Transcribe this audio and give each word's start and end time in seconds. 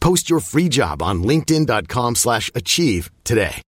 Post 0.00 0.28
your 0.28 0.40
free 0.40 0.68
job 0.68 1.02
on 1.02 1.22
linkedin.com 1.22 2.14
slash 2.16 2.50
achieve 2.54 3.10
today. 3.24 3.62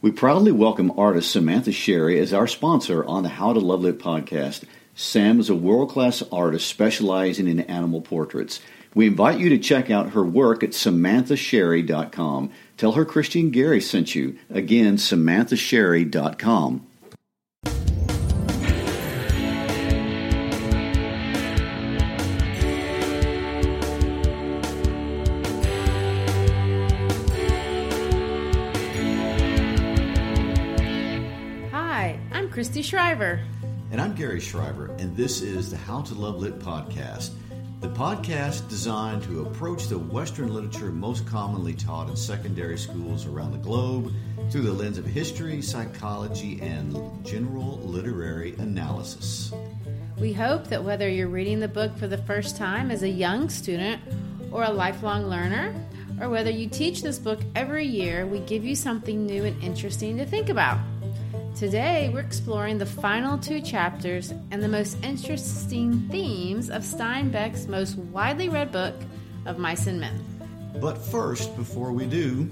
We 0.00 0.10
proudly 0.10 0.50
welcome 0.50 0.92
artist 0.98 1.30
Samantha 1.30 1.70
Sherry 1.70 2.18
as 2.18 2.32
our 2.34 2.48
sponsor 2.48 3.04
on 3.04 3.22
the 3.22 3.28
How 3.28 3.52
to 3.52 3.60
Love 3.60 3.82
Lit 3.82 4.00
podcast. 4.00 4.64
Sam 4.94 5.38
is 5.38 5.48
a 5.48 5.54
world-class 5.54 6.22
artist 6.32 6.66
specializing 6.66 7.46
in 7.46 7.60
animal 7.60 8.00
portraits. 8.00 8.60
We 8.94 9.06
invite 9.06 9.38
you 9.38 9.48
to 9.50 9.58
check 9.58 9.90
out 9.90 10.10
her 10.10 10.24
work 10.24 10.62
at 10.62 10.70
samanthasherry.com. 10.70 12.50
Tell 12.76 12.92
her 12.92 13.04
Christian 13.04 13.50
Gary 13.50 13.80
sent 13.80 14.14
you. 14.14 14.36
Again, 14.50 14.96
samanthasherry.com. 14.96 16.86
Shriver. 32.82 33.40
And 33.92 34.00
I'm 34.00 34.14
Gary 34.14 34.40
Shriver, 34.40 34.86
and 34.98 35.16
this 35.16 35.40
is 35.40 35.70
the 35.70 35.76
How 35.76 36.02
to 36.02 36.14
Love 36.14 36.40
Lit 36.40 36.58
podcast. 36.58 37.30
The 37.80 37.88
podcast 37.88 38.68
designed 38.68 39.22
to 39.24 39.42
approach 39.42 39.86
the 39.86 39.98
Western 39.98 40.52
literature 40.52 40.90
most 40.90 41.24
commonly 41.24 41.74
taught 41.74 42.08
in 42.08 42.16
secondary 42.16 42.76
schools 42.76 43.26
around 43.26 43.52
the 43.52 43.58
globe 43.58 44.12
through 44.50 44.62
the 44.62 44.72
lens 44.72 44.98
of 44.98 45.06
history, 45.06 45.62
psychology, 45.62 46.60
and 46.60 47.24
general 47.24 47.78
literary 47.84 48.54
analysis. 48.54 49.52
We 50.18 50.32
hope 50.32 50.66
that 50.66 50.82
whether 50.82 51.08
you're 51.08 51.28
reading 51.28 51.60
the 51.60 51.68
book 51.68 51.96
for 51.96 52.08
the 52.08 52.18
first 52.18 52.56
time 52.56 52.90
as 52.90 53.04
a 53.04 53.08
young 53.08 53.48
student 53.48 54.02
or 54.50 54.64
a 54.64 54.70
lifelong 54.70 55.28
learner, 55.28 55.72
or 56.20 56.28
whether 56.28 56.50
you 56.50 56.68
teach 56.68 57.02
this 57.02 57.18
book 57.18 57.40
every 57.54 57.86
year, 57.86 58.26
we 58.26 58.40
give 58.40 58.64
you 58.64 58.74
something 58.74 59.24
new 59.24 59.44
and 59.44 59.62
interesting 59.62 60.16
to 60.18 60.26
think 60.26 60.48
about. 60.48 60.78
Today, 61.56 62.10
we're 62.12 62.20
exploring 62.20 62.78
the 62.78 62.86
final 62.86 63.38
two 63.38 63.60
chapters 63.60 64.32
and 64.50 64.62
the 64.62 64.68
most 64.68 64.96
interesting 65.04 66.08
themes 66.08 66.70
of 66.70 66.82
Steinbeck's 66.82 67.66
most 67.68 67.96
widely 67.96 68.48
read 68.48 68.72
book 68.72 68.94
of 69.46 69.58
Mice 69.58 69.86
and 69.86 70.00
Men. 70.00 70.24
But 70.80 70.96
first, 70.98 71.54
before 71.56 71.92
we 71.92 72.06
do, 72.06 72.48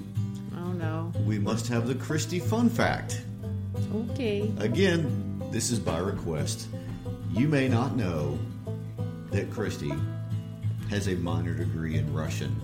Oh 0.57 0.73
no. 0.73 1.13
we 1.25 1.39
must 1.39 1.67
have 1.69 1.89
the 1.89 1.95
Christie 1.95 2.39
fun 2.39 2.69
fact. 2.69 3.23
Okay. 4.13 4.53
Again, 4.59 5.43
this 5.51 5.71
is 5.71 5.81
by 5.81 5.99
request. 5.99 6.69
You 7.33 7.49
may 7.49 7.69
not 7.69 7.97
know 7.97 8.39
that 9.31 9.51
Christie 9.51 9.93
has 10.91 11.09
a 11.09 11.15
minor 11.17 11.55
degree 11.55 11.97
in 11.97 12.13
Russian. 12.13 12.55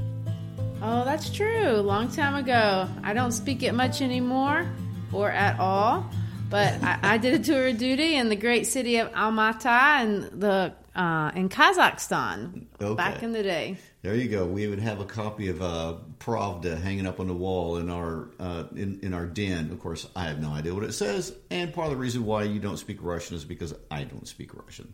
Oh, 0.83 1.05
that's 1.05 1.31
true. 1.31 1.77
Long 1.81 2.09
time 2.13 2.35
ago. 2.35 2.89
I 3.03 3.15
don't 3.15 3.33
speak 3.33 3.63
it 3.63 3.73
much 3.73 4.03
anymore 4.03 4.67
or 5.13 5.31
at 5.31 5.59
all, 5.59 6.09
but 6.51 6.75
I, 6.83 6.99
I 7.03 7.19
did 7.19 7.41
a 7.41 7.45
tour 7.45 7.69
of 7.69 7.79
duty 7.79 8.15
in 8.15 8.29
the 8.29 8.37
great 8.37 8.67
city 8.67 8.97
of 8.99 9.11
Almaty 9.13 9.67
and 9.67 10.25
the 10.41 10.73
uh, 10.95 11.31
in 11.35 11.49
Kazakhstan 11.49 12.67
Okay. 12.81 12.95
back 12.95 13.23
in 13.23 13.33
the 13.33 13.43
day. 13.43 13.77
There 14.03 14.15
you 14.15 14.29
go. 14.29 14.47
We 14.47 14.67
would 14.67 14.79
have 14.79 15.01
a 15.01 15.05
copy 15.05 15.49
of 15.49 15.61
uh, 15.61 15.97
Pravda 16.21 16.81
hanging 16.81 17.07
up 17.07 17.21
on 17.21 17.27
the 17.27 17.35
wall 17.35 17.77
in 17.77 17.91
our 17.91 18.29
uh, 18.39 18.65
in 18.75 19.01
in 19.03 19.13
our 19.13 19.27
den. 19.27 19.71
Of 19.73 19.81
course, 19.81 20.07
I 20.17 20.25
have 20.25 20.41
no 20.41 20.51
idea 20.51 20.75
what 20.75 20.85
it 20.85 20.93
says, 20.93 21.35
and 21.51 21.73
part 21.73 21.87
of 21.89 21.93
the 21.93 21.99
reason 21.99 22.25
why 22.25 22.45
you 22.45 22.61
don't 22.61 22.77
speak 22.79 22.99
Russian 23.01 23.37
is 23.37 23.45
because 23.45 23.75
I 23.91 24.05
don't 24.05 24.27
speak 24.29 24.55
Russian. 24.55 24.93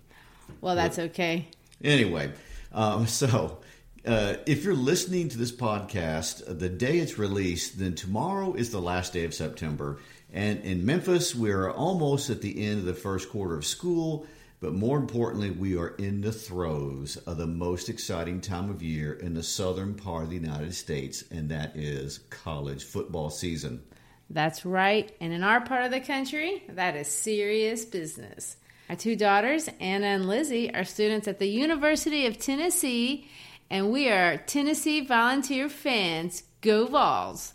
Well, 0.60 0.74
that's 0.74 0.98
okay. 0.98 1.48
Anyway, 1.84 2.32
um, 2.72 3.06
so 3.06 3.58
uh, 4.06 4.34
if 4.46 4.64
you're 4.64 4.74
listening 4.74 5.28
to 5.30 5.38
this 5.38 5.52
podcast 5.52 6.58
the 6.58 6.68
day 6.68 6.98
it's 6.98 7.18
released, 7.18 7.78
then 7.78 7.94
tomorrow 7.94 8.54
is 8.54 8.70
the 8.70 8.80
last 8.80 9.12
day 9.12 9.24
of 9.24 9.34
September. 9.34 9.98
And 10.32 10.60
in 10.60 10.86
Memphis, 10.86 11.34
we're 11.34 11.70
almost 11.70 12.30
at 12.30 12.40
the 12.40 12.64
end 12.64 12.78
of 12.78 12.84
the 12.86 12.94
first 12.94 13.28
quarter 13.30 13.56
of 13.56 13.66
school. 13.66 14.26
But 14.60 14.72
more 14.74 14.96
importantly, 14.96 15.50
we 15.50 15.76
are 15.76 15.88
in 15.88 16.20
the 16.20 16.32
throes 16.32 17.16
of 17.16 17.36
the 17.36 17.48
most 17.48 17.88
exciting 17.88 18.40
time 18.40 18.70
of 18.70 18.80
year 18.80 19.12
in 19.12 19.34
the 19.34 19.42
southern 19.42 19.94
part 19.94 20.22
of 20.22 20.30
the 20.30 20.36
United 20.36 20.72
States, 20.72 21.24
and 21.32 21.48
that 21.48 21.76
is 21.76 22.18
college 22.30 22.84
football 22.84 23.28
season. 23.28 23.82
That's 24.30 24.64
right. 24.64 25.14
And 25.20 25.32
in 25.32 25.42
our 25.42 25.60
part 25.60 25.84
of 25.84 25.90
the 25.90 26.00
country, 26.00 26.62
that 26.68 26.94
is 26.94 27.08
serious 27.08 27.84
business. 27.84 28.56
Our 28.88 28.94
two 28.94 29.16
daughters, 29.16 29.68
Anna 29.80 30.06
and 30.06 30.28
Lizzie, 30.28 30.72
are 30.72 30.84
students 30.84 31.26
at 31.26 31.40
the 31.40 31.48
University 31.48 32.26
of 32.26 32.38
Tennessee, 32.38 33.28
and 33.68 33.90
we 33.90 34.08
are 34.10 34.36
Tennessee 34.36 35.04
volunteer 35.04 35.68
fans. 35.68 36.44
Go 36.60 36.86
Vols! 36.86 37.54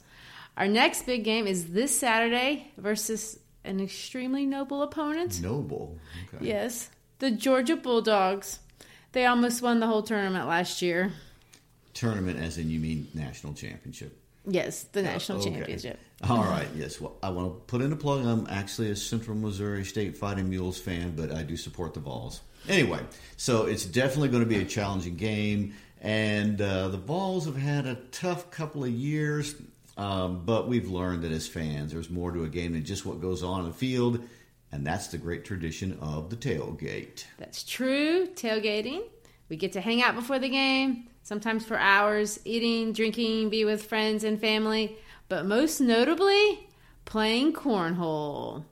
Our 0.57 0.67
next 0.67 1.05
big 1.05 1.23
game 1.23 1.45
is 1.45 1.67
this 1.67 1.97
Saturday 1.97 2.71
versus 2.77 3.39
an 3.63 3.79
extremely 3.79 4.45
noble 4.45 4.81
opponent. 4.81 5.39
Noble. 5.41 5.97
Okay. 6.33 6.47
Yes, 6.47 6.89
the 7.19 7.29
Georgia 7.31 7.75
Bulldogs. 7.75 8.59
They 9.11 9.25
almost 9.25 9.61
won 9.61 9.79
the 9.79 9.87
whole 9.87 10.01
tournament 10.03 10.47
last 10.47 10.81
year. 10.81 11.11
Tournament, 11.93 12.39
as 12.39 12.57
in 12.57 12.69
you 12.69 12.79
mean 12.79 13.07
national 13.13 13.53
championship. 13.53 14.19
Yes, 14.49 14.83
the 14.93 15.01
national 15.03 15.39
Okay. 15.41 15.51
championship. 15.51 15.99
All 16.23 16.43
right, 16.43 16.67
yes. 16.75 16.99
Well, 17.01 17.17
I 17.21 17.29
want 17.29 17.53
to 17.53 17.59
put 17.65 17.81
in 17.81 17.91
a 17.91 17.95
plug. 17.95 18.25
I'm 18.25 18.47
actually 18.49 18.89
a 18.91 18.95
Central 18.95 19.35
Missouri 19.37 19.83
State 19.85 20.17
Fighting 20.17 20.49
Mules 20.49 20.79
fan, 20.79 21.13
but 21.15 21.31
I 21.31 21.43
do 21.43 21.55
support 21.57 21.93
the 21.93 21.99
Vols. 21.99 22.41
Anyway, 22.67 22.99
so 23.35 23.65
it's 23.65 23.85
definitely 23.85 24.29
going 24.29 24.43
to 24.43 24.49
be 24.49 24.57
a 24.57 24.65
challenging 24.65 25.15
game, 25.15 25.73
and 26.01 26.59
uh, 26.61 26.87
the 26.87 26.97
Vols 26.97 27.45
have 27.45 27.57
had 27.57 27.85
a 27.85 27.95
tough 28.11 28.49
couple 28.49 28.83
of 28.83 28.89
years, 28.89 29.55
um, 29.97 30.43
but 30.45 30.67
we've 30.67 30.89
learned 30.89 31.23
that 31.23 31.31
as 31.31 31.47
fans, 31.47 31.91
there's 31.91 32.09
more 32.09 32.31
to 32.31 32.43
a 32.43 32.47
game 32.47 32.73
than 32.73 32.85
just 32.85 33.05
what 33.05 33.19
goes 33.19 33.41
on 33.41 33.61
in 33.61 33.65
the 33.65 33.73
field, 33.73 34.21
and 34.71 34.85
that's 34.85 35.07
the 35.07 35.17
great 35.17 35.43
tradition 35.43 35.97
of 35.99 36.29
the 36.29 36.35
tailgate. 36.35 37.25
That's 37.39 37.63
true. 37.63 38.27
Tailgating. 38.27 39.03
We 39.49 39.57
get 39.57 39.73
to 39.73 39.81
hang 39.81 40.03
out 40.03 40.13
before 40.13 40.39
the 40.39 40.49
game, 40.49 41.09
sometimes 41.23 41.65
for 41.65 41.77
hours, 41.77 42.39
eating, 42.45 42.93
drinking, 42.93 43.49
be 43.49 43.65
with 43.65 43.85
friends 43.85 44.23
and 44.23 44.39
family, 44.39 44.97
but 45.29 45.45
most 45.45 45.81
notably, 45.81 46.67
playing 47.05 47.53
cornhole. 47.53 48.65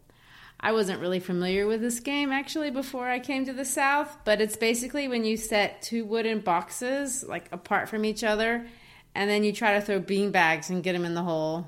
I 0.60 0.74
wasn't 0.74 1.00
really 1.00 1.20
familiar 1.20 1.66
with 1.66 1.82
this 1.82 2.00
game 2.00 2.32
actually 2.32 2.72
before 2.72 3.08
I 3.08 3.20
came 3.20 3.46
to 3.46 3.54
the 3.54 3.66
South, 3.66 4.18
but 4.26 4.42
it's 4.42 4.56
basically 4.56 5.08
when 5.08 5.26
you 5.26 5.38
set 5.38 5.82
two 5.82 6.06
wooden 6.06 6.40
boxes 6.40 7.24
like 7.24 7.52
apart 7.52 7.90
from 7.90 8.06
each 8.06 8.24
other 8.24 8.66
and 9.16 9.30
then 9.30 9.44
you 9.44 9.52
try 9.54 9.74
to 9.80 9.82
throw 9.82 10.00
bean 10.00 10.32
bags 10.32 10.70
and 10.70 10.84
get 10.84 10.94
them 10.94 11.06
in 11.06 11.14
the 11.16 11.24
hole. 11.24 11.68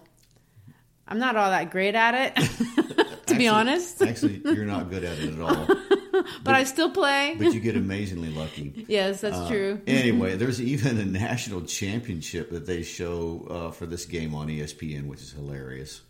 I'm 1.07 1.19
not 1.19 1.35
all 1.37 1.49
that 1.49 1.71
great 1.71 1.95
at 1.95 2.13
it, 2.13 2.35
to 2.35 3.05
Actually- 3.11 3.37
be 3.37 3.47
honest, 3.47 4.01
Actually, 4.03 4.41
you're 4.43 4.65
not 4.65 4.89
good 4.89 5.03
at 5.05 5.17
it 5.17 5.33
at 5.33 5.39
all, 5.39 5.65
but 6.43 6.53
I 6.53 6.65
still 6.65 6.89
play. 6.91 7.35
but 7.39 7.53
you 7.53 7.61
get 7.61 7.77
amazingly 7.77 8.29
lucky. 8.29 8.85
yes, 8.89 9.21
that's 9.21 9.47
true. 9.47 9.81
Anyway, 9.87 10.35
there's 10.35 10.61
even 10.61 10.97
a 10.99 11.05
national 11.05 11.61
championship 11.61 12.49
that 12.51 12.65
they 12.65 12.83
show 12.83 13.47
uh, 13.49 13.71
for 13.71 13.85
this 13.85 14.05
game 14.05 14.35
on 14.35 14.47
ESPN, 14.49 15.07
which 15.07 15.21
is 15.21 15.31
hilarious. 15.31 16.01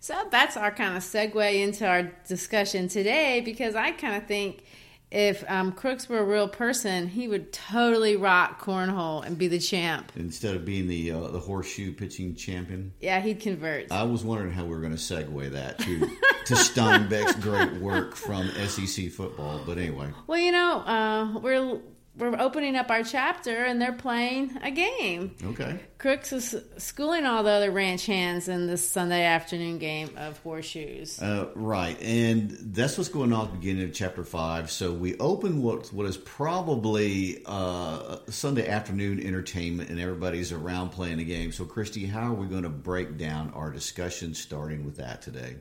So 0.00 0.14
that's 0.30 0.56
our 0.56 0.70
kind 0.70 0.96
of 0.96 1.02
segue 1.02 1.60
into 1.60 1.84
our 1.84 2.04
discussion 2.28 2.86
today 2.86 3.40
because 3.44 3.74
I 3.74 3.90
kind 3.90 4.14
of 4.14 4.28
think 4.28 4.62
if 5.10 5.42
um, 5.48 5.72
Crooks 5.72 6.08
were 6.08 6.18
a 6.18 6.24
real 6.24 6.48
person, 6.48 7.08
he 7.08 7.28
would 7.28 7.52
totally 7.52 8.16
rock 8.16 8.60
cornhole 8.62 9.24
and 9.24 9.38
be 9.38 9.48
the 9.48 9.58
champ. 9.58 10.12
Instead 10.16 10.54
of 10.54 10.64
being 10.64 10.86
the 10.86 11.12
uh, 11.12 11.28
the 11.28 11.40
horseshoe 11.40 11.92
pitching 11.92 12.34
champion. 12.34 12.92
Yeah, 13.00 13.20
he'd 13.20 13.40
convert. 13.40 13.90
I 13.90 14.02
was 14.02 14.24
wondering 14.24 14.52
how 14.52 14.64
we 14.64 14.70
were 14.70 14.80
going 14.80 14.96
to 14.96 14.98
segue 14.98 15.50
that 15.52 15.78
to 15.78 16.00
to 16.00 16.54
Steinbeck's 16.54 17.36
great 17.36 17.74
work 17.74 18.14
from 18.14 18.48
SEC 18.50 19.10
football, 19.10 19.60
but 19.64 19.78
anyway. 19.78 20.10
Well, 20.26 20.38
you 20.38 20.52
know, 20.52 20.80
uh, 20.80 21.38
we're 21.38 21.80
we're 22.18 22.38
opening 22.38 22.76
up 22.76 22.90
our 22.90 23.02
chapter 23.02 23.64
and 23.64 23.80
they're 23.80 23.92
playing 23.92 24.58
a 24.62 24.70
game. 24.70 25.34
Okay. 25.42 25.78
Crooks 25.98 26.32
is 26.32 26.54
schooling 26.76 27.26
all 27.26 27.42
the 27.42 27.50
other 27.50 27.70
ranch 27.70 28.06
hands 28.06 28.48
in 28.48 28.66
this 28.66 28.88
Sunday 28.88 29.24
afternoon 29.24 29.78
game 29.78 30.10
of 30.16 30.38
horseshoes. 30.38 31.20
Uh, 31.20 31.48
right, 31.54 32.00
and 32.00 32.50
that's 32.50 32.96
what's 32.96 33.08
going 33.08 33.32
on 33.32 33.46
at 33.46 33.52
the 33.52 33.58
beginning 33.58 33.84
of 33.84 33.94
chapter 33.94 34.22
five. 34.24 34.70
So 34.70 34.92
we 34.92 35.16
open 35.18 35.62
what 35.62 35.92
what 35.92 36.06
is 36.06 36.16
probably 36.16 37.42
uh, 37.46 38.18
Sunday 38.28 38.68
afternoon 38.68 39.20
entertainment, 39.20 39.90
and 39.90 39.98
everybody's 40.00 40.52
around 40.52 40.90
playing 40.90 41.18
a 41.18 41.24
game. 41.24 41.50
So, 41.52 41.64
Christy, 41.64 42.06
how 42.06 42.32
are 42.32 42.34
we 42.34 42.46
going 42.46 42.62
to 42.62 42.68
break 42.68 43.18
down 43.18 43.52
our 43.54 43.70
discussion, 43.70 44.34
starting 44.34 44.84
with 44.84 44.96
that 44.96 45.22
today? 45.22 45.56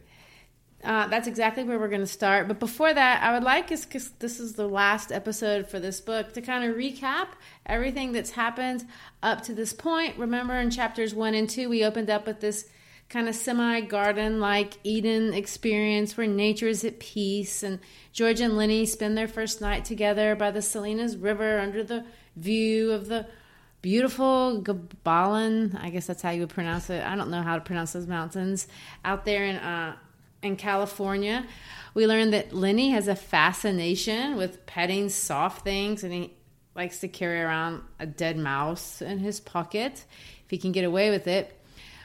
Uh, 0.83 1.07
that's 1.07 1.27
exactly 1.27 1.63
where 1.63 1.79
we're 1.79 1.87
going 1.87 2.01
to 2.01 2.07
start. 2.07 2.47
But 2.47 2.59
before 2.59 2.93
that, 2.93 3.23
I 3.23 3.33
would 3.33 3.43
like, 3.43 3.69
because 3.69 4.11
this 4.19 4.39
is 4.39 4.53
the 4.53 4.67
last 4.67 5.11
episode 5.11 5.67
for 5.67 5.79
this 5.79 5.99
book, 5.99 6.33
to 6.33 6.41
kind 6.41 6.69
of 6.69 6.75
recap 6.77 7.27
everything 7.65 8.11
that's 8.11 8.31
happened 8.31 8.85
up 9.23 9.41
to 9.43 9.53
this 9.53 9.73
point. 9.73 10.17
Remember 10.17 10.53
in 10.53 10.69
chapters 10.69 11.15
one 11.15 11.33
and 11.33 11.49
two, 11.49 11.67
we 11.67 11.83
opened 11.83 12.09
up 12.09 12.27
with 12.27 12.41
this 12.41 12.69
kind 13.09 13.27
of 13.27 13.35
semi 13.35 13.81
garden 13.81 14.39
like 14.39 14.73
Eden 14.83 15.33
experience 15.33 16.15
where 16.15 16.27
nature 16.27 16.67
is 16.67 16.83
at 16.83 16.99
peace. 16.99 17.63
And 17.63 17.79
George 18.11 18.39
and 18.39 18.55
Lenny 18.55 18.85
spend 18.85 19.17
their 19.17 19.27
first 19.27 19.61
night 19.61 19.85
together 19.85 20.35
by 20.35 20.51
the 20.51 20.61
Salinas 20.61 21.15
River 21.15 21.59
under 21.59 21.83
the 21.83 22.05
view 22.35 22.91
of 22.91 23.07
the 23.07 23.25
beautiful 23.81 24.61
Gabilan. 24.61 25.79
I 25.81 25.89
guess 25.89 26.07
that's 26.07 26.21
how 26.21 26.31
you 26.31 26.41
would 26.41 26.49
pronounce 26.49 26.89
it. 26.89 27.03
I 27.03 27.15
don't 27.15 27.31
know 27.31 27.41
how 27.41 27.55
to 27.55 27.61
pronounce 27.61 27.93
those 27.93 28.07
mountains 28.07 28.67
out 29.05 29.25
there 29.25 29.45
in 29.45 29.55
uh, 29.55 29.95
in 30.41 30.55
California. 30.55 31.45
We 31.93 32.07
learned 32.07 32.33
that 32.33 32.53
Lenny 32.53 32.91
has 32.91 33.07
a 33.07 33.15
fascination 33.15 34.37
with 34.37 34.65
petting 34.65 35.09
soft 35.09 35.63
things 35.63 36.03
and 36.03 36.13
he 36.13 36.33
likes 36.75 36.99
to 36.99 37.07
carry 37.07 37.41
around 37.41 37.81
a 37.99 38.05
dead 38.05 38.37
mouse 38.37 39.01
in 39.01 39.17
his 39.17 39.39
pocket 39.39 40.05
if 40.45 40.49
he 40.49 40.57
can 40.57 40.71
get 40.71 40.85
away 40.85 41.09
with 41.09 41.27
it. 41.27 41.59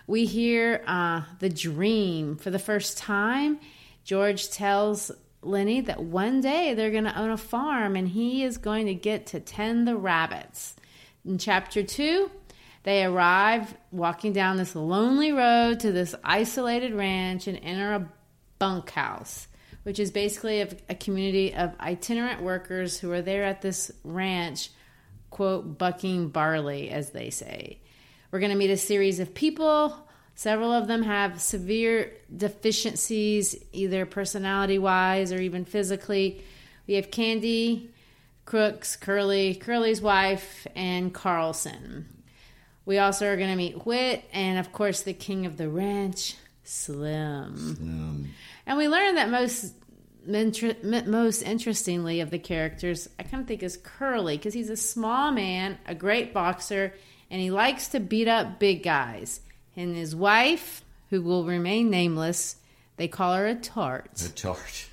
We 0.07 0.25
hear 0.25 0.83
uh, 0.87 1.23
the 1.39 1.49
dream 1.49 2.37
for 2.37 2.51
the 2.51 2.59
first 2.59 2.99
time. 2.99 3.61
George 4.05 4.51
tells 4.51 5.13
Lenny 5.43 5.83
that 5.83 6.03
one 6.03 6.41
day 6.41 6.75
they're 6.75 6.91
going 6.91 7.05
to 7.05 7.19
own 7.19 7.31
a 7.31 7.37
farm 7.37 7.95
and 7.97 8.09
he 8.09 8.45
is 8.45 8.59
going 8.59 8.87
to 8.87 8.95
get 8.95 9.27
to 9.27 9.41
tend 9.41 9.87
the 9.87 9.97
rabbits. 9.97 10.75
In 11.25 11.39
chapter 11.39 11.83
two, 11.83 12.31
they 12.85 13.05
arrive 13.05 13.77
walking 13.93 14.33
down 14.33 14.57
this 14.57 14.75
lonely 14.75 15.33
road 15.33 15.81
to 15.81 15.93
this 15.93 16.15
isolated 16.25 16.95
ranch 16.95 17.47
and 17.47 17.61
enter 17.63 17.93
a 17.93 18.09
bunkhouse, 18.63 19.49
which 19.83 19.99
is 19.99 20.13
basically 20.13 20.61
a, 20.61 20.69
a 20.89 20.95
community 20.95 21.53
of 21.53 21.75
itinerant 21.81 22.43
workers 22.43 22.97
who 22.97 23.11
are 23.11 23.21
there 23.21 23.43
at 23.43 23.61
this 23.61 23.91
ranch, 24.05 24.71
quote, 25.31 25.79
bucking 25.79 26.29
barley, 26.29 26.89
as 26.89 27.11
they 27.11 27.31
say. 27.31 27.81
We're 28.31 28.39
going 28.39 28.53
to 28.53 28.57
meet 28.57 28.71
a 28.71 28.77
series 28.77 29.19
of 29.19 29.35
people. 29.35 30.09
Several 30.37 30.71
of 30.71 30.87
them 30.87 31.03
have 31.03 31.41
severe 31.41 32.13
deficiencies, 32.35 33.57
either 33.73 34.07
personality 34.07 34.79
wise 34.79 35.33
or 35.33 35.41
even 35.41 35.65
physically. 35.65 36.45
We 36.87 36.95
have 36.95 37.11
Candy, 37.11 37.91
Crooks, 38.45 38.95
Curly, 38.95 39.57
Curly's 39.57 40.01
wife, 40.01 40.69
and 40.77 41.13
Carlson. 41.13 42.07
We 42.87 42.99
also 42.99 43.27
are 43.27 43.37
going 43.37 43.51
to 43.51 43.57
meet 43.57 43.85
Whit, 43.85 44.23
and 44.33 44.61
of 44.61 44.71
course, 44.71 45.03
the 45.03 45.15
king 45.15 45.47
of 45.47 45.57
the 45.57 45.69
ranch, 45.69 46.37
Slim. 46.63 47.75
Slim. 47.77 48.31
And 48.67 48.79
we 48.79 48.89
learn 48.89 49.17
that 49.17 49.31
most 49.31 49.75
most 50.27 51.43
interestingly 51.43 52.21
of 52.21 52.31
the 52.31 52.39
characters, 52.39 53.09
I 53.19 53.25
kind 53.25 53.43
of 53.43 53.49
think 53.49 53.63
is 53.63 53.77
Curly 53.77 54.37
because 54.37 54.55
he's 54.55 54.71
a 54.71 54.77
small 54.77 55.33
man, 55.33 55.79
a 55.87 55.95
great 55.95 56.33
boxer, 56.33 56.95
and 57.31 57.41
he 57.41 57.51
likes 57.51 57.89
to 57.89 58.01
beat 58.01 58.29
up 58.29 58.59
big 58.59 58.83
guys. 58.83 59.41
And 59.77 59.97
his 59.97 60.15
wife, 60.15 60.85
who 61.11 61.23
will 61.23 61.45
remain 61.45 61.91
nameless, 61.91 62.57
they 62.97 63.09
call 63.09 63.35
her 63.35 63.47
a 63.47 63.55
tart. 63.55 64.23
A 64.25 64.29
tart. 64.33 64.87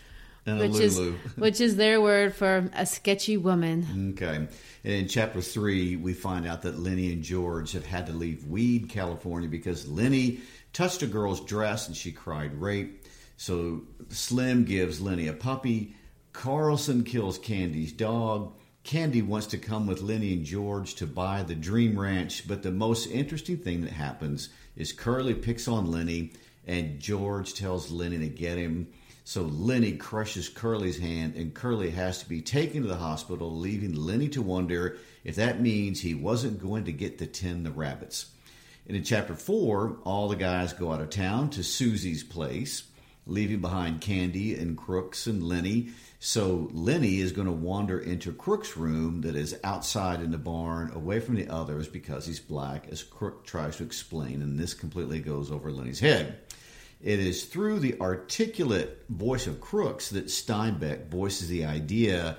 And 0.45 0.59
which 0.59 0.79
is 0.79 0.97
which 1.35 1.61
is 1.61 1.75
their 1.75 2.01
word 2.01 2.33
for 2.33 2.69
a 2.73 2.85
sketchy 2.85 3.37
woman. 3.37 4.13
Okay. 4.15 4.47
And 4.83 4.93
in 4.93 5.07
chapter 5.07 5.41
three, 5.41 5.95
we 5.95 6.13
find 6.13 6.47
out 6.47 6.61
that 6.63 6.79
Lenny 6.79 7.11
and 7.11 7.21
George 7.21 7.73
have 7.73 7.85
had 7.85 8.07
to 8.07 8.13
leave 8.13 8.45
Weed, 8.45 8.89
California, 8.89 9.49
because 9.49 9.87
Lenny 9.87 10.39
touched 10.71 11.03
a 11.03 11.07
girl's 11.07 11.41
dress 11.41 11.87
and 11.87 11.95
she 11.95 12.11
cried 12.11 12.55
rape. 12.55 12.98
So 13.39 13.83
Slim 14.09 14.65
gives 14.65 14.99
Lenny 14.99 15.29
a 15.29 15.33
puppy. 15.33 15.95
Carlson 16.33 17.05
kills 17.05 17.37
Candy's 17.37 17.93
dog. 17.93 18.51
Candy 18.83 19.21
wants 19.21 19.47
to 19.47 19.57
come 19.57 19.87
with 19.87 20.01
Lenny 20.01 20.33
and 20.33 20.43
George 20.43 20.95
to 20.95 21.07
buy 21.07 21.43
the 21.43 21.55
Dream 21.55 21.97
Ranch, 21.97 22.49
but 22.49 22.63
the 22.63 22.71
most 22.71 23.07
interesting 23.07 23.55
thing 23.55 23.79
that 23.85 23.93
happens 23.93 24.49
is 24.75 24.91
Curly 24.91 25.33
picks 25.33 25.69
on 25.69 25.89
Lenny, 25.89 26.33
and 26.67 26.99
George 26.99 27.53
tells 27.53 27.91
Lenny 27.91 28.17
to 28.17 28.27
get 28.27 28.57
him. 28.57 28.89
So 29.23 29.43
Lenny 29.43 29.93
crushes 29.93 30.49
Curly's 30.49 30.99
hand, 30.99 31.35
and 31.35 31.53
Curly 31.53 31.91
has 31.91 32.19
to 32.19 32.27
be 32.27 32.41
taken 32.41 32.81
to 32.81 32.89
the 32.89 32.97
hospital, 32.97 33.55
leaving 33.55 33.95
Lenny 33.95 34.27
to 34.29 34.41
wonder 34.41 34.97
if 35.23 35.35
that 35.37 35.61
means 35.61 36.01
he 36.01 36.13
wasn't 36.13 36.61
going 36.61 36.83
to 36.83 36.91
get 36.91 37.17
to 37.19 37.25
tend 37.25 37.65
the 37.65 37.71
rabbits. 37.71 38.31
And 38.85 38.97
in 38.97 39.03
chapter 39.05 39.33
four, 39.33 39.95
all 40.03 40.27
the 40.27 40.35
guys 40.35 40.73
go 40.73 40.91
out 40.91 40.99
of 40.99 41.09
town 41.09 41.51
to 41.51 41.63
Susie's 41.63 42.21
place 42.21 42.83
leaving 43.29 43.61
behind 43.61 44.01
Candy 44.01 44.55
and 44.55 44.77
Crooks 44.77 45.27
and 45.27 45.43
Lenny. 45.43 45.89
So 46.19 46.69
Lenny 46.73 47.19
is 47.19 47.31
going 47.31 47.47
to 47.47 47.53
wander 47.53 47.99
into 47.99 48.33
Crook's 48.33 48.75
room 48.75 49.21
that 49.21 49.35
is 49.35 49.57
outside 49.63 50.21
in 50.21 50.31
the 50.31 50.37
barn, 50.37 50.91
away 50.93 51.19
from 51.19 51.35
the 51.35 51.47
others 51.47 51.87
because 51.87 52.25
he's 52.25 52.39
black, 52.39 52.87
as 52.91 53.03
Crook 53.03 53.45
tries 53.45 53.77
to 53.77 53.83
explain, 53.83 54.41
and 54.41 54.59
this 54.59 54.73
completely 54.73 55.19
goes 55.19 55.51
over 55.51 55.71
Lenny's 55.71 55.99
head. 55.99 56.39
It 57.01 57.19
is 57.19 57.45
through 57.45 57.79
the 57.79 57.99
articulate 58.01 59.05
voice 59.07 59.47
of 59.47 59.61
Crooks 59.61 60.09
that 60.09 60.25
Steinbeck 60.25 61.07
voices 61.07 61.47
the 61.47 61.63
idea 61.63 62.37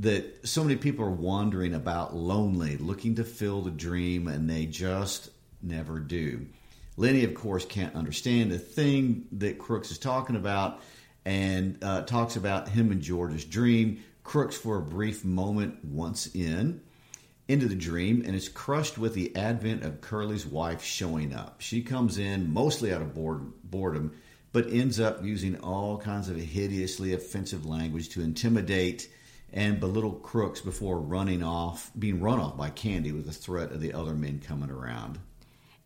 that 0.00 0.46
so 0.46 0.62
many 0.62 0.76
people 0.76 1.04
are 1.06 1.10
wandering 1.10 1.72
about 1.72 2.14
lonely, 2.14 2.76
looking 2.76 3.14
to 3.14 3.24
fill 3.24 3.62
the 3.62 3.70
dream, 3.70 4.28
and 4.28 4.50
they 4.50 4.66
just 4.66 5.30
never 5.62 5.98
do. 6.00 6.46
Lenny, 6.96 7.24
of 7.24 7.34
course, 7.34 7.64
can't 7.64 7.94
understand 7.94 8.50
the 8.50 8.58
thing 8.58 9.26
that 9.32 9.58
Crooks 9.58 9.90
is 9.90 9.98
talking 9.98 10.36
about 10.36 10.80
and 11.24 11.78
uh, 11.82 12.02
talks 12.02 12.36
about 12.36 12.68
him 12.68 12.92
and 12.92 13.00
George's 13.00 13.44
dream. 13.44 14.02
Crooks, 14.22 14.56
for 14.56 14.78
a 14.78 14.82
brief 14.82 15.24
moment, 15.24 15.84
once 15.84 16.26
in 16.34 16.80
into 17.48 17.66
the 17.66 17.74
dream 17.74 18.22
and 18.24 18.34
is 18.34 18.48
crushed 18.48 18.96
with 18.96 19.14
the 19.14 19.34
advent 19.36 19.84
of 19.84 20.00
Curly's 20.00 20.46
wife 20.46 20.82
showing 20.82 21.34
up. 21.34 21.60
She 21.60 21.82
comes 21.82 22.18
in 22.18 22.52
mostly 22.52 22.92
out 22.92 23.02
of 23.02 23.14
boredom, 23.14 24.12
but 24.52 24.70
ends 24.70 24.98
up 24.98 25.22
using 25.22 25.58
all 25.60 25.98
kinds 25.98 26.28
of 26.28 26.36
hideously 26.36 27.12
offensive 27.12 27.66
language 27.66 28.08
to 28.10 28.22
intimidate 28.22 29.10
and 29.52 29.78
belittle 29.78 30.12
Crooks 30.12 30.60
before 30.60 30.98
running 30.98 31.42
off, 31.42 31.90
being 31.98 32.20
run 32.20 32.40
off 32.40 32.56
by 32.56 32.70
Candy 32.70 33.12
with 33.12 33.26
the 33.26 33.32
threat 33.32 33.72
of 33.72 33.80
the 33.80 33.92
other 33.92 34.14
men 34.14 34.40
coming 34.40 34.70
around. 34.70 35.18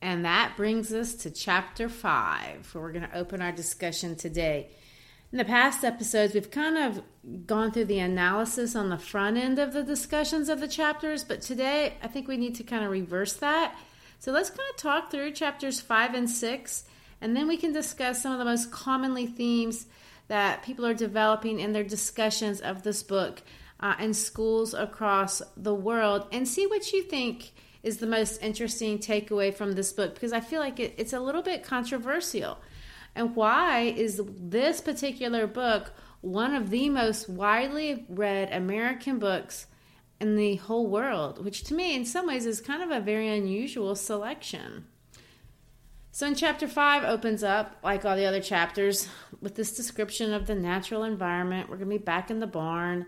And 0.01 0.25
that 0.25 0.57
brings 0.57 0.93
us 0.93 1.15
to 1.17 1.31
chapter 1.31 1.89
five, 1.89 2.73
where 2.73 2.83
we're 2.83 2.93
going 2.93 3.09
to 3.09 3.19
open 3.19 3.43
our 3.43 3.53
discussion 3.53 4.15
today. 4.15 4.69
In 5.31 5.39
the 5.39 5.45
past 5.45 5.85
episodes, 5.85 6.33
we've 6.33 6.51
kind 6.51 6.79
of 6.79 7.03
gone 7.47 7.73
through 7.73 7.87
the 7.87 7.99
analysis 7.99 8.75
on 8.75 8.89
the 8.89 8.97
front 8.97 9.37
end 9.37 9.59
of 9.59 9.73
the 9.73 9.83
discussions 9.83 10.49
of 10.49 10.61
the 10.61 10.69
chapters, 10.69 11.23
but 11.25 11.43
today 11.43 11.95
I 12.03 12.07
think 12.09 12.29
we 12.29 12.39
need 12.39 12.55
to 12.55 12.63
kind 12.63 12.85
of 12.85 12.91
reverse 12.91 13.35
that. 13.35 13.77
So 14.21 14.33
let's 14.33 14.49
kind 14.49 14.71
of 14.71 14.77
talk 14.77 15.11
through 15.11 15.33
chapters 15.33 15.81
five 15.81 16.15
and 16.15 16.31
six, 16.31 16.85
and 17.21 17.37
then 17.37 17.47
we 17.47 17.57
can 17.57 17.73
discuss 17.73 18.23
some 18.23 18.33
of 18.33 18.39
the 18.39 18.45
most 18.45 18.71
commonly 18.71 19.27
themes 19.27 19.87
that 20.29 20.63
people 20.63 20.87
are 20.87 20.95
developing 20.95 21.61
in 21.61 21.73
their 21.73 21.85
discussions 21.85 22.61
of 22.61 22.83
this 22.83 23.03
book 23.03 23.43
uh, 23.81 23.97
in 23.99 24.15
schools 24.15 24.73
across 24.75 25.43
the 25.57 25.75
world 25.75 26.27
and 26.33 26.47
see 26.49 26.67
what 26.67 26.93
you 26.93 27.03
think 27.03 27.53
is 27.83 27.99
the 27.99 28.07
most 28.07 28.43
interesting 28.43 28.99
takeaway 28.99 29.55
from 29.55 29.73
this 29.73 29.93
book 29.93 30.15
because 30.15 30.33
I 30.33 30.41
feel 30.41 30.61
like 30.61 30.81
it, 30.81 30.95
it's 30.97 31.13
a 31.13 31.21
little 31.21 31.43
bit 31.43 31.63
controversial. 31.63 32.59
And 33.15 33.35
why 33.35 33.81
is 33.81 34.21
this 34.27 34.81
particular 34.81 35.47
book 35.47 35.93
one 36.21 36.55
of 36.55 36.71
the 36.71 36.91
most 36.91 37.29
widely 37.29 38.05
read 38.09 38.53
American 38.53 39.19
books 39.19 39.67
in 40.21 40.37
the 40.37 40.57
whole 40.57 40.87
world, 40.87 41.45
which 41.45 41.63
to 41.65 41.75
me, 41.75 41.95
in 41.95 42.05
some 42.05 42.27
ways, 42.27 42.45
is 42.45 42.61
kind 42.61 42.83
of 42.83 42.91
a 42.91 43.01
very 43.01 43.29
unusual 43.29 43.95
selection. 43.95 44.87
So, 46.11 46.27
in 46.27 46.35
chapter 46.35 46.67
5 46.67 47.05
opens 47.05 47.45
up, 47.45 47.77
like 47.85 48.05
all 48.05 48.17
the 48.17 48.27
other 48.27 48.41
chapters, 48.41 49.09
with 49.41 49.55
this 49.55 49.77
description 49.77 50.33
of 50.33 50.49
the 50.49 50.55
natural 50.57 51.05
environment. 51.05 51.69
We're 51.69 51.77
going 51.77 51.91
to 51.91 51.99
be 51.99 52.05
back 52.05 52.31
in 52.31 52.41
the 52.41 52.47
barn 52.49 53.07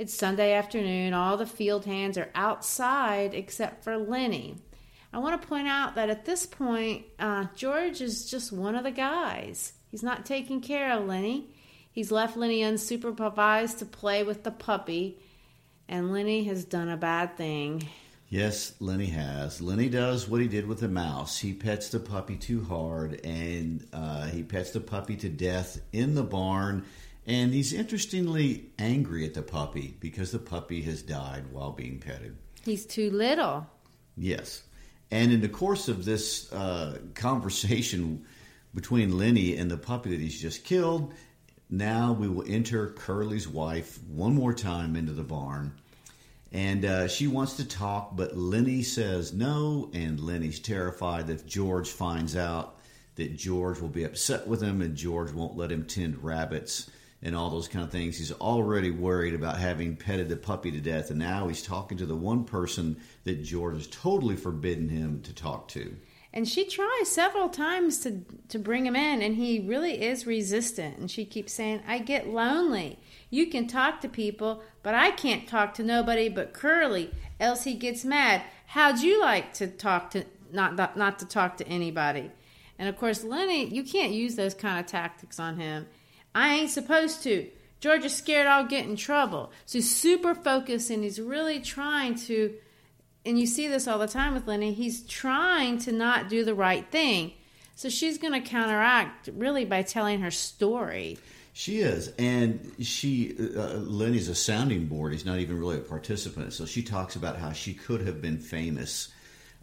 It's 0.00 0.14
Sunday 0.14 0.54
afternoon. 0.54 1.12
All 1.12 1.36
the 1.36 1.44
field 1.44 1.84
hands 1.84 2.16
are 2.16 2.30
outside 2.34 3.34
except 3.34 3.84
for 3.84 3.98
Lenny. 3.98 4.56
I 5.12 5.18
want 5.18 5.42
to 5.42 5.46
point 5.46 5.68
out 5.68 5.96
that 5.96 6.08
at 6.08 6.24
this 6.24 6.46
point, 6.46 7.04
uh, 7.18 7.48
George 7.54 8.00
is 8.00 8.30
just 8.30 8.50
one 8.50 8.76
of 8.76 8.82
the 8.82 8.92
guys. 8.92 9.74
He's 9.90 10.02
not 10.02 10.24
taking 10.24 10.62
care 10.62 10.90
of 10.94 11.04
Lenny. 11.04 11.50
He's 11.92 12.10
left 12.10 12.38
Lenny 12.38 12.62
unsupervised 12.62 13.76
to 13.80 13.84
play 13.84 14.22
with 14.22 14.42
the 14.42 14.50
puppy, 14.50 15.20
and 15.86 16.10
Lenny 16.10 16.44
has 16.44 16.64
done 16.64 16.88
a 16.88 16.96
bad 16.96 17.36
thing. 17.36 17.86
Yes, 18.30 18.72
Lenny 18.80 19.08
has. 19.08 19.60
Lenny 19.60 19.90
does 19.90 20.26
what 20.26 20.40
he 20.40 20.48
did 20.48 20.66
with 20.66 20.80
the 20.80 20.88
mouse. 20.88 21.38
He 21.38 21.52
pets 21.52 21.90
the 21.90 22.00
puppy 22.00 22.36
too 22.36 22.64
hard, 22.64 23.20
and 23.22 23.86
uh, 23.92 24.28
he 24.28 24.44
pets 24.44 24.70
the 24.70 24.80
puppy 24.80 25.16
to 25.16 25.28
death 25.28 25.78
in 25.92 26.14
the 26.14 26.22
barn. 26.22 26.86
And 27.26 27.52
he's 27.52 27.72
interestingly 27.72 28.70
angry 28.78 29.24
at 29.24 29.34
the 29.34 29.42
puppy 29.42 29.96
because 30.00 30.32
the 30.32 30.38
puppy 30.38 30.82
has 30.82 31.02
died 31.02 31.52
while 31.52 31.72
being 31.72 31.98
petted. 31.98 32.36
He's 32.64 32.86
too 32.86 33.10
little. 33.10 33.66
Yes. 34.16 34.62
And 35.10 35.32
in 35.32 35.40
the 35.40 35.48
course 35.48 35.88
of 35.88 36.04
this 36.04 36.52
uh, 36.52 36.98
conversation 37.14 38.24
between 38.74 39.18
Lenny 39.18 39.56
and 39.56 39.70
the 39.70 39.76
puppy 39.76 40.10
that 40.10 40.20
he's 40.20 40.40
just 40.40 40.64
killed, 40.64 41.14
now 41.68 42.12
we 42.12 42.28
will 42.28 42.44
enter 42.46 42.90
Curly's 42.90 43.48
wife 43.48 43.98
one 44.08 44.34
more 44.34 44.54
time 44.54 44.96
into 44.96 45.12
the 45.12 45.22
barn. 45.22 45.74
And 46.52 46.84
uh, 46.84 47.08
she 47.08 47.28
wants 47.28 47.54
to 47.56 47.64
talk, 47.64 48.16
but 48.16 48.36
Lenny 48.36 48.82
says 48.82 49.32
no, 49.32 49.90
and 49.94 50.18
Lenny's 50.18 50.58
terrified 50.58 51.28
that 51.28 51.34
if 51.34 51.46
George 51.46 51.88
finds 51.88 52.36
out 52.36 52.78
that 53.14 53.36
George 53.36 53.80
will 53.80 53.88
be 53.88 54.04
upset 54.04 54.48
with 54.48 54.60
him 54.60 54.82
and 54.82 54.96
George 54.96 55.32
won't 55.32 55.56
let 55.56 55.70
him 55.70 55.84
tend 55.84 56.24
rabbits 56.24 56.90
and 57.22 57.36
all 57.36 57.50
those 57.50 57.68
kind 57.68 57.84
of 57.84 57.90
things. 57.90 58.18
He's 58.18 58.32
already 58.32 58.90
worried 58.90 59.34
about 59.34 59.58
having 59.58 59.96
petted 59.96 60.28
the 60.28 60.36
puppy 60.36 60.70
to 60.70 60.80
death, 60.80 61.10
and 61.10 61.18
now 61.18 61.48
he's 61.48 61.62
talking 61.62 61.98
to 61.98 62.06
the 62.06 62.16
one 62.16 62.44
person 62.44 63.00
that 63.24 63.38
has 63.38 63.86
totally 63.88 64.36
forbidden 64.36 64.88
him 64.88 65.20
to 65.22 65.34
talk 65.34 65.68
to. 65.68 65.96
And 66.32 66.48
she 66.48 66.64
tries 66.64 67.08
several 67.08 67.48
times 67.48 67.98
to 68.00 68.24
to 68.50 68.58
bring 68.58 68.86
him 68.86 68.94
in, 68.94 69.20
and 69.20 69.34
he 69.34 69.58
really 69.58 70.00
is 70.00 70.28
resistant. 70.28 70.96
And 70.98 71.10
she 71.10 71.24
keeps 71.24 71.52
saying, 71.52 71.80
"I 71.88 71.98
get 71.98 72.28
lonely. 72.28 73.00
You 73.30 73.48
can 73.48 73.66
talk 73.66 74.00
to 74.00 74.08
people, 74.08 74.62
but 74.84 74.94
I 74.94 75.10
can't 75.10 75.48
talk 75.48 75.74
to 75.74 75.82
nobody 75.82 76.28
but 76.28 76.52
Curly. 76.52 77.10
Else 77.40 77.64
he 77.64 77.74
gets 77.74 78.04
mad. 78.04 78.42
How'd 78.66 79.00
you 79.00 79.20
like 79.20 79.52
to 79.54 79.66
talk 79.66 80.12
to 80.12 80.24
not 80.52 80.76
not, 80.76 80.96
not 80.96 81.18
to 81.18 81.26
talk 81.26 81.56
to 81.56 81.66
anybody?" 81.66 82.30
And 82.78 82.88
of 82.88 82.96
course, 82.96 83.24
Lenny, 83.24 83.66
you 83.66 83.82
can't 83.82 84.12
use 84.12 84.36
those 84.36 84.54
kind 84.54 84.78
of 84.78 84.86
tactics 84.86 85.40
on 85.40 85.56
him. 85.58 85.88
I 86.34 86.54
ain't 86.54 86.70
supposed 86.70 87.22
to. 87.24 87.48
George 87.80 88.04
is 88.04 88.14
scared 88.14 88.46
I'll 88.46 88.66
get 88.66 88.86
in 88.86 88.96
trouble. 88.96 89.52
So 89.66 89.78
he's 89.78 89.94
super 89.94 90.34
focused, 90.34 90.90
and 90.90 91.02
he's 91.02 91.20
really 91.20 91.60
trying 91.60 92.14
to 92.26 92.54
and 93.24 93.38
you 93.38 93.46
see 93.46 93.68
this 93.68 93.86
all 93.86 93.98
the 93.98 94.08
time 94.08 94.34
with 94.34 94.46
Lenny, 94.46 94.72
he's 94.72 95.02
trying 95.02 95.78
to 95.78 95.92
not 95.92 96.28
do 96.28 96.44
the 96.44 96.54
right 96.54 96.86
thing. 96.90 97.32
So 97.74 97.88
she's 97.88 98.18
going 98.18 98.32
to 98.32 98.40
counteract 98.40 99.28
really 99.34 99.64
by 99.64 99.82
telling 99.82 100.20
her 100.20 100.30
story. 100.30 101.18
She 101.52 101.80
is, 101.80 102.12
and 102.18 102.72
she 102.80 103.34
uh, 103.38 103.74
Lenny's 103.78 104.28
a 104.28 104.34
sounding 104.34 104.86
board. 104.86 105.12
He's 105.12 105.24
not 105.24 105.40
even 105.40 105.58
really 105.58 105.78
a 105.78 105.80
participant. 105.80 106.52
So 106.52 106.64
she 106.64 106.82
talks 106.82 107.16
about 107.16 107.36
how 107.36 107.52
she 107.52 107.74
could 107.74 108.06
have 108.06 108.22
been 108.22 108.38
famous. 108.38 109.08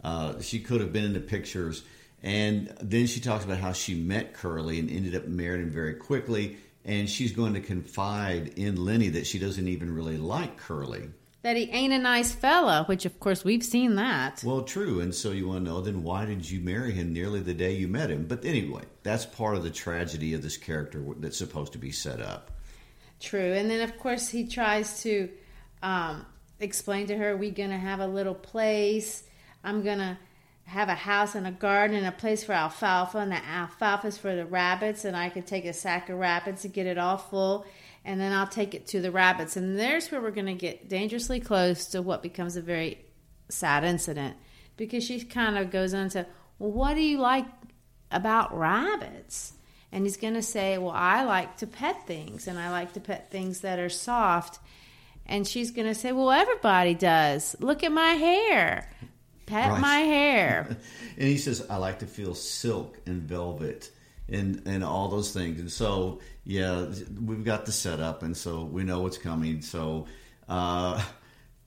Uh, 0.04 0.40
she 0.40 0.60
could 0.60 0.80
have 0.80 0.92
been 0.92 1.04
in 1.04 1.14
the 1.14 1.20
pictures, 1.20 1.82
and 2.22 2.74
then 2.80 3.06
she 3.06 3.20
talks 3.20 3.44
about 3.44 3.58
how 3.58 3.72
she 3.72 3.94
met 3.94 4.34
Curly 4.34 4.78
and 4.78 4.90
ended 4.90 5.14
up 5.14 5.26
marrying 5.26 5.64
him 5.64 5.70
very 5.70 5.94
quickly. 5.94 6.56
And 6.84 7.08
she's 7.08 7.32
going 7.32 7.52
to 7.52 7.60
confide 7.60 8.54
in 8.56 8.82
Lenny 8.82 9.10
that 9.10 9.26
she 9.26 9.38
doesn't 9.38 9.68
even 9.68 9.94
really 9.94 10.16
like 10.16 10.56
Curly 10.56 11.10
that 11.42 11.56
he 11.56 11.70
ain't 11.70 11.92
a 11.92 11.98
nice 11.98 12.32
fella, 12.32 12.84
which 12.86 13.04
of 13.04 13.20
course 13.20 13.44
we've 13.44 13.62
seen 13.62 13.94
that. 13.94 14.42
Well, 14.44 14.62
true. 14.62 15.00
And 15.00 15.14
so 15.14 15.30
you 15.30 15.48
want 15.48 15.64
to 15.64 15.70
know 15.70 15.80
then 15.80 16.02
why 16.02 16.24
did 16.24 16.48
you 16.48 16.60
marry 16.60 16.92
him 16.92 17.12
nearly 17.12 17.40
the 17.40 17.54
day 17.54 17.74
you 17.74 17.86
met 17.86 18.10
him? 18.10 18.26
But 18.26 18.44
anyway, 18.44 18.82
that's 19.02 19.24
part 19.24 19.56
of 19.56 19.62
the 19.62 19.70
tragedy 19.70 20.34
of 20.34 20.42
this 20.42 20.56
character 20.56 21.02
that's 21.18 21.38
supposed 21.38 21.72
to 21.72 21.78
be 21.78 21.92
set 21.92 22.20
up. 22.20 22.50
True. 23.20 23.52
And 23.52 23.70
then 23.70 23.80
of 23.80 23.98
course 23.98 24.28
he 24.28 24.46
tries 24.46 25.02
to 25.04 25.28
um, 25.82 26.26
explain 26.58 27.06
to 27.06 27.16
her, 27.16 27.36
we're 27.36 27.52
going 27.52 27.70
to 27.70 27.78
have 27.78 28.00
a 28.00 28.06
little 28.06 28.34
place. 28.34 29.22
I'm 29.62 29.82
going 29.82 29.98
to 29.98 30.18
have 30.68 30.88
a 30.88 30.94
house 30.94 31.34
and 31.34 31.46
a 31.46 31.52
garden 31.52 31.96
and 31.96 32.06
a 32.06 32.12
place 32.12 32.44
for 32.44 32.52
alfalfa, 32.52 33.18
and 33.18 33.32
the 33.32 33.44
alfalfa's 33.44 34.16
for 34.16 34.34
the 34.34 34.46
rabbits, 34.46 35.04
and 35.04 35.16
I 35.16 35.28
could 35.28 35.46
take 35.46 35.64
a 35.64 35.72
sack 35.72 36.08
of 36.08 36.18
rabbits 36.18 36.64
and 36.64 36.72
get 36.72 36.86
it 36.86 36.98
all 36.98 37.18
full 37.18 37.66
and 38.08 38.18
then 38.18 38.32
I'll 38.32 38.46
take 38.46 38.74
it 38.74 38.86
to 38.88 39.02
the 39.02 39.10
rabbits. 39.10 39.58
And 39.58 39.78
there's 39.78 40.10
where 40.10 40.20
we're 40.20 40.30
going 40.30 40.46
to 40.46 40.54
get 40.54 40.88
dangerously 40.88 41.40
close 41.40 41.86
to 41.88 42.00
what 42.00 42.22
becomes 42.22 42.56
a 42.56 42.62
very 42.62 43.04
sad 43.50 43.84
incident 43.84 44.34
because 44.78 45.04
she 45.04 45.20
kind 45.20 45.58
of 45.58 45.70
goes 45.70 45.92
on 45.92 46.08
to, 46.10 46.26
well, 46.58 46.70
what 46.70 46.94
do 46.94 47.02
you 47.02 47.18
like 47.18 47.44
about 48.10 48.56
rabbits? 48.56 49.52
And 49.92 50.04
he's 50.04 50.16
going 50.16 50.34
to 50.34 50.42
say, 50.42 50.78
well, 50.78 50.94
I 50.94 51.24
like 51.24 51.58
to 51.58 51.66
pet 51.66 52.06
things 52.06 52.48
and 52.48 52.58
I 52.58 52.70
like 52.70 52.94
to 52.94 53.00
pet 53.00 53.30
things 53.30 53.60
that 53.60 53.78
are 53.78 53.90
soft. 53.90 54.58
And 55.26 55.46
she's 55.46 55.70
going 55.70 55.88
to 55.88 55.94
say, 55.94 56.12
well, 56.12 56.30
everybody 56.30 56.94
does. 56.94 57.56
Look 57.60 57.84
at 57.84 57.92
my 57.92 58.12
hair. 58.12 58.90
Pet 59.48 59.72
right. 59.72 59.80
my 59.80 59.98
hair. 59.98 60.76
and 61.16 61.28
he 61.28 61.38
says, 61.38 61.66
I 61.68 61.76
like 61.76 62.00
to 62.00 62.06
feel 62.06 62.34
silk 62.34 62.98
and 63.06 63.22
velvet 63.22 63.90
and 64.28 64.62
and 64.66 64.84
all 64.84 65.08
those 65.08 65.32
things. 65.32 65.60
And 65.60 65.70
so 65.70 66.20
yeah, 66.44 66.86
we've 67.20 67.44
got 67.44 67.66
the 67.66 67.72
setup, 67.72 68.22
and 68.22 68.36
so 68.36 68.64
we 68.64 68.84
know 68.84 69.00
what's 69.00 69.18
coming. 69.18 69.62
So 69.62 70.06
uh, 70.48 71.02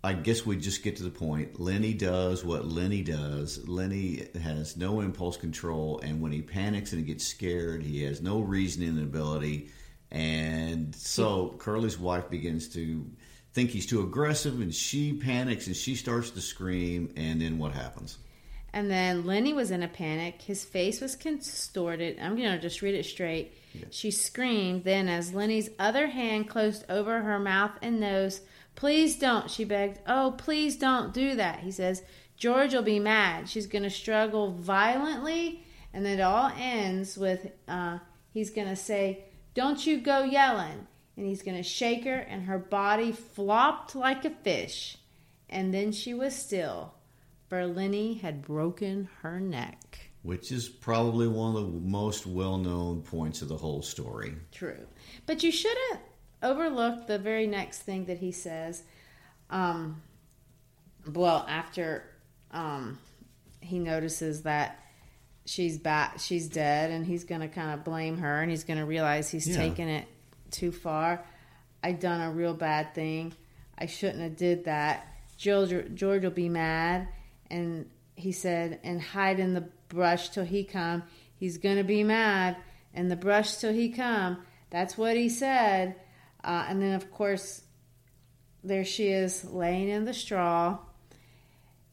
I 0.04 0.14
guess 0.14 0.46
we 0.46 0.58
just 0.58 0.84
get 0.84 0.98
to 0.98 1.04
the 1.04 1.10
point. 1.10 1.60
Lenny 1.60 1.94
does 1.94 2.44
what 2.44 2.66
Lenny 2.66 3.04
does. 3.04 3.68
Lenny 3.68 4.28
has 4.42 4.78
no 4.78 5.02
impulse 5.02 5.38
control, 5.38 6.00
and 6.04 6.22
when 6.22 6.32
he 6.32 6.42
panics 6.42 6.92
and 6.92 7.02
he 7.02 7.06
gets 7.06 7.26
scared, 7.26 7.84
he 7.84 8.04
has 8.04 8.22
no 8.22 8.40
reasoning 8.40 9.02
ability. 9.02 9.70
And 10.12 10.94
so 10.94 11.56
Curly's 11.58 11.98
wife 11.98 12.30
begins 12.30 12.68
to 12.70 13.06
think 13.54 13.72
he's 13.72 13.86
too 13.86 14.02
aggressive, 14.02 14.60
and 14.62 14.74
she 14.74 15.14
panics 15.14 15.68
and 15.68 15.76
she 15.76 15.96
starts 15.96 16.32
to 16.32 16.42
scream. 16.42 17.14
And 17.16 17.42
then 17.42 17.58
what 17.58 17.74
happens? 17.74 18.18
And 18.74 18.90
then 18.90 19.26
Lenny 19.26 19.54
was 19.54 19.72
in 19.72 19.84
a 19.84 19.88
panic. 19.88 20.42
His 20.42 20.64
face 20.64 21.02
was 21.02 21.16
contorted. 21.16 22.18
I'm 22.22 22.38
going 22.38 22.52
to 22.52 22.60
just 22.60 22.82
read 22.82 22.96
it 22.96 23.06
straight. 23.06 23.54
Yeah. 23.74 23.86
She 23.92 24.12
screamed. 24.12 24.86
Then, 24.86 25.10
as 25.10 25.34
Lenny's 25.34 25.70
other 25.78 26.08
hand 26.08 26.50
closed 26.50 26.86
over 26.90 27.22
her 27.22 27.38
mouth 27.38 27.72
and 27.82 28.00
nose, 28.00 28.42
Please 28.76 29.18
don't, 29.18 29.50
she 29.50 29.64
begged. 29.64 30.00
Oh, 30.08 30.34
please 30.38 30.76
don't 30.76 31.14
do 31.14 31.36
that, 31.36 31.60
he 31.60 31.72
says. 31.72 32.04
George 32.38 32.74
will 32.74 32.82
be 32.82 33.00
mad. 33.00 33.50
She's 33.50 33.68
going 33.68 33.84
to 33.84 33.90
struggle 33.90 34.52
violently. 34.52 35.64
And 35.94 36.06
then 36.06 36.20
it 36.20 36.22
all 36.22 36.52
ends 36.58 37.18
with 37.18 37.52
uh, 37.68 38.00
he's 38.34 38.50
going 38.50 38.68
to 38.68 38.76
say, 38.76 39.26
Don't 39.54 39.86
you 39.86 40.00
go 40.00 40.24
yelling. 40.24 40.88
And 41.18 41.26
he's 41.26 41.44
going 41.44 41.58
to 41.58 41.64
shake 41.64 42.06
her, 42.06 42.16
and 42.16 42.44
her 42.44 42.58
body 42.58 43.12
flopped 43.12 43.96
like 43.96 44.26
a 44.26 44.30
fish. 44.30 44.98
And 45.50 45.74
then 45.74 45.92
she 45.92 46.14
was 46.14 46.36
still 46.36 46.94
for 47.52 47.68
Lenny 47.68 48.14
had 48.14 48.42
broken 48.42 49.10
her 49.24 49.38
neck. 49.38 50.00
Which 50.24 50.54
is 50.54 50.70
probably 50.70 51.28
one 51.28 51.58
of 51.58 51.64
the 51.64 51.80
most 51.82 52.26
well 52.26 52.58
known 52.58 53.02
points 53.02 53.42
of 53.42 53.50
the 53.50 53.58
whole 53.58 53.82
story. 53.82 54.36
True. 54.54 54.88
But 55.26 55.44
you 55.44 55.52
shouldn't 55.52 56.00
overlook 56.42 57.08
the 57.08 57.20
very 57.20 57.48
next 57.48 57.80
thing 57.80 58.06
that 58.06 58.20
he 58.20 58.32
says. 58.32 58.84
Um, 59.50 60.02
well, 61.14 61.46
after 61.50 62.06
um, 62.52 62.98
he 63.60 63.80
notices 63.80 64.44
that 64.44 64.80
she's 65.44 65.78
back, 65.78 66.22
she's 66.22 66.48
dead, 66.48 66.92
and 66.92 67.06
he's 67.06 67.26
going 67.26 67.42
to 67.42 67.50
kind 67.50 67.72
of 67.78 67.84
blame 67.84 68.20
her, 68.20 68.42
and 68.42 68.50
he's 68.50 68.64
going 68.64 68.80
to 68.80 68.86
realize 68.86 69.30
he's 69.30 69.46
yeah. 69.46 69.58
taken 69.58 69.90
it 69.90 70.08
too 70.52 70.72
far. 70.72 71.26
I 71.84 71.94
done 71.94 72.22
a 72.22 72.32
real 72.32 72.54
bad 72.54 72.94
thing. 72.94 73.34
I 73.78 73.86
shouldn't 73.86 74.22
have 74.22 74.36
did 74.36 74.66
that. 74.66 75.08
George, 75.38 75.74
George 75.96 76.24
will 76.24 76.32
be 76.32 76.50
mad 76.50 77.08
and 77.50 77.90
he 78.16 78.32
said, 78.32 78.80
and 78.84 79.02
hide 79.02 79.40
in 79.40 79.54
the 79.54 79.68
brush 79.90 80.30
till 80.30 80.46
he 80.46 80.64
come. 80.64 81.04
He's 81.36 81.58
gonna 81.58 81.84
be 81.84 82.04
mad 82.04 82.58
in 82.94 83.08
the 83.08 83.16
brush 83.16 83.56
till 83.58 83.74
he 83.74 83.90
come. 83.90 84.38
That's 84.70 84.98
what 84.98 85.18
he 85.18 85.30
said. 85.30 85.96
Uh, 86.44 86.66
and 86.68 86.82
then 86.82 86.94
of 86.94 87.12
course, 87.12 87.64
there 88.64 88.86
she 88.86 89.08
is 89.08 89.44
laying 89.46 89.90
in 89.90 90.06
the 90.06 90.14
straw, 90.14 90.78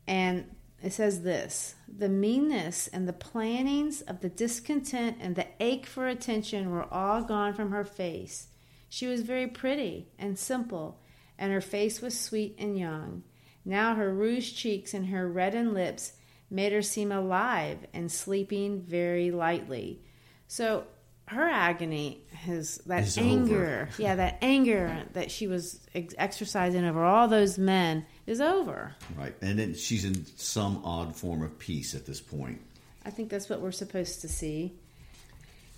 and 0.07 0.45
it 0.83 0.93
says 0.93 1.23
this: 1.23 1.75
the 1.89 2.09
meanness 2.09 2.89
and 2.89 3.09
the 3.09 3.13
plannings 3.13 4.01
of 4.03 4.21
the 4.21 4.29
discontent 4.29 5.17
and 5.21 5.35
the 5.35 5.47
ache 5.61 5.87
for 5.87 6.07
attention 6.09 6.71
were 6.71 6.93
all 6.93 7.23
gone 7.23 7.53
from 7.55 7.71
her 7.71 7.85
face. 7.85 8.49
She 8.89 9.07
was 9.07 9.23
very 9.23 9.47
pretty 9.47 10.09
and 10.19 10.39
simple, 10.39 11.01
and 11.39 11.53
her 11.53 11.61
face 11.61 12.01
was 12.01 12.19
sweet 12.19 12.55
and 12.59 12.79
young. 12.79 13.23
Now 13.65 13.95
her 13.97 14.15
rouged 14.15 14.57
cheeks 14.57 14.95
and 14.95 15.09
her 15.09 15.29
reddened 15.29 15.75
lips 15.75 16.13
made 16.51 16.73
her 16.73 16.83
seem 16.83 17.13
alive 17.13 17.87
and 17.93 18.11
sleeping 18.11 18.81
very 18.81 19.31
lightly. 19.31 20.01
So 20.47 20.87
her 21.29 21.49
agony, 21.49 22.23
his 22.31 22.79
that 22.87 23.05
Is 23.05 23.19
anger, 23.19 23.89
over. 23.91 24.03
yeah, 24.03 24.15
that 24.17 24.39
anger 24.43 25.03
that 25.13 25.31
she 25.31 25.47
was 25.47 25.79
ex- 25.95 26.15
exercising 26.19 26.85
over 26.85 27.05
all 27.05 27.29
those 27.29 27.59
men 27.59 28.05
is 28.27 28.41
over. 28.41 28.95
Right. 29.17 29.35
And 29.43 29.59
then 29.59 29.75
she's 29.75 30.05
in 30.05 30.25
some 30.37 30.83
odd 30.85 31.15
form 31.17 31.43
of 31.43 31.59
peace 31.59 31.95
at 31.95 32.07
this 32.07 32.21
point. 32.21 32.61
I 33.05 33.11
think 33.11 33.29
that's 33.31 33.49
what 33.49 33.61
we're 33.61 33.73
supposed 33.73 34.21
to 34.23 34.29
see. 34.29 34.73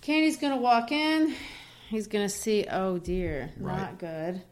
Candy's 0.01 0.37
gonna 0.39 0.57
walk 0.57 0.93
in. 0.93 1.35
He's 1.89 2.07
gonna 2.07 2.29
see, 2.29 2.67
oh 2.71 2.99
dear, 2.99 3.51
Right. 3.59 3.77
not 3.77 3.99
good. 3.99 4.43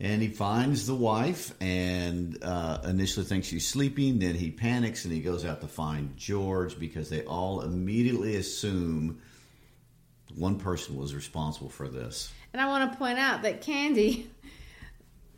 And 0.00 0.20
he 0.20 0.28
finds 0.28 0.86
the 0.86 0.94
wife 0.94 1.54
and 1.60 2.36
uh, 2.42 2.80
initially 2.84 3.24
thinks 3.24 3.46
she's 3.46 3.66
sleeping. 3.66 4.18
Then 4.18 4.34
he 4.34 4.50
panics 4.50 5.04
and 5.04 5.14
he 5.14 5.20
goes 5.20 5.44
out 5.44 5.60
to 5.62 5.68
find 5.68 6.16
George 6.16 6.78
because 6.78 7.08
they 7.08 7.22
all 7.24 7.62
immediately 7.62 8.36
assume 8.36 9.20
one 10.36 10.58
person 10.58 10.96
was 10.96 11.14
responsible 11.14 11.68
for 11.70 11.88
this. 11.88 12.32
And 12.52 12.60
I 12.60 12.66
want 12.66 12.90
to 12.92 12.98
point 12.98 13.18
out 13.18 13.42
that 13.42 13.60
Candy 13.62 14.30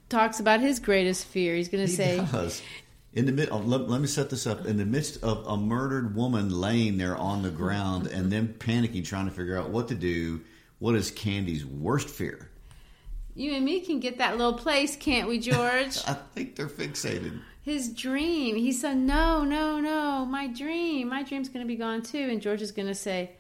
talks 0.09 0.41
about 0.41 0.61
his 0.61 0.79
greatest 0.79 1.27
fear. 1.27 1.55
He's 1.55 1.69
gonna 1.69 1.85
He 1.87 1.93
say, 1.93 2.17
does. 2.33 2.63
In 3.13 3.25
the 3.25 3.33
mid, 3.33 3.49
oh, 3.51 3.59
let, 3.59 3.89
let 3.89 4.01
me 4.01 4.07
set 4.07 4.29
this 4.29 4.47
up. 4.47 4.67
In 4.67 4.77
the 4.77 4.85
midst 4.85 5.23
of 5.23 5.47
a 5.47 5.57
murdered 5.57 6.15
woman 6.15 6.51
laying 6.51 6.99
there 6.99 7.17
on 7.17 7.43
the 7.43 7.51
ground 7.51 8.07
and 8.09 8.31
then 8.31 8.49
panicking, 8.59 9.05
trying 9.07 9.25
to 9.27 9.33
figure 9.33 9.57
out 9.59 9.71
what 9.71 9.89
to 9.89 9.95
do, 9.95 10.43
what 10.81 10.95
is 10.95 11.11
Candy's 11.11 11.65
worst 11.65 12.11
fear? 12.11 12.51
"You 13.35 13.53
and 13.55 13.65
me 13.65 13.81
can 13.81 14.01
get 14.01 14.19
that 14.19 14.37
little 14.37 14.53
place, 14.59 14.97
can't 14.97 15.29
we, 15.29 15.39
George?" 15.39 15.97
I 16.07 16.15
think 16.35 16.57
they're 16.57 16.69
fixated. 16.69 17.41
his 17.63 17.89
dream. 17.89 18.55
He 18.57 18.71
said, 18.73 18.99
No, 18.99 19.45
no, 19.45 19.81
no, 19.81 20.27
my 20.27 20.47
dream. 20.47 21.09
My 21.09 21.23
dream's 21.23 21.49
going 21.49 21.65
to 21.65 21.69
be 21.69 21.77
gone 21.77 22.03
too. 22.03 22.29
And 22.31 22.41
George 22.43 22.61
is 22.63 22.71
going 22.73 22.89
to 22.89 22.95
say, 22.95 23.31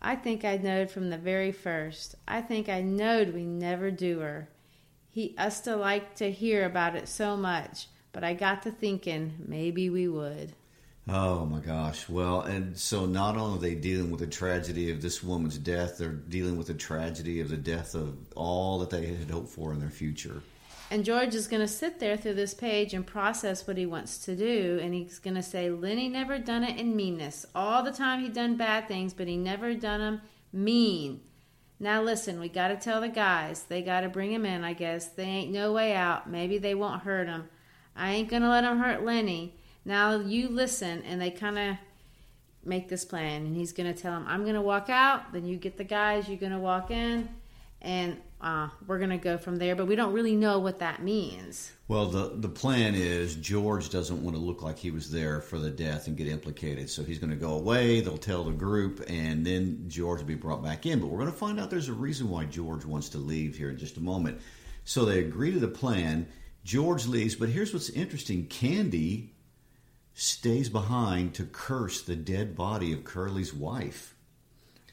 I 0.00 0.16
think 0.16 0.44
I 0.44 0.56
knowed 0.56 0.90
from 0.90 1.10
the 1.10 1.18
very 1.18 1.52
first. 1.52 2.14
I 2.26 2.40
think 2.40 2.68
I 2.68 2.80
knowed 2.80 3.34
we 3.34 3.44
never 3.44 3.90
do 3.90 4.20
her. 4.20 4.48
He 5.10 5.34
used 5.38 5.64
to 5.64 5.76
like 5.76 6.14
to 6.16 6.30
hear 6.30 6.64
about 6.64 6.94
it 6.94 7.08
so 7.08 7.36
much, 7.36 7.88
but 8.12 8.22
I 8.22 8.34
got 8.34 8.62
to 8.62 8.70
thinking 8.70 9.34
maybe 9.46 9.90
we 9.90 10.06
would. 10.06 10.52
Oh 11.08 11.46
my 11.46 11.60
gosh. 11.60 12.08
Well, 12.08 12.42
and 12.42 12.76
so 12.78 13.06
not 13.06 13.36
only 13.36 13.56
are 13.56 13.60
they 13.60 13.74
dealing 13.74 14.10
with 14.10 14.20
the 14.20 14.26
tragedy 14.26 14.90
of 14.90 15.00
this 15.00 15.22
woman's 15.22 15.56
death, 15.56 15.96
they're 15.98 16.10
dealing 16.10 16.58
with 16.58 16.66
the 16.66 16.74
tragedy 16.74 17.40
of 17.40 17.48
the 17.48 17.56
death 17.56 17.94
of 17.94 18.14
all 18.36 18.78
that 18.80 18.90
they 18.90 19.06
had 19.06 19.30
hoped 19.30 19.48
for 19.48 19.72
in 19.72 19.80
their 19.80 19.90
future. 19.90 20.42
And 20.90 21.04
George 21.04 21.34
is 21.34 21.48
going 21.48 21.60
to 21.60 21.68
sit 21.68 22.00
there 22.00 22.16
through 22.16 22.34
this 22.34 22.54
page 22.54 22.94
and 22.94 23.06
process 23.06 23.66
what 23.66 23.76
he 23.76 23.84
wants 23.84 24.18
to 24.24 24.34
do. 24.34 24.80
And 24.82 24.94
he's 24.94 25.18
going 25.18 25.36
to 25.36 25.42
say, 25.42 25.68
Lenny 25.68 26.08
never 26.08 26.38
done 26.38 26.64
it 26.64 26.78
in 26.78 26.96
meanness. 26.96 27.44
All 27.54 27.82
the 27.82 27.92
time 27.92 28.20
he 28.20 28.30
done 28.30 28.56
bad 28.56 28.88
things, 28.88 29.12
but 29.12 29.28
he 29.28 29.36
never 29.36 29.74
done 29.74 30.00
them 30.00 30.22
mean. 30.50 31.20
Now 31.78 32.02
listen, 32.02 32.40
we 32.40 32.48
got 32.48 32.68
to 32.68 32.76
tell 32.76 33.02
the 33.02 33.08
guys. 33.08 33.64
They 33.64 33.82
got 33.82 34.00
to 34.00 34.08
bring 34.08 34.32
him 34.32 34.46
in, 34.46 34.64
I 34.64 34.72
guess. 34.72 35.08
They 35.08 35.24
ain't 35.24 35.52
no 35.52 35.72
way 35.74 35.94
out. 35.94 36.28
Maybe 36.28 36.56
they 36.56 36.74
won't 36.74 37.02
hurt 37.02 37.28
him. 37.28 37.50
I 37.94 38.12
ain't 38.12 38.30
going 38.30 38.42
to 38.42 38.48
let 38.48 38.64
him 38.64 38.78
hurt 38.78 39.04
Lenny. 39.04 39.56
Now 39.84 40.18
you 40.18 40.48
listen. 40.48 41.02
And 41.02 41.20
they 41.20 41.30
kind 41.30 41.58
of 41.58 41.76
make 42.64 42.88
this 42.88 43.04
plan. 43.04 43.44
And 43.44 43.54
he's 43.54 43.72
going 43.72 43.92
to 43.92 44.00
tell 44.00 44.16
him, 44.16 44.24
I'm 44.26 44.42
going 44.42 44.54
to 44.54 44.62
walk 44.62 44.88
out. 44.88 45.34
Then 45.34 45.46
you 45.46 45.56
get 45.58 45.76
the 45.76 45.84
guys. 45.84 46.28
You're 46.28 46.38
going 46.38 46.52
to 46.52 46.58
walk 46.58 46.90
in. 46.90 47.28
And 47.82 48.16
uh, 48.40 48.68
we're 48.86 48.98
going 48.98 49.10
to 49.10 49.18
go 49.18 49.36
from 49.36 49.56
there. 49.56 49.74
But 49.74 49.86
we 49.86 49.96
don't 49.96 50.12
really 50.12 50.36
know 50.36 50.58
what 50.58 50.78
that 50.78 51.02
means. 51.02 51.72
Well, 51.88 52.06
the 52.06 52.32
the 52.34 52.48
plan 52.48 52.94
is 52.94 53.34
George 53.34 53.90
doesn't 53.90 54.22
want 54.22 54.36
to 54.36 54.42
look 54.42 54.62
like 54.62 54.78
he 54.78 54.90
was 54.90 55.10
there 55.10 55.40
for 55.40 55.58
the 55.58 55.70
death 55.70 56.06
and 56.06 56.16
get 56.16 56.28
implicated, 56.28 56.90
so 56.90 57.02
he's 57.02 57.18
going 57.18 57.30
to 57.30 57.36
go 57.36 57.54
away. 57.54 58.00
They'll 58.00 58.18
tell 58.18 58.44
the 58.44 58.52
group, 58.52 59.02
and 59.08 59.44
then 59.44 59.84
George 59.88 60.20
will 60.20 60.26
be 60.26 60.34
brought 60.34 60.62
back 60.62 60.86
in. 60.86 61.00
But 61.00 61.08
we're 61.08 61.18
going 61.18 61.32
to 61.32 61.36
find 61.36 61.58
out 61.58 61.70
there's 61.70 61.88
a 61.88 61.94
reason 61.94 62.30
why 62.30 62.44
George 62.44 62.84
wants 62.84 63.08
to 63.10 63.18
leave 63.18 63.56
here 63.56 63.70
in 63.70 63.78
just 63.78 63.96
a 63.96 64.02
moment. 64.02 64.40
So 64.84 65.04
they 65.04 65.20
agree 65.20 65.52
to 65.52 65.58
the 65.58 65.68
plan. 65.68 66.28
George 66.64 67.06
leaves, 67.06 67.34
but 67.34 67.48
here's 67.48 67.72
what's 67.72 67.90
interesting: 67.90 68.46
Candy 68.46 69.34
stays 70.14 70.68
behind 70.68 71.32
to 71.34 71.44
curse 71.44 72.02
the 72.02 72.16
dead 72.16 72.54
body 72.56 72.92
of 72.92 73.04
Curly's 73.04 73.54
wife. 73.54 74.14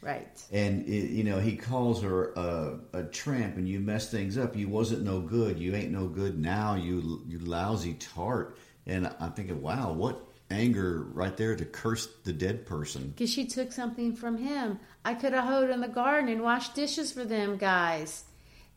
Right. 0.05 0.43
And 0.51 0.87
it, 0.87 1.09
you 1.09 1.23
know 1.23 1.39
he 1.39 1.55
calls 1.55 2.03
her 2.03 2.31
a, 2.33 2.79
a 2.93 3.03
tramp, 3.03 3.57
and 3.57 3.67
you 3.67 3.79
mess 3.79 4.11
things 4.11 4.37
up. 4.37 4.55
You 4.55 4.69
wasn't 4.69 5.03
no 5.03 5.19
good. 5.19 5.57
You 5.59 5.73
ain't 5.73 5.91
no 5.91 6.07
good 6.07 6.39
now. 6.39 6.75
You 6.75 7.23
you 7.27 7.39
lousy 7.39 7.95
tart. 7.95 8.57
And 8.85 9.11
I'm 9.19 9.33
thinking, 9.33 9.63
wow, 9.63 9.93
what 9.93 10.21
anger 10.51 11.07
right 11.13 11.35
there 11.35 11.55
to 11.55 11.65
curse 11.65 12.07
the 12.23 12.31
dead 12.31 12.67
person. 12.67 13.09
Because 13.09 13.31
she 13.31 13.45
took 13.45 13.71
something 13.71 14.15
from 14.15 14.37
him. 14.37 14.79
I 15.03 15.15
could 15.15 15.33
have 15.33 15.45
hoed 15.45 15.71
in 15.71 15.81
the 15.81 15.87
garden 15.87 16.29
and 16.29 16.43
washed 16.43 16.75
dishes 16.75 17.11
for 17.11 17.25
them 17.25 17.57
guys. 17.57 18.25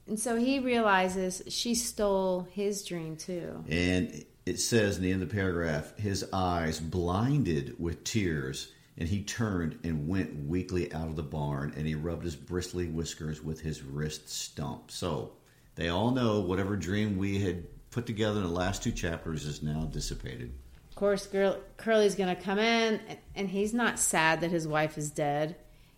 And 0.06 0.18
so 0.18 0.36
he 0.36 0.58
realizes 0.58 1.42
she 1.48 1.74
stole 1.74 2.48
his 2.52 2.84
dream 2.84 3.16
too. 3.16 3.62
And 3.68 4.24
it 4.46 4.58
says 4.60 4.96
in 4.96 5.02
the 5.02 5.12
end 5.12 5.22
of 5.22 5.28
the 5.28 5.34
paragraph, 5.34 5.94
his 5.98 6.24
eyes 6.32 6.80
blinded 6.80 7.74
with 7.78 8.04
tears, 8.04 8.72
and 8.98 9.08
he 9.08 9.22
turned 9.22 9.78
and 9.84 10.08
went 10.08 10.46
weakly 10.46 10.92
out 10.92 11.06
of 11.06 11.16
the 11.16 11.22
barn, 11.22 11.72
and 11.76 11.86
he 11.86 11.94
rubbed 11.94 12.24
his 12.24 12.36
bristly 12.36 12.86
whiskers 12.86 13.42
with 13.42 13.60
his 13.60 13.82
wrist 13.82 14.28
stump. 14.28 14.90
So 14.90 15.32
they 15.76 15.88
all 15.88 16.10
know 16.10 16.40
whatever 16.40 16.76
dream 16.76 17.16
we 17.16 17.38
had 17.38 17.64
put 17.90 18.06
together 18.06 18.40
in 18.40 18.46
the 18.46 18.52
last 18.52 18.82
two 18.82 18.92
chapters 18.92 19.46
is 19.46 19.62
now 19.62 19.84
dissipated. 19.84 20.52
Of 20.90 20.96
course, 20.96 21.26
girl, 21.26 21.58
Curly's 21.76 22.16
going 22.16 22.34
to 22.34 22.42
come 22.42 22.58
in, 22.58 23.00
and 23.36 23.48
he's 23.48 23.72
not 23.72 24.00
sad 24.00 24.40
that 24.40 24.50
his 24.50 24.66
wife 24.66 24.98
is 24.98 25.10
dead. 25.10 25.54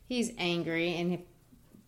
He's 0.07 0.31
angry, 0.37 0.95
and 0.97 1.11
he, 1.13 1.25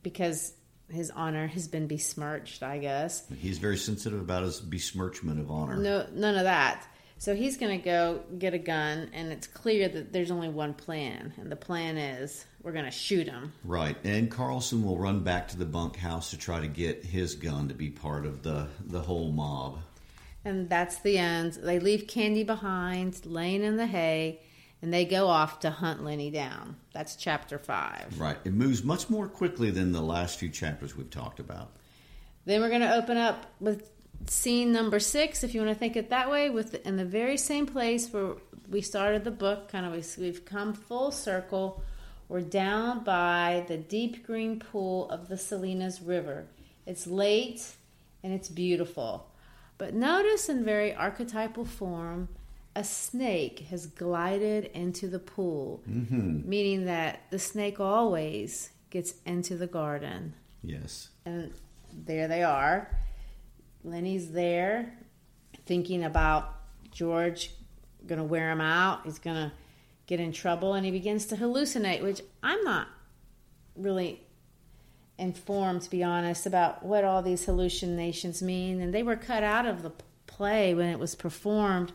because 0.02 0.54
his 0.88 1.10
honor 1.10 1.46
has 1.46 1.68
been 1.68 1.86
besmirched, 1.86 2.62
I 2.62 2.78
guess. 2.78 3.26
He's 3.38 3.58
very 3.58 3.76
sensitive 3.76 4.20
about 4.20 4.44
his 4.44 4.60
besmirchment 4.60 5.40
of 5.40 5.50
honor. 5.50 5.76
No, 5.76 6.06
none 6.12 6.36
of 6.36 6.44
that. 6.44 6.86
So 7.22 7.36
he's 7.36 7.56
going 7.56 7.78
to 7.78 7.84
go 7.84 8.20
get 8.36 8.52
a 8.52 8.58
gun, 8.58 9.08
and 9.12 9.30
it's 9.30 9.46
clear 9.46 9.88
that 9.88 10.12
there's 10.12 10.32
only 10.32 10.48
one 10.48 10.74
plan, 10.74 11.32
and 11.36 11.52
the 11.52 11.54
plan 11.54 11.96
is 11.96 12.44
we're 12.64 12.72
going 12.72 12.84
to 12.84 12.90
shoot 12.90 13.28
him. 13.28 13.52
Right, 13.62 13.96
and 14.02 14.28
Carlson 14.28 14.82
will 14.82 14.98
run 14.98 15.20
back 15.20 15.46
to 15.50 15.56
the 15.56 15.64
bunkhouse 15.64 16.30
to 16.30 16.36
try 16.36 16.58
to 16.58 16.66
get 16.66 17.04
his 17.04 17.36
gun 17.36 17.68
to 17.68 17.74
be 17.74 17.90
part 17.90 18.26
of 18.26 18.42
the 18.42 18.66
the 18.84 18.98
whole 18.98 19.30
mob. 19.30 19.78
And 20.44 20.68
that's 20.68 20.98
the 20.98 21.16
end. 21.16 21.52
They 21.62 21.78
leave 21.78 22.08
Candy 22.08 22.42
behind, 22.42 23.24
laying 23.24 23.62
in 23.62 23.76
the 23.76 23.86
hay, 23.86 24.40
and 24.82 24.92
they 24.92 25.04
go 25.04 25.28
off 25.28 25.60
to 25.60 25.70
hunt 25.70 26.02
Lenny 26.02 26.32
down. 26.32 26.74
That's 26.92 27.14
chapter 27.14 27.56
five. 27.56 28.18
Right, 28.18 28.38
it 28.44 28.52
moves 28.52 28.82
much 28.82 29.08
more 29.08 29.28
quickly 29.28 29.70
than 29.70 29.92
the 29.92 30.02
last 30.02 30.40
few 30.40 30.48
chapters 30.48 30.96
we've 30.96 31.08
talked 31.08 31.38
about. 31.38 31.70
Then 32.46 32.60
we're 32.60 32.68
going 32.68 32.80
to 32.80 32.96
open 32.96 33.16
up 33.16 33.46
with 33.60 33.92
scene 34.26 34.72
number 34.72 35.00
six, 35.00 35.44
if 35.44 35.54
you 35.54 35.60
want 35.60 35.72
to 35.72 35.78
think 35.78 35.96
it 35.96 36.10
that 36.10 36.30
way, 36.30 36.50
with 36.50 36.74
in 36.86 36.96
the 36.96 37.04
very 37.04 37.36
same 37.36 37.66
place 37.66 38.12
where 38.12 38.34
we 38.68 38.80
started 38.80 39.24
the 39.24 39.30
book. 39.30 39.68
Kind 39.68 39.86
of, 39.86 39.92
we- 39.92 40.24
we've 40.24 40.44
come 40.44 40.72
full 40.72 41.10
circle. 41.10 41.82
We're 42.28 42.40
down 42.40 43.04
by 43.04 43.64
the 43.68 43.76
deep 43.76 44.26
green 44.26 44.58
pool 44.58 45.10
of 45.10 45.28
the 45.28 45.36
Salinas 45.36 46.00
River. 46.00 46.46
It's 46.86 47.06
late 47.06 47.62
and 48.22 48.32
it's 48.32 48.48
beautiful. 48.48 49.28
But 49.76 49.94
notice 49.94 50.48
in 50.48 50.64
very 50.64 50.94
archetypal 50.94 51.64
form, 51.64 52.28
a 52.74 52.84
snake 52.84 53.66
has 53.70 53.86
glided 53.86 54.66
into 54.66 55.08
the 55.08 55.18
pool, 55.18 55.82
mm-hmm. 55.88 56.48
meaning 56.48 56.86
that 56.86 57.20
the 57.30 57.38
snake 57.38 57.80
always 57.80 58.70
gets 58.88 59.14
into 59.26 59.56
the 59.56 59.66
garden 59.66 60.34
Yes, 60.62 61.08
and 61.24 61.52
there 61.92 62.28
they 62.28 62.42
are. 62.42 62.96
Lenny's 63.84 64.30
there 64.32 64.92
thinking 65.66 66.04
about 66.04 66.54
George 66.90 67.50
gonna 68.06 68.24
wear 68.24 68.50
him 68.50 68.60
out. 68.60 69.04
He's 69.04 69.18
gonna 69.18 69.52
get 70.06 70.20
in 70.20 70.32
trouble. 70.32 70.74
And 70.74 70.84
he 70.84 70.90
begins 70.90 71.26
to 71.26 71.36
hallucinate, 71.36 72.02
which 72.02 72.20
I'm 72.42 72.62
not 72.64 72.88
really 73.76 74.20
informed 75.18 75.82
to 75.82 75.90
be 75.90 76.02
honest 76.02 76.46
about 76.46 76.84
what 76.84 77.04
all 77.04 77.22
these 77.22 77.44
hallucinations 77.44 78.42
mean. 78.42 78.80
And 78.80 78.92
they 78.92 79.02
were 79.02 79.16
cut 79.16 79.42
out 79.42 79.66
of 79.66 79.82
the 79.82 79.92
play 80.26 80.74
when 80.74 80.88
it 80.88 80.98
was 80.98 81.14
performed. 81.14 81.92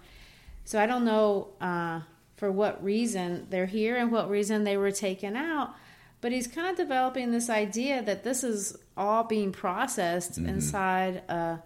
So 0.63 0.79
i 0.79 0.85
don't 0.85 1.05
know 1.05 1.49
uh, 1.61 2.01
for 2.35 2.51
what 2.51 2.83
reason 2.83 3.47
they're 3.49 3.65
here 3.65 3.95
and 3.95 4.11
what 4.11 4.29
reason 4.29 4.63
they 4.63 4.77
were 4.77 4.91
taken 4.91 5.35
out. 5.35 5.73
But 6.19 6.31
he's 6.31 6.47
kind 6.47 6.67
of 6.69 6.75
developing 6.75 7.31
this 7.31 7.49
idea 7.49 8.01
that 8.01 8.23
this 8.23 8.43
is 8.43 8.77
all 8.95 9.23
being 9.23 9.51
processed 9.51 10.37
inside 10.37 11.21
uh, 11.29 11.57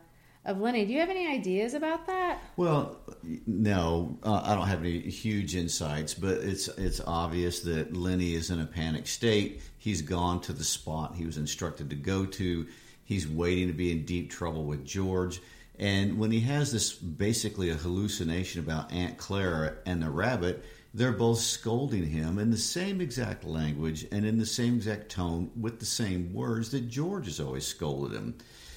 of 0.45 0.59
lenny 0.59 0.85
do 0.85 0.93
you 0.93 0.99
have 0.99 1.09
any 1.09 1.27
ideas 1.27 1.73
about 1.73 2.05
that 2.07 2.39
Well, 2.57 2.97
no, 3.45 4.17
uh, 4.23 4.41
I 4.43 4.55
don't 4.55 4.67
have 4.67 4.81
any 4.81 4.99
huge 4.99 5.55
insights, 5.55 6.13
but 6.13 6.37
it's 6.39 6.67
it's 6.69 7.01
obvious 7.05 7.61
that 7.61 7.95
Lenny 7.95 8.33
is 8.33 8.49
in 8.49 8.59
a 8.59 8.65
panic 8.65 9.07
state. 9.07 9.61
He's 9.77 10.01
gone 10.01 10.41
to 10.41 10.53
the 10.53 10.63
spot 10.63 11.15
he 11.15 11.25
was 11.25 11.37
instructed 11.37 11.89
to 11.89 11.95
go 11.95 12.25
to. 12.25 12.67
He's 13.03 13.27
waiting 13.27 13.67
to 13.67 13.73
be 13.73 13.91
in 13.91 14.05
deep 14.05 14.29
trouble 14.31 14.63
with 14.65 14.85
George, 14.85 15.41
And 15.77 16.19
when 16.19 16.31
he 16.31 16.41
has 16.41 16.71
this 16.71 16.93
basically 16.93 17.69
a 17.69 17.75
hallucination 17.75 18.61
about 18.61 18.91
Aunt 18.91 19.17
Clara 19.17 19.73
and 19.85 20.01
the 20.01 20.09
rabbit, 20.09 20.63
they're 20.93 21.11
both 21.11 21.39
scolding 21.39 22.05
him 22.05 22.37
in 22.37 22.51
the 22.51 22.57
same 22.57 23.01
exact 23.01 23.43
language 23.43 24.05
and 24.11 24.25
in 24.25 24.37
the 24.37 24.45
same 24.45 24.75
exact 24.75 25.09
tone 25.09 25.51
with 25.59 25.79
the 25.79 25.85
same 25.85 26.33
words 26.33 26.71
that 26.71 26.89
George 26.89 27.25
has 27.25 27.39
always 27.39 27.65
scolded 27.65 28.15
him. 28.15 28.35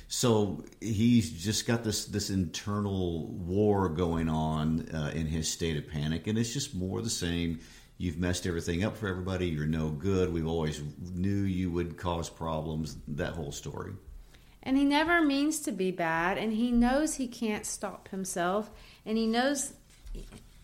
So 0.09 0.64
he's 0.81 1.31
just 1.31 1.67
got 1.67 1.83
this 1.83 2.05
this 2.07 2.31
internal 2.31 3.29
war 3.29 3.88
going 3.88 4.29
on 4.29 4.88
uh, 4.90 5.12
in 5.14 5.27
his 5.27 5.51
state 5.51 5.77
of 5.77 5.88
panic, 5.88 6.27
and 6.27 6.38
it's 6.38 6.53
just 6.53 6.75
more 6.75 7.03
the 7.03 7.11
same. 7.11 7.61
You've 7.97 8.19
messed 8.19 8.47
everything 8.47 8.85
up 8.85 8.97
for 8.97 9.09
everybody. 9.09 9.47
You're 9.47 9.67
no 9.67 9.88
good. 9.88 10.33
We've 10.33 10.47
always 10.47 10.83
knew 11.14 11.43
you 11.43 11.71
would 11.71 11.97
cause 11.97 12.29
problems. 12.29 12.97
That 13.09 13.35
whole 13.35 13.53
story. 13.53 13.93
And 14.62 14.77
he 14.77 14.85
never 14.85 15.23
means 15.23 15.61
to 15.61 15.73
be 15.73 15.90
bad, 15.90 16.38
and 16.38 16.53
he 16.53 16.71
knows 16.71 17.14
he 17.14 17.29
can't 17.29 17.67
stop 17.67 18.09
himself, 18.09 18.71
and 19.05 19.19
he 19.19 19.27
knows 19.27 19.75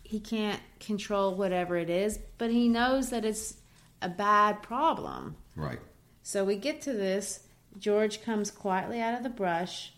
he 0.03 0.21
can't 0.21 0.61
control 0.81 1.37
whatever 1.37 1.77
it 1.77 1.89
is, 1.89 2.19
but 2.37 2.51
he 2.51 2.69
knows 2.69 3.11
that 3.11 3.25
it's 3.25 3.57
a 4.03 4.09
bad 4.09 4.63
problem. 4.63 5.37
Right. 5.55 5.79
So 6.23 6.45
we 6.45 6.57
get 6.57 6.81
to 6.83 6.93
this. 6.93 7.41
George 7.79 8.23
comes 8.23 8.51
quietly 8.51 9.01
out 9.01 9.15
of 9.15 9.23
the 9.23 9.31
brush, 9.31 9.93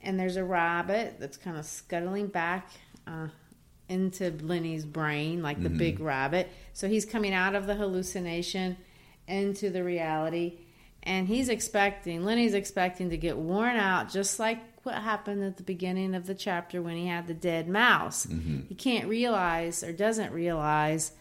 and 0.00 0.18
there's 0.18 0.36
a 0.36 0.44
rabbit 0.44 1.16
that's 1.18 1.36
kind 1.36 1.56
of 1.56 1.64
scuttling 1.64 2.28
back 2.28 2.70
uh, 3.06 3.28
into 3.88 4.32
Lenny's 4.42 4.84
brain, 4.84 5.42
like 5.42 5.62
the 5.62 5.70
big 5.70 6.00
rabbit. 6.00 6.48
So 6.72 6.88
he's 6.88 7.04
coming 7.04 7.32
out 7.32 7.54
of 7.54 7.66
the 7.66 7.74
hallucination 7.74 8.76
into 9.26 9.70
the 9.70 9.82
reality, 9.82 10.58
and 11.02 11.28
he's 11.28 11.48
expecting, 11.48 12.24
Lenny's 12.24 12.54
expecting 12.54 13.10
to 13.10 13.16
get 13.16 13.36
worn 13.36 13.76
out, 13.76 14.10
just 14.10 14.38
like 14.38 14.58
what 14.84 14.94
happened 14.96 15.42
at 15.44 15.56
the 15.56 15.62
beginning 15.62 16.14
of 16.14 16.26
the 16.26 16.34
chapter 16.34 16.80
when 16.80 16.96
he 16.96 17.06
had 17.06 17.26
the 17.26 17.34
dead 17.34 17.68
mouse. 17.68 18.24
He 18.68 18.74
can't 18.74 19.08
realize 19.08 19.82
or 19.82 19.92
doesn't 19.92 20.32
realize 20.32 21.12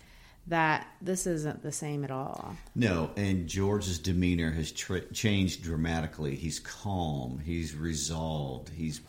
that 0.47 0.87
this 1.01 1.25
isn't 1.25 1.63
the 1.63 1.71
same 1.71 2.03
at 2.03 2.11
all. 2.11 2.55
No, 2.75 3.11
and 3.15 3.47
George's 3.47 3.97
demeanor 3.97 4.51
has 4.51 4.71
tr- 4.71 4.99
changed 5.11 5.63
dramatically. 5.63 6.35
He's 6.35 6.59
calm. 6.59 7.39
He's 7.43 7.75
resolved. 7.75 8.69
He's 8.69 9.01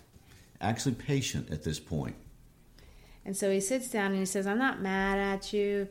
actually 0.61 0.94
patient 0.94 1.51
at 1.51 1.62
this 1.62 1.79
point. 1.79 2.16
And 3.25 3.37
so 3.37 3.51
he 3.51 3.61
sits 3.61 3.90
down 3.90 4.12
and 4.12 4.20
he 4.20 4.27
says, 4.27 4.46
I'm 4.46 4.59
not 4.59 4.81
mad 4.81 5.18
at 5.18 5.53
you. 5.53 5.88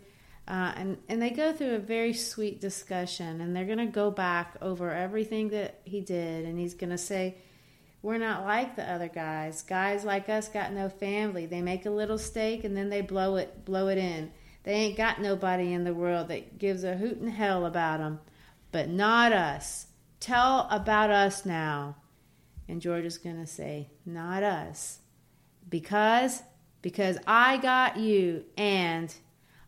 Uh, 0.48 0.72
and, 0.76 0.98
and 1.10 1.22
they 1.22 1.32
go 1.32 1.52
through 1.52 1.76
a 1.76 1.80
very 1.80 2.14
sweet 2.14 2.62
discussion 2.62 3.42
and 3.42 3.56
they're 3.56 3.66
going 3.66 3.80
to 3.80 3.86
go 3.86 4.10
back 4.10 4.56
over 4.62 4.92
everything 4.92 5.50
that 5.50 5.82
he 5.84 6.02
did. 6.02 6.46
And 6.46 6.58
he's 6.58 6.76
going 6.76 6.92
to 6.92 6.98
say, 6.98 7.36
We're 8.02 8.20
not 8.20 8.46
like 8.46 8.76
the 8.76 8.90
other 8.90 9.08
guys. 9.08 9.64
Guys 9.64 10.06
like 10.06 10.30
us 10.30 10.48
got 10.48 10.72
no 10.72 10.88
family. 10.88 11.46
They 11.46 11.62
make 11.62 11.86
a 11.86 11.90
little 11.90 12.18
stake 12.18 12.64
and 12.64 12.78
then 12.78 12.90
they 12.90 13.02
blow 13.02 13.36
it, 13.36 13.66
blow 13.66 13.90
it 13.90 13.98
in. 13.98 14.32
They 14.66 14.74
ain't 14.74 14.98
got 14.98 15.22
nobody 15.22 15.74
in 15.74 15.84
the 15.84 15.94
world 15.94 16.28
that 16.30 16.58
gives 16.58 16.84
a 16.84 16.98
hoot 16.98 17.22
in 17.22 17.28
hell 17.28 17.66
about 17.68 18.00
them. 18.00 18.20
But 18.72 18.90
not 18.90 19.32
us. 19.32 19.86
Tell 20.20 20.68
about 20.72 21.12
us 21.12 21.46
now. 21.46 21.98
And 22.68 22.82
George 22.82 23.06
is 23.06 23.20
going 23.20 23.40
to 23.40 23.46
say, 23.48 23.90
Not 24.06 24.42
us. 24.42 25.00
Because 25.70 26.42
because 26.82 27.18
I 27.26 27.58
got 27.58 27.98
you 27.98 28.46
and 28.58 29.14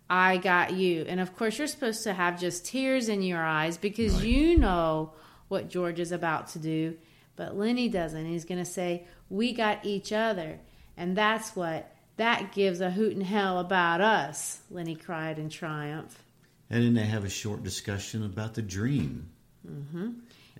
I 0.09 0.37
got 0.37 0.73
you. 0.73 1.05
And 1.07 1.19
of 1.19 1.35
course, 1.35 1.57
you're 1.57 1.67
supposed 1.67 2.03
to 2.03 2.13
have 2.13 2.39
just 2.39 2.65
tears 2.65 3.07
in 3.07 3.21
your 3.21 3.43
eyes 3.43 3.77
because 3.77 4.15
Right. 4.15 4.25
you 4.25 4.57
know 4.57 5.13
what 5.47 5.69
George 5.69 5.99
is 5.99 6.11
about 6.11 6.47
to 6.49 6.59
do. 6.59 6.97
But 7.35 7.55
Lenny 7.55 7.87
doesn't. 7.87 8.25
He's 8.25 8.45
going 8.45 8.63
to 8.63 8.69
say, 8.69 9.05
We 9.29 9.53
got 9.53 9.85
each 9.85 10.11
other. 10.11 10.59
And 10.95 11.15
that's 11.15 11.55
what, 11.55 11.91
that 12.17 12.51
gives 12.51 12.81
a 12.81 12.91
hoot 12.91 13.13
in 13.13 13.21
hell 13.21 13.59
about 13.59 14.01
us, 14.01 14.59
Lenny 14.69 14.95
cried 14.95 15.39
in 15.39 15.49
triumph. 15.49 16.23
And 16.69 16.83
then 16.83 16.93
they 16.93 17.05
have 17.05 17.23
a 17.23 17.29
short 17.29 17.63
discussion 17.63 18.23
about 18.23 18.53
the 18.53 18.61
dream. 18.61 19.29
Mm-hmm. 19.67 20.09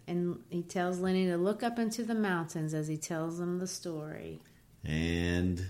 And 0.07 0.39
he 0.49 0.63
tells 0.63 0.99
Lenny 0.99 1.25
to 1.27 1.37
look 1.37 1.63
up 1.63 1.77
into 1.77 2.03
the 2.03 2.15
mountains 2.15 2.73
as 2.73 2.87
he 2.87 2.97
tells 2.97 3.37
them 3.37 3.59
the 3.59 3.67
story. 3.67 4.39
And 4.85 5.65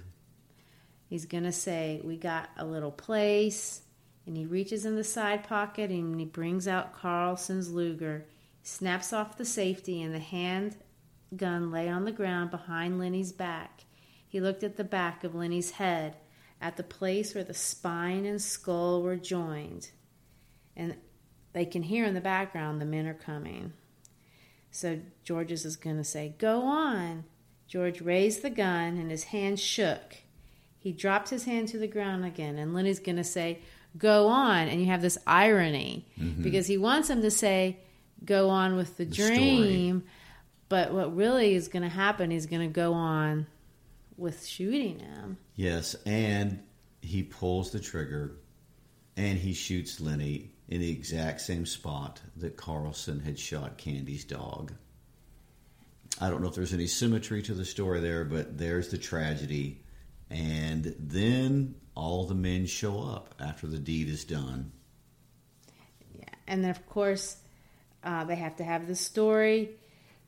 He's 1.09 1.25
going 1.25 1.43
to 1.43 1.51
say, 1.51 2.01
We 2.03 2.17
got 2.17 2.49
a 2.57 2.65
little 2.65 2.91
place. 2.91 3.81
And 4.25 4.35
he 4.35 4.45
reaches 4.45 4.85
in 4.85 4.95
the 4.95 5.05
side 5.05 5.45
pocket 5.45 5.89
and 5.89 6.19
he 6.19 6.25
brings 6.25 6.67
out 6.67 6.93
Carlson's 6.93 7.71
Luger, 7.71 8.25
snaps 8.61 9.13
off 9.13 9.37
the 9.37 9.45
safety, 9.45 10.01
and 10.01 10.13
the 10.13 10.19
handgun 10.19 11.71
lay 11.71 11.87
on 11.87 12.03
the 12.03 12.11
ground 12.11 12.51
behind 12.51 12.99
Lenny's 12.99 13.31
back. 13.31 13.85
He 14.27 14.39
looked 14.41 14.63
at 14.63 14.77
the 14.77 14.83
back 14.83 15.23
of 15.23 15.35
Lenny's 15.35 15.71
head, 15.71 16.15
at 16.59 16.77
the 16.77 16.83
place 16.83 17.33
where 17.33 17.43
the 17.43 17.53
spine 17.53 18.25
and 18.25 18.41
skull 18.41 19.01
were 19.01 19.15
joined. 19.15 19.89
And 20.75 20.95
they 21.53 21.65
can 21.65 21.83
hear 21.83 22.05
in 22.05 22.13
the 22.13 22.21
background 22.21 22.81
the 22.81 22.85
men 22.85 23.07
are 23.07 23.13
coming. 23.13 23.73
So 24.69 24.99
George's 25.23 25.65
is 25.65 25.75
going 25.75 25.97
to 25.97 26.03
say, 26.03 26.35
Go 26.37 26.61
on. 26.63 27.23
George 27.67 28.01
raised 28.01 28.41
the 28.41 28.49
gun 28.49 28.97
and 28.97 29.11
his 29.11 29.25
hand 29.25 29.59
shook. 29.59 30.17
He 30.77 30.91
dropped 30.91 31.29
his 31.29 31.45
hand 31.45 31.67
to 31.69 31.77
the 31.77 31.87
ground 31.87 32.23
again, 32.25 32.57
and 32.57 32.73
Lenny's 32.73 32.99
going 32.99 33.17
to 33.17 33.23
say, 33.23 33.59
Go 33.97 34.27
on. 34.27 34.67
And 34.67 34.79
you 34.79 34.87
have 34.87 35.01
this 35.01 35.17
irony 35.25 36.05
mm-hmm. 36.19 36.43
because 36.43 36.67
he 36.67 36.77
wants 36.77 37.09
him 37.09 37.21
to 37.21 37.31
say, 37.31 37.77
Go 38.23 38.49
on 38.49 38.75
with 38.75 38.97
the, 38.97 39.11
story. 39.11 39.29
dream. 39.29 40.03
But 40.69 40.93
what 40.93 41.15
really 41.15 41.55
is 41.55 41.69
going 41.69 41.83
to 41.83 41.89
happen, 41.89 42.29
he's 42.29 42.45
going 42.45 42.67
to 42.67 42.73
go 42.73 42.93
on 42.93 43.47
with 44.17 44.45
shooting 44.45 44.99
him. 44.99 45.37
yes, 45.55 45.95
and 46.05 46.63
he 47.01 47.23
pulls 47.23 47.71
the 47.71 47.79
trigger 47.79 48.37
and 49.15 49.37
he 49.37 49.53
shoots 49.53 49.99
Lenny 49.99 50.51
in 50.67 50.81
the 50.81 50.91
exact 50.91 51.41
same 51.41 51.65
spot 51.65 52.21
that 52.37 52.55
Carlson 52.57 53.19
had 53.19 53.39
shot 53.39 53.77
Candy's 53.77 54.25
dog. 54.25 54.73
I 56.19 56.29
don't 56.29 56.41
know 56.41 56.47
if 56.47 56.55
there's 56.55 56.73
any 56.73 56.87
symmetry 56.87 57.41
to 57.43 57.53
the 57.53 57.65
story 57.65 57.99
there, 57.99 58.25
but 58.25 58.57
there's 58.57 58.89
the 58.89 58.97
tragedy. 58.97 59.81
And 60.29 60.95
then 60.99 61.75
all 61.95 62.25
the 62.25 62.35
men 62.35 62.65
show 62.65 63.01
up 63.01 63.35
after 63.39 63.65
the 63.67 63.77
deed 63.77 64.09
is 64.09 64.25
done. 64.25 64.71
Yeah. 66.17 66.25
And 66.47 66.63
then, 66.63 66.71
of 66.71 66.85
course, 66.87 67.37
uh, 68.03 68.23
they 68.25 68.35
have 68.35 68.57
to 68.57 68.63
have 68.63 68.87
the 68.87 68.95
story. 68.95 69.71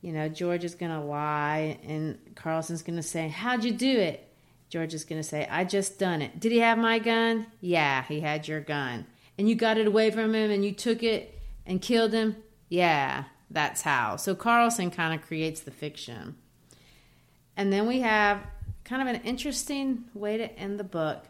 You 0.02 0.14
know, 0.14 0.30
George 0.30 0.64
is 0.64 0.76
going 0.76 0.92
to 0.92 1.02
lie, 1.02 1.78
and 1.84 2.18
Carlson's 2.36 2.84
going 2.84 2.96
to 2.96 3.04
say, 3.04 3.28
How'd 3.28 3.64
you 3.64 3.72
do 3.72 4.00
it? 4.00 4.26
George 4.70 4.94
is 4.94 5.04
going 5.04 5.22
to 5.22 5.28
say, 5.28 5.48
I 5.50 5.64
just 5.64 5.98
done 5.98 6.22
it. 6.22 6.40
Did 6.40 6.52
he 6.52 6.60
have 6.60 6.78
my 6.78 7.00
gun? 7.00 7.48
Yeah, 7.60 8.04
he 8.04 8.20
had 8.20 8.48
your 8.48 8.62
gun. 8.62 9.08
And 9.38 9.50
you 9.50 9.56
got 9.56 9.78
it 9.78 9.88
away 9.88 10.12
from 10.12 10.36
him 10.36 10.52
and 10.52 10.64
you 10.64 10.74
took 10.74 11.02
it 11.02 11.42
and 11.66 11.82
killed 11.82 12.14
him? 12.14 12.36
Yeah, 12.70 13.24
that's 13.50 13.82
how. 13.82 14.18
So 14.18 14.36
Carlson 14.36 14.92
kind 14.92 15.20
of 15.20 15.26
creates 15.26 15.62
the 15.62 15.72
fiction. 15.72 16.36
And 17.58 17.74
then 17.74 17.88
we 17.88 18.02
have 18.02 18.46
kind 18.84 19.02
of 19.02 19.08
an 19.08 19.22
interesting 19.24 20.06
way 20.14 20.38
to 20.38 20.52
end 20.58 20.80
the 20.80 20.84
book. 20.84 21.26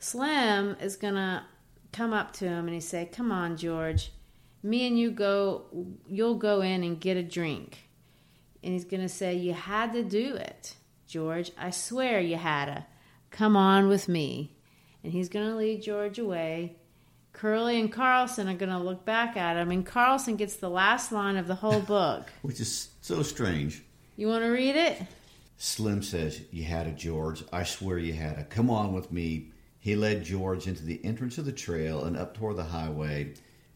Slim 0.00 0.76
is 0.80 0.96
going 0.96 1.14
to 1.14 1.44
come 1.92 2.12
up 2.12 2.32
to 2.34 2.46
him 2.46 2.66
and 2.66 2.74
he 2.74 2.80
say, 2.80 3.08
"Come 3.10 3.32
on, 3.32 3.56
George. 3.56 4.12
Me 4.62 4.86
and 4.86 4.98
you 4.98 5.10
go 5.10 5.64
you'll 6.06 6.34
go 6.34 6.60
in 6.60 6.82
and 6.82 7.00
get 7.00 7.16
a 7.16 7.22
drink." 7.22 7.85
And 8.66 8.74
he's 8.74 8.84
going 8.84 9.02
to 9.02 9.08
say, 9.08 9.36
"You 9.36 9.52
had 9.54 9.92
to 9.92 10.02
do 10.02 10.34
it, 10.34 10.74
George. 11.06 11.52
I 11.56 11.70
swear 11.70 12.20
you 12.20 12.34
had 12.34 12.64
to. 12.64 12.86
Come 13.30 13.56
on 13.56 13.86
with 13.86 14.08
me." 14.08 14.56
And 15.04 15.12
he's 15.12 15.28
going 15.28 15.48
to 15.48 15.54
lead 15.54 15.82
George 15.82 16.18
away. 16.18 16.74
Curly 17.32 17.78
and 17.78 17.92
Carlson 17.92 18.48
are 18.48 18.56
going 18.56 18.72
to 18.72 18.78
look 18.78 19.04
back 19.04 19.36
at 19.36 19.56
him, 19.56 19.70
and 19.70 19.86
Carlson 19.86 20.34
gets 20.34 20.56
the 20.56 20.68
last 20.68 21.12
line 21.12 21.36
of 21.36 21.46
the 21.46 21.54
whole 21.54 21.80
book. 21.96 22.32
Which 22.42 22.58
is 22.58 22.88
so 23.02 23.22
strange. 23.22 23.84
You 24.16 24.26
want 24.26 24.42
to 24.42 24.48
read 24.50 24.74
it? 24.74 25.00
Slim 25.58 26.02
says, 26.02 26.40
You 26.50 26.64
had 26.64 26.88
it, 26.88 26.96
George. 26.96 27.44
I 27.52 27.62
swear 27.62 27.98
you 27.98 28.14
had 28.14 28.38
it. 28.38 28.50
Come 28.50 28.68
on 28.68 28.92
with 28.92 29.12
me. 29.12 29.52
He 29.78 29.94
led 29.94 30.24
George 30.24 30.66
into 30.66 30.84
the 30.84 31.00
entrance 31.04 31.38
of 31.38 31.44
the 31.44 31.52
trail 31.52 32.02
and 32.02 32.16
up 32.16 32.36
toward 32.36 32.56
the 32.56 32.64
highway. 32.64 33.34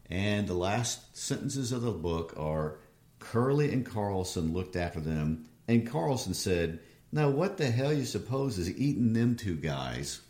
And 0.08 0.48
the 0.48 0.54
last 0.54 1.16
sentences 1.16 1.70
of 1.70 1.82
the 1.82 1.92
book 1.92 2.34
are 2.36 2.78
Curly 3.20 3.72
and 3.72 3.86
Carlson 3.86 4.52
looked 4.52 4.74
after 4.74 4.98
them, 4.98 5.46
and 5.68 5.88
Carlson 5.88 6.34
said, 6.34 6.80
Now 7.12 7.30
what 7.30 7.56
the 7.56 7.70
hell 7.70 7.92
you 7.92 8.04
suppose 8.04 8.58
is 8.58 8.68
eating 8.76 9.12
them 9.12 9.36
two 9.36 9.54
guys? 9.54 10.20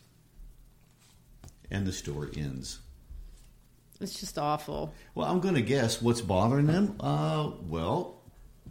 And 1.71 1.87
the 1.87 1.93
story 1.93 2.31
ends. 2.37 2.81
It's 4.01 4.19
just 4.19 4.39
awful. 4.39 4.95
Well, 5.15 5.31
I'm 5.31 5.41
going 5.41 5.55
to 5.55 5.63
guess 5.63 6.01
what's 6.03 6.21
bothering 6.21 6.67
them. 6.67 6.97
Uh, 7.01 7.51
well, 7.63 8.20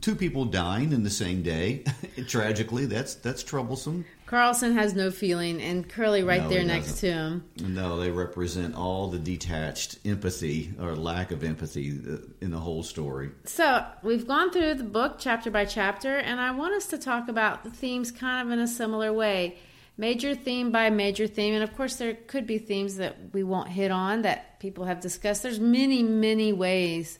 two 0.01 0.15
people 0.15 0.45
dying 0.45 0.93
in 0.93 1.03
the 1.03 1.09
same 1.09 1.41
day. 1.41 1.83
Tragically, 2.27 2.85
that's 2.85 3.15
that's 3.15 3.43
troublesome. 3.43 4.05
Carlson 4.25 4.73
has 4.73 4.93
no 4.93 5.09
feeling, 5.09 5.61
and 5.61 5.89
Curly 5.89 6.21
right 6.23 6.43
No, 6.43 6.49
there 6.49 6.63
next 6.63 6.99
to 6.99 7.11
him. 7.11 7.45
No, 7.59 7.99
they 7.99 8.11
represent 8.11 8.75
all 8.75 9.07
the 9.07 9.17
detached 9.17 9.97
empathy 10.05 10.71
or 10.79 10.95
lack 10.95 11.31
of 11.31 11.43
empathy 11.43 11.99
uh, 12.07 12.17
in 12.39 12.51
the 12.51 12.59
whole 12.59 12.83
story. 12.83 13.31
So 13.45 13.83
we've 14.03 14.27
gone 14.27 14.51
through 14.51 14.75
the 14.75 14.83
book 14.83 15.15
chapter 15.17 15.49
by 15.49 15.65
chapter, 15.65 16.17
and 16.17 16.39
I 16.39 16.51
want 16.51 16.75
us 16.75 16.85
to 16.87 16.97
talk 16.97 17.27
about 17.27 17.63
the 17.63 17.71
themes 17.71 18.11
kind 18.11 18.47
of 18.47 18.53
in 18.53 18.59
a 18.59 18.67
similar 18.67 19.11
way. 19.11 19.57
Major 19.97 20.33
theme 20.33 20.71
by 20.71 20.89
major 20.91 21.27
theme, 21.27 21.55
and 21.55 21.63
of 21.63 21.75
course, 21.75 21.95
there 21.95 22.13
could 22.13 22.47
be 22.47 22.57
themes 22.57 22.97
that 22.97 23.17
we 23.33 23.43
won't 23.43 23.67
hit 23.67 23.91
on 23.91 24.21
that 24.21 24.59
people 24.59 24.85
have 24.85 25.01
discussed. 25.01 25.43
There's 25.43 25.59
many, 25.59 26.03
many 26.03 26.53
ways 26.53 27.19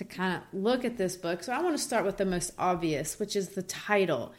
to 0.00 0.04
kind 0.06 0.34
of 0.34 0.42
look 0.58 0.86
at 0.86 0.96
this 0.96 1.14
book. 1.14 1.42
So 1.42 1.52
I 1.52 1.60
want 1.60 1.76
to 1.76 1.82
start 1.82 2.06
with 2.06 2.16
the 2.16 2.24
most 2.24 2.52
obvious, 2.58 3.20
which 3.20 3.36
is 3.36 3.50
the 3.50 3.62
title. 3.62 4.32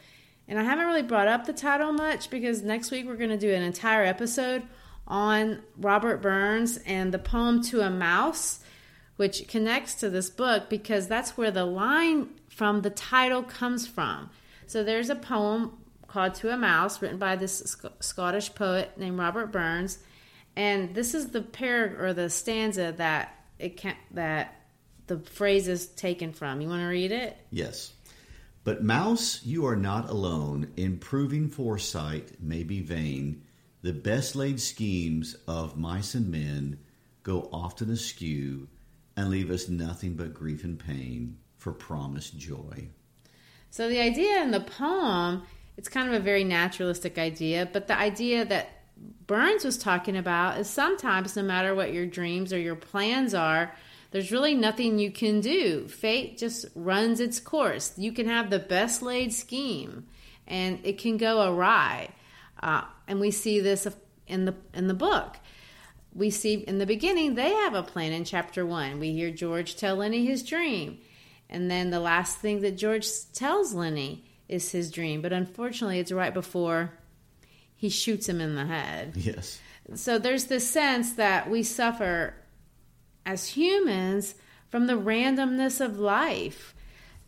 And 0.48 0.58
I 0.58 0.64
haven't 0.64 0.86
really 0.86 1.02
brought 1.02 1.28
up 1.28 1.46
the 1.46 1.52
title 1.52 1.92
much 1.92 2.30
because 2.30 2.62
next 2.62 2.90
week 2.90 3.06
we're 3.06 3.16
going 3.16 3.30
to 3.30 3.38
do 3.38 3.54
an 3.54 3.62
entire 3.62 4.04
episode 4.04 4.64
on 5.06 5.62
Robert 5.76 6.20
Burns 6.20 6.78
and 6.78 7.14
the 7.14 7.18
poem 7.20 7.62
To 7.66 7.80
a 7.80 7.90
Mouse, 7.90 8.58
which 9.14 9.46
connects 9.46 9.94
to 9.94 10.10
this 10.10 10.30
book 10.30 10.68
because 10.68 11.06
that's 11.06 11.36
where 11.36 11.52
the 11.52 11.64
line 11.64 12.30
from 12.48 12.82
the 12.82 12.90
title 12.90 13.44
comes 13.44 13.86
from. 13.86 14.30
So 14.66 14.82
there's 14.82 15.10
a 15.10 15.14
poem 15.14 15.78
called 16.08 16.34
To 16.34 16.52
a 16.52 16.56
Mouse 16.56 17.00
written 17.00 17.18
by 17.18 17.36
this 17.36 17.60
Sc- 17.60 17.86
Scottish 18.00 18.52
poet 18.52 18.98
named 18.98 19.16
Robert 19.16 19.52
Burns. 19.52 20.00
And 20.56 20.92
this 20.92 21.14
is 21.14 21.28
the 21.28 21.40
parag 21.40 22.00
or 22.00 22.12
the 22.12 22.30
stanza 22.30 22.92
that 22.96 23.36
it 23.60 23.76
can 23.76 23.94
that 24.10 24.56
the 25.06 25.18
phrase 25.18 25.68
is 25.68 25.86
taken 25.86 26.32
from. 26.32 26.60
You 26.60 26.68
want 26.68 26.82
to 26.82 26.86
read 26.86 27.12
it? 27.12 27.36
Yes. 27.50 27.92
But, 28.64 28.84
Mouse, 28.84 29.44
you 29.44 29.66
are 29.66 29.76
not 29.76 30.08
alone. 30.08 30.72
Improving 30.76 31.48
foresight 31.48 32.40
may 32.40 32.62
be 32.62 32.80
vain. 32.80 33.42
The 33.82 33.92
best 33.92 34.36
laid 34.36 34.60
schemes 34.60 35.36
of 35.48 35.76
mice 35.76 36.14
and 36.14 36.30
men 36.30 36.78
go 37.24 37.48
often 37.52 37.90
askew 37.90 38.68
and 39.16 39.30
leave 39.30 39.50
us 39.50 39.68
nothing 39.68 40.14
but 40.14 40.32
grief 40.32 40.64
and 40.64 40.78
pain 40.78 41.38
for 41.58 41.72
promised 41.72 42.38
joy. 42.38 42.88
So 43.70 43.88
the 43.88 44.00
idea 44.00 44.42
in 44.42 44.50
the 44.50 44.60
poem, 44.60 45.42
it's 45.76 45.88
kind 45.88 46.08
of 46.08 46.14
a 46.14 46.20
very 46.20 46.44
naturalistic 46.44 47.18
idea, 47.18 47.68
but 47.72 47.88
the 47.88 47.98
idea 47.98 48.44
that 48.44 48.68
Burns 49.26 49.64
was 49.64 49.78
talking 49.78 50.16
about 50.16 50.58
is 50.58 50.68
sometimes 50.68 51.36
no 51.36 51.42
matter 51.42 51.74
what 51.74 51.92
your 51.92 52.06
dreams 52.06 52.52
or 52.52 52.58
your 52.58 52.76
plans 52.76 53.34
are, 53.34 53.74
there's 54.12 54.30
really 54.30 54.54
nothing 54.54 54.98
you 54.98 55.10
can 55.10 55.40
do. 55.40 55.88
Fate 55.88 56.38
just 56.38 56.66
runs 56.74 57.18
its 57.18 57.40
course. 57.40 57.92
You 57.96 58.12
can 58.12 58.26
have 58.26 58.50
the 58.50 58.58
best 58.58 59.02
laid 59.02 59.32
scheme, 59.32 60.06
and 60.46 60.78
it 60.84 60.98
can 60.98 61.16
go 61.16 61.50
awry. 61.50 62.10
Uh, 62.62 62.82
and 63.08 63.20
we 63.20 63.30
see 63.30 63.58
this 63.58 63.88
in 64.26 64.44
the 64.44 64.54
in 64.74 64.86
the 64.86 64.94
book. 64.94 65.38
We 66.14 66.28
see 66.28 66.54
in 66.54 66.76
the 66.78 66.86
beginning 66.86 67.34
they 67.34 67.50
have 67.50 67.74
a 67.74 67.82
plan 67.82 68.12
in 68.12 68.24
chapter 68.24 68.66
one. 68.66 69.00
We 69.00 69.12
hear 69.12 69.30
George 69.30 69.76
tell 69.76 69.96
Lenny 69.96 70.26
his 70.26 70.42
dream, 70.42 70.98
and 71.48 71.70
then 71.70 71.88
the 71.88 72.00
last 72.00 72.36
thing 72.36 72.60
that 72.60 72.76
George 72.76 73.08
tells 73.32 73.72
Lenny 73.72 74.26
is 74.46 74.72
his 74.72 74.90
dream. 74.90 75.22
But 75.22 75.32
unfortunately, 75.32 75.98
it's 76.00 76.12
right 76.12 76.34
before 76.34 76.92
he 77.74 77.88
shoots 77.88 78.28
him 78.28 78.42
in 78.42 78.56
the 78.56 78.66
head. 78.66 79.16
Yes. 79.16 79.58
So 79.94 80.18
there's 80.18 80.44
this 80.44 80.68
sense 80.68 81.14
that 81.14 81.50
we 81.50 81.62
suffer 81.62 82.34
as 83.24 83.48
humans 83.48 84.34
from 84.70 84.86
the 84.86 84.94
randomness 84.94 85.80
of 85.80 85.98
life. 85.98 86.74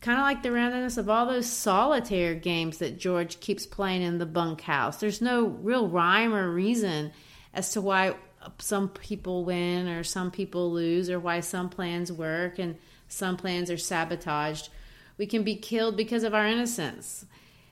Kind 0.00 0.18
of 0.18 0.22
like 0.22 0.42
the 0.42 0.50
randomness 0.50 0.98
of 0.98 1.08
all 1.08 1.26
those 1.26 1.46
solitaire 1.46 2.34
games 2.34 2.78
that 2.78 2.98
George 2.98 3.40
keeps 3.40 3.64
playing 3.66 4.02
in 4.02 4.18
the 4.18 4.26
bunkhouse. 4.26 4.98
There's 4.98 5.22
no 5.22 5.46
real 5.46 5.88
rhyme 5.88 6.34
or 6.34 6.50
reason 6.50 7.12
as 7.54 7.70
to 7.72 7.80
why 7.80 8.14
some 8.58 8.88
people 8.88 9.44
win 9.44 9.88
or 9.88 10.04
some 10.04 10.30
people 10.30 10.70
lose 10.72 11.08
or 11.08 11.18
why 11.18 11.40
some 11.40 11.68
plans 11.68 12.12
work 12.12 12.58
and 12.58 12.76
some 13.08 13.36
plans 13.36 13.70
are 13.70 13.78
sabotaged. 13.78 14.68
We 15.16 15.26
can 15.26 15.42
be 15.42 15.56
killed 15.56 15.96
because 15.96 16.24
of 16.24 16.34
our 16.34 16.46
innocence 16.46 17.24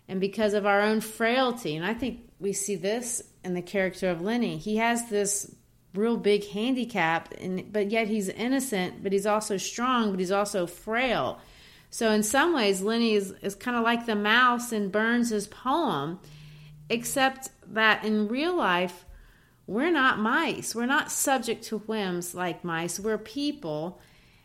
and 0.09 0.21
because 0.21 0.55
of 0.55 0.67
our 0.67 0.81
own 0.81 1.01
frailty. 1.01 1.77
And 1.77 1.85
I 1.85 1.95
think 1.95 2.21
we 2.39 2.53
see 2.53 2.77
this 2.77 3.23
in 3.45 3.55
the 3.55 3.63
character 3.63 4.11
of 4.11 4.23
Lenny. 4.23 4.57
He 4.57 4.77
has 4.77 5.09
this 5.09 5.55
real 5.95 6.17
big 6.17 6.49
handicap, 6.49 7.33
and 7.41 7.73
but 7.73 7.91
yet 7.91 8.09
he's 8.09 8.29
innocent, 8.29 9.03
but 9.03 9.13
he's 9.13 9.27
also 9.27 9.57
strong, 9.57 10.11
but 10.11 10.21
he's 10.21 10.31
also 10.31 10.67
frail. 10.67 11.39
So 11.91 12.11
in 12.11 12.23
some 12.23 12.55
ways, 12.55 12.81
Lenny 12.81 13.15
is, 13.15 13.33
is 13.43 13.55
kind 13.55 13.77
of 13.77 13.83
like 13.83 14.07
the 14.07 14.15
mouse 14.15 14.73
in 14.73 14.89
Burns's 14.89 15.47
poem, 15.47 16.21
except 16.89 17.51
that 17.75 18.03
in 18.03 18.29
real 18.29 18.57
life, 18.57 19.05
we're 19.67 19.91
not 19.91 20.19
mice. 20.19 20.75
We're 20.75 20.87
not 20.87 21.13
subject 21.13 21.65
to 21.65 21.79
whims 21.79 22.35
like 22.35 22.65
mice. 22.65 22.99
We're 22.99 23.19
people. 23.19 24.01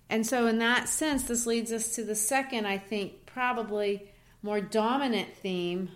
And 0.09 0.27
so, 0.27 0.47
in 0.47 0.59
that 0.59 0.89
sense, 0.89 1.23
this 1.23 1.45
leads 1.45 1.71
us 1.71 1.95
to 1.95 2.03
the 2.03 2.15
second, 2.15 2.65
I 2.65 2.77
think, 2.77 3.25
probably 3.25 4.09
more 4.41 4.61
dominant 4.61 5.35
theme, 5.35 5.89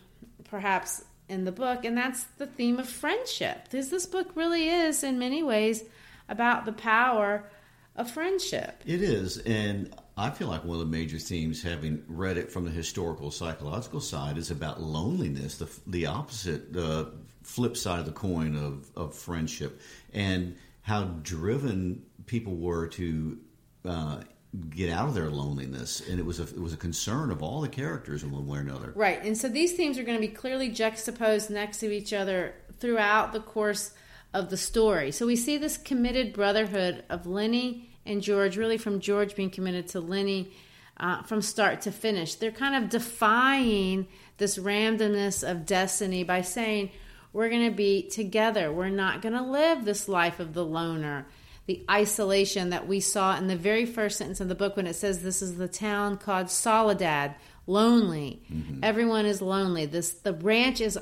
perhaps 0.45 1.03
in 1.31 1.45
the 1.45 1.51
book, 1.51 1.85
and 1.85 1.97
that's 1.97 2.23
the 2.37 2.45
theme 2.45 2.77
of 2.77 2.87
friendship. 2.87 3.69
This 3.69 4.05
book 4.05 4.31
really 4.35 4.69
is, 4.69 5.03
in 5.03 5.17
many 5.17 5.41
ways, 5.41 5.83
about 6.27 6.65
the 6.65 6.73
power 6.73 7.49
of 7.95 8.11
friendship. 8.11 8.81
It 8.85 9.01
is, 9.01 9.37
and 9.39 9.95
I 10.17 10.29
feel 10.29 10.49
like 10.49 10.63
one 10.63 10.75
of 10.75 10.79
the 10.79 10.97
major 10.97 11.17
themes, 11.17 11.63
having 11.63 12.03
read 12.07 12.37
it 12.37 12.51
from 12.51 12.65
the 12.65 12.71
historical 12.71 13.31
psychological 13.31 14.01
side, 14.01 14.37
is 14.37 14.51
about 14.51 14.81
loneliness, 14.81 15.57
the 15.57 15.69
the 15.87 16.05
opposite, 16.05 16.73
the 16.73 17.13
flip 17.43 17.75
side 17.77 17.99
of 17.99 18.05
the 18.05 18.11
coin 18.11 18.55
of 18.55 18.91
of 18.95 19.15
friendship, 19.15 19.81
and 20.13 20.57
how 20.81 21.05
driven 21.23 22.03
people 22.25 22.55
were 22.55 22.87
to 22.87 23.37
uh, 23.85 24.21
get 24.69 24.89
out 24.89 25.07
of 25.07 25.13
their 25.13 25.29
loneliness, 25.29 26.01
and 26.09 26.19
it 26.19 26.25
was 26.25 26.39
a 26.39 26.43
it 26.43 26.59
was 26.59 26.73
a 26.73 26.77
concern 26.77 27.31
of 27.31 27.41
all 27.41 27.61
the 27.61 27.69
characters 27.69 28.23
in 28.23 28.31
one 28.31 28.47
way 28.47 28.59
or 28.59 28.61
another. 28.61 28.91
Right. 28.95 29.23
And 29.23 29.37
so 29.37 29.47
these 29.47 29.73
themes 29.73 29.97
are 29.97 30.03
going 30.03 30.17
to 30.17 30.27
be 30.27 30.33
clearly 30.33 30.69
juxtaposed 30.69 31.49
next 31.49 31.79
to 31.79 31.91
each 31.91 32.11
other 32.11 32.53
throughout 32.79 33.31
the 33.31 33.39
course 33.39 33.93
of 34.33 34.49
the 34.49 34.57
story. 34.57 35.11
So 35.11 35.25
we 35.25 35.35
see 35.35 35.57
this 35.57 35.77
committed 35.77 36.33
brotherhood 36.33 37.03
of 37.09 37.27
Lenny 37.27 37.89
and 38.05 38.21
George, 38.21 38.57
really 38.57 38.77
from 38.77 38.99
George 38.99 39.35
being 39.35 39.49
committed 39.49 39.87
to 39.89 39.99
Lenny 39.99 40.51
uh, 40.97 41.23
from 41.23 41.41
start 41.41 41.81
to 41.81 41.91
finish. 41.91 42.35
They're 42.35 42.51
kind 42.51 42.83
of 42.83 42.89
defying 42.89 44.07
this 44.37 44.57
randomness 44.57 45.49
of 45.49 45.65
destiny 45.65 46.23
by 46.23 46.41
saying, 46.41 46.91
we're 47.33 47.49
going 47.49 47.69
to 47.69 47.75
be 47.75 48.09
together. 48.09 48.71
We're 48.71 48.89
not 48.89 49.21
going 49.21 49.33
to 49.35 49.43
live 49.43 49.85
this 49.85 50.07
life 50.07 50.39
of 50.39 50.53
the 50.53 50.65
loner, 50.65 51.27
the 51.71 51.85
isolation 51.89 52.71
that 52.71 52.85
we 52.85 52.99
saw 52.99 53.37
in 53.37 53.47
the 53.47 53.55
very 53.55 53.85
first 53.85 54.17
sentence 54.17 54.41
of 54.41 54.49
the 54.49 54.55
book 54.55 54.75
when 54.75 54.87
it 54.87 54.93
says 54.93 55.23
this 55.23 55.41
is 55.41 55.55
the 55.55 55.69
town 55.69 56.17
called 56.17 56.49
Soledad, 56.49 57.33
lonely. 57.65 58.41
Mm-hmm. 58.51 58.83
Everyone 58.83 59.25
is 59.25 59.41
lonely. 59.41 59.85
This 59.85 60.11
the 60.11 60.33
ranch 60.33 60.81
is- 60.81 60.99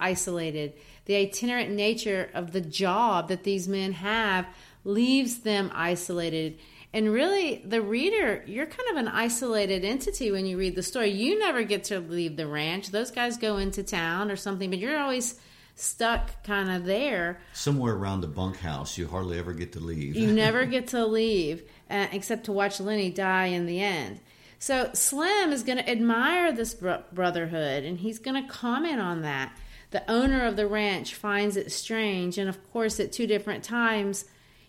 isolated. 0.00 0.72
The 1.04 1.16
itinerant 1.16 1.72
nature 1.72 2.30
of 2.32 2.52
the 2.52 2.62
job 2.62 3.28
that 3.28 3.44
these 3.44 3.68
men 3.68 3.92
have 3.92 4.46
leaves 4.82 5.40
them 5.40 5.70
isolated. 5.74 6.58
And 6.94 7.12
really, 7.12 7.62
the 7.66 7.82
reader, 7.82 8.42
you're 8.46 8.64
kind 8.64 8.88
of 8.90 8.96
an 8.96 9.08
isolated 9.08 9.84
entity 9.84 10.32
when 10.32 10.46
you 10.46 10.56
read 10.56 10.74
the 10.74 10.82
story. 10.82 11.10
You 11.10 11.38
never 11.38 11.64
get 11.64 11.84
to 11.84 12.00
leave 12.00 12.38
the 12.38 12.46
ranch. 12.46 12.88
Those 12.88 13.10
guys 13.10 13.36
go 13.36 13.58
into 13.58 13.82
town 13.82 14.30
or 14.30 14.36
something, 14.36 14.70
but 14.70 14.78
you're 14.78 14.98
always 14.98 15.38
stuck 15.80 16.42
kind 16.44 16.70
of 16.70 16.84
there. 16.84 17.40
Somewhere 17.52 17.94
around 17.94 18.20
the 18.20 18.28
bunkhouse, 18.28 18.98
you 18.98 19.08
hardly 19.08 19.38
ever 19.38 19.52
get 19.52 19.72
to 19.72 19.80
leave. 19.80 20.16
You 20.16 20.32
never 20.32 20.64
get 20.64 20.88
to 20.88 21.06
leave 21.06 21.62
uh, 21.90 22.06
except 22.12 22.44
to 22.44 22.52
watch 22.52 22.80
Lenny 22.80 23.10
die 23.10 23.46
in 23.46 23.66
the 23.66 23.80
end. 23.80 24.20
So 24.58 24.90
Slim 24.92 25.52
is 25.52 25.62
going 25.62 25.78
to 25.78 25.88
admire 25.88 26.52
this 26.52 26.74
bro- 26.74 27.04
brotherhood 27.12 27.84
and 27.84 27.98
he's 27.98 28.18
going 28.18 28.42
to 28.42 28.48
comment 28.48 29.00
on 29.00 29.22
that. 29.22 29.52
The 29.90 30.10
owner 30.10 30.44
of 30.44 30.56
the 30.56 30.66
ranch 30.66 31.14
finds 31.14 31.56
it 31.56 31.72
strange, 31.72 32.36
and 32.36 32.46
of 32.46 32.72
course, 32.72 33.00
at 33.00 33.10
two 33.10 33.26
different 33.26 33.64
times, 33.64 34.26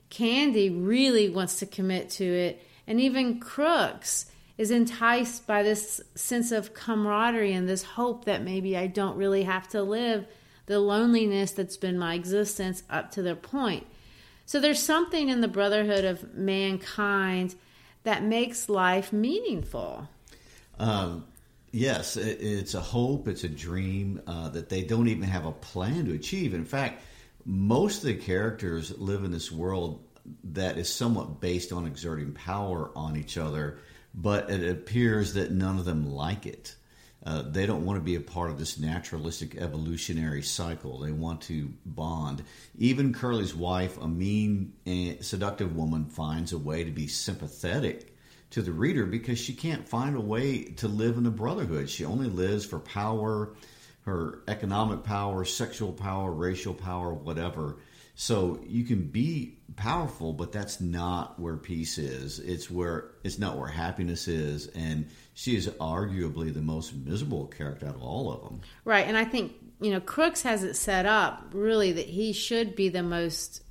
Candy 0.09 0.69
really 0.69 1.27
wants 1.27 1.59
to 1.59 1.65
commit 1.65 2.09
to 2.11 2.23
it, 2.23 2.65
and 2.87 3.01
even 3.01 3.41
Crooks 3.41 4.31
is 4.57 4.71
enticed 4.71 5.45
by 5.45 5.63
this 5.63 5.99
sense 6.15 6.53
of 6.53 6.73
camaraderie 6.73 7.53
and 7.53 7.67
this 7.67 7.83
hope 7.83 8.25
that 8.25 8.43
maybe 8.43 8.77
I 8.77 8.87
don't 8.87 9.17
really 9.17 9.43
have 9.43 9.67
to 9.69 9.81
live 9.81 10.25
the 10.69 10.79
loneliness 10.79 11.51
that's 11.51 11.77
been 11.77 11.97
my 11.97 12.13
existence 12.13 12.83
up 12.89 13.11
to 13.11 13.21
the 13.21 13.35
point. 13.35 13.85
So 14.45 14.59
there's 14.59 14.81
something 14.81 15.29
in 15.29 15.41
the 15.41 15.47
brotherhood 15.47 16.05
of 16.05 16.33
mankind 16.35 17.55
that 18.03 18.23
makes 18.23 18.69
life 18.69 19.11
meaningful. 19.11 20.07
Um, 20.79 21.25
yes, 21.71 22.15
it, 22.15 22.41
it's 22.41 22.73
a 22.73 22.79
hope, 22.79 23.27
it's 23.27 23.43
a 23.43 23.49
dream 23.49 24.21
uh, 24.25 24.49
that 24.49 24.69
they 24.69 24.83
don't 24.83 25.07
even 25.07 25.23
have 25.23 25.45
a 25.45 25.51
plan 25.51 26.05
to 26.05 26.13
achieve. 26.13 26.53
In 26.53 26.65
fact, 26.65 27.03
most 27.45 27.97
of 27.97 28.05
the 28.05 28.15
characters 28.15 28.97
live 28.97 29.23
in 29.23 29.31
this 29.31 29.51
world 29.51 30.03
that 30.43 30.77
is 30.77 30.87
somewhat 30.87 31.41
based 31.41 31.73
on 31.73 31.85
exerting 31.85 32.31
power 32.33 32.91
on 32.95 33.17
each 33.17 33.37
other 33.37 33.79
but 34.13 34.49
it 34.49 34.69
appears 34.69 35.33
that 35.35 35.51
none 35.51 35.77
of 35.77 35.85
them 35.85 36.11
like 36.11 36.45
it. 36.45 36.75
Uh, 37.25 37.41
they 37.41 37.65
don't 37.65 37.85
want 37.85 37.97
to 37.97 38.03
be 38.03 38.15
a 38.15 38.21
part 38.21 38.49
of 38.49 38.57
this 38.57 38.79
naturalistic 38.79 39.55
evolutionary 39.55 40.41
cycle. 40.41 40.99
They 40.99 41.11
want 41.11 41.41
to 41.43 41.73
bond. 41.85 42.43
Even 42.77 43.13
Curly's 43.13 43.53
wife, 43.53 43.99
a 44.01 44.07
mean, 44.07 44.73
seductive 45.19 45.75
woman, 45.75 46.05
finds 46.05 46.53
a 46.53 46.57
way 46.57 46.85
to 46.85 46.91
be 46.91 47.07
sympathetic 47.07 48.15
to 48.51 48.61
the 48.61 48.71
reader 48.71 49.05
because 49.05 49.37
she 49.37 49.53
can't 49.53 49.87
find 49.87 50.15
a 50.15 50.21
way 50.21 50.63
to 50.63 50.87
live 50.87 51.17
in 51.17 51.23
the 51.23 51.29
brotherhood. 51.29 51.89
She 51.89 52.05
only 52.05 52.27
lives 52.27 52.65
for 52.65 52.79
power, 52.79 53.53
her 54.05 54.39
economic 54.47 55.03
power, 55.03 55.43
sexual 55.45 55.91
power, 55.91 56.31
racial 56.31 56.73
power, 56.73 57.13
whatever. 57.13 57.77
So 58.21 58.59
you 58.67 58.83
can 58.83 59.03
be 59.03 59.59
powerful, 59.77 60.33
but 60.33 60.51
that's 60.51 60.81
not 60.81 61.39
where 61.39 61.55
peace 61.55 61.97
is. 61.97 62.39
It's 62.39 62.69
where 62.69 63.11
it's 63.23 63.39
not 63.39 63.57
where 63.57 63.69
happiness 63.69 64.27
is, 64.27 64.67
and 64.67 65.07
she 65.35 65.55
is 65.55 65.69
arguably 65.79 66.53
the 66.53 66.61
most 66.61 66.93
miserable 66.93 67.47
character 67.47 67.87
out 67.87 67.95
of 67.95 68.03
all 68.03 68.29
of 68.29 68.43
them. 68.43 68.59
Right, 68.83 69.07
and 69.07 69.17
I 69.17 69.23
think 69.23 69.53
you 69.79 69.91
know 69.91 70.01
Crooks 70.01 70.41
has 70.41 70.65
it 70.65 70.73
set 70.73 71.05
up 71.05 71.51
really 71.53 71.93
that 71.93 72.07
he 72.07 72.33
should 72.33 72.75
be 72.75 72.89
the 72.89 73.03
most 73.03 73.63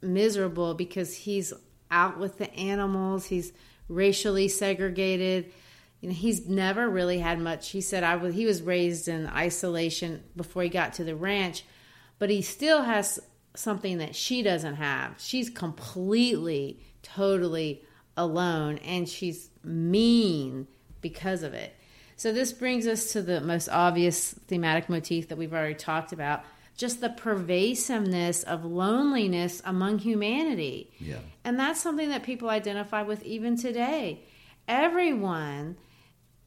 miserable 0.00 0.72
because 0.72 1.14
he's 1.14 1.52
out 1.90 2.18
with 2.18 2.38
the 2.38 2.50
animals. 2.54 3.26
He's 3.26 3.52
racially 3.88 4.48
segregated. 4.48 5.52
You 6.00 6.08
know, 6.08 6.14
he's 6.14 6.48
never 6.48 6.88
really 6.88 7.18
had 7.18 7.38
much. 7.38 7.68
He 7.68 7.82
said 7.82 8.04
I 8.04 8.16
was 8.16 8.34
he 8.34 8.46
was 8.46 8.62
raised 8.62 9.06
in 9.06 9.26
isolation 9.26 10.24
before 10.34 10.62
he 10.62 10.70
got 10.70 10.94
to 10.94 11.04
the 11.04 11.14
ranch, 11.14 11.62
but 12.18 12.30
he 12.30 12.40
still 12.40 12.80
has 12.80 13.20
something 13.54 13.98
that 13.98 14.14
she 14.14 14.42
doesn't 14.42 14.76
have. 14.76 15.14
She's 15.18 15.50
completely, 15.50 16.80
totally 17.02 17.84
alone, 18.16 18.78
and 18.78 19.08
she's 19.08 19.50
mean 19.64 20.66
because 21.00 21.42
of 21.42 21.54
it. 21.54 21.74
So, 22.16 22.32
this 22.32 22.52
brings 22.52 22.86
us 22.86 23.12
to 23.12 23.22
the 23.22 23.40
most 23.40 23.68
obvious 23.68 24.32
thematic 24.46 24.88
motif 24.88 25.28
that 25.28 25.38
we've 25.38 25.52
already 25.52 25.74
talked 25.74 26.12
about 26.12 26.44
just 26.76 27.00
the 27.00 27.10
pervasiveness 27.10 28.42
of 28.42 28.64
loneliness 28.64 29.60
among 29.64 29.98
humanity. 29.98 30.90
Yeah. 30.98 31.18
And 31.44 31.58
that's 31.58 31.80
something 31.80 32.08
that 32.08 32.22
people 32.22 32.48
identify 32.48 33.02
with 33.02 33.22
even 33.24 33.56
today. 33.56 34.22
Everyone 34.66 35.76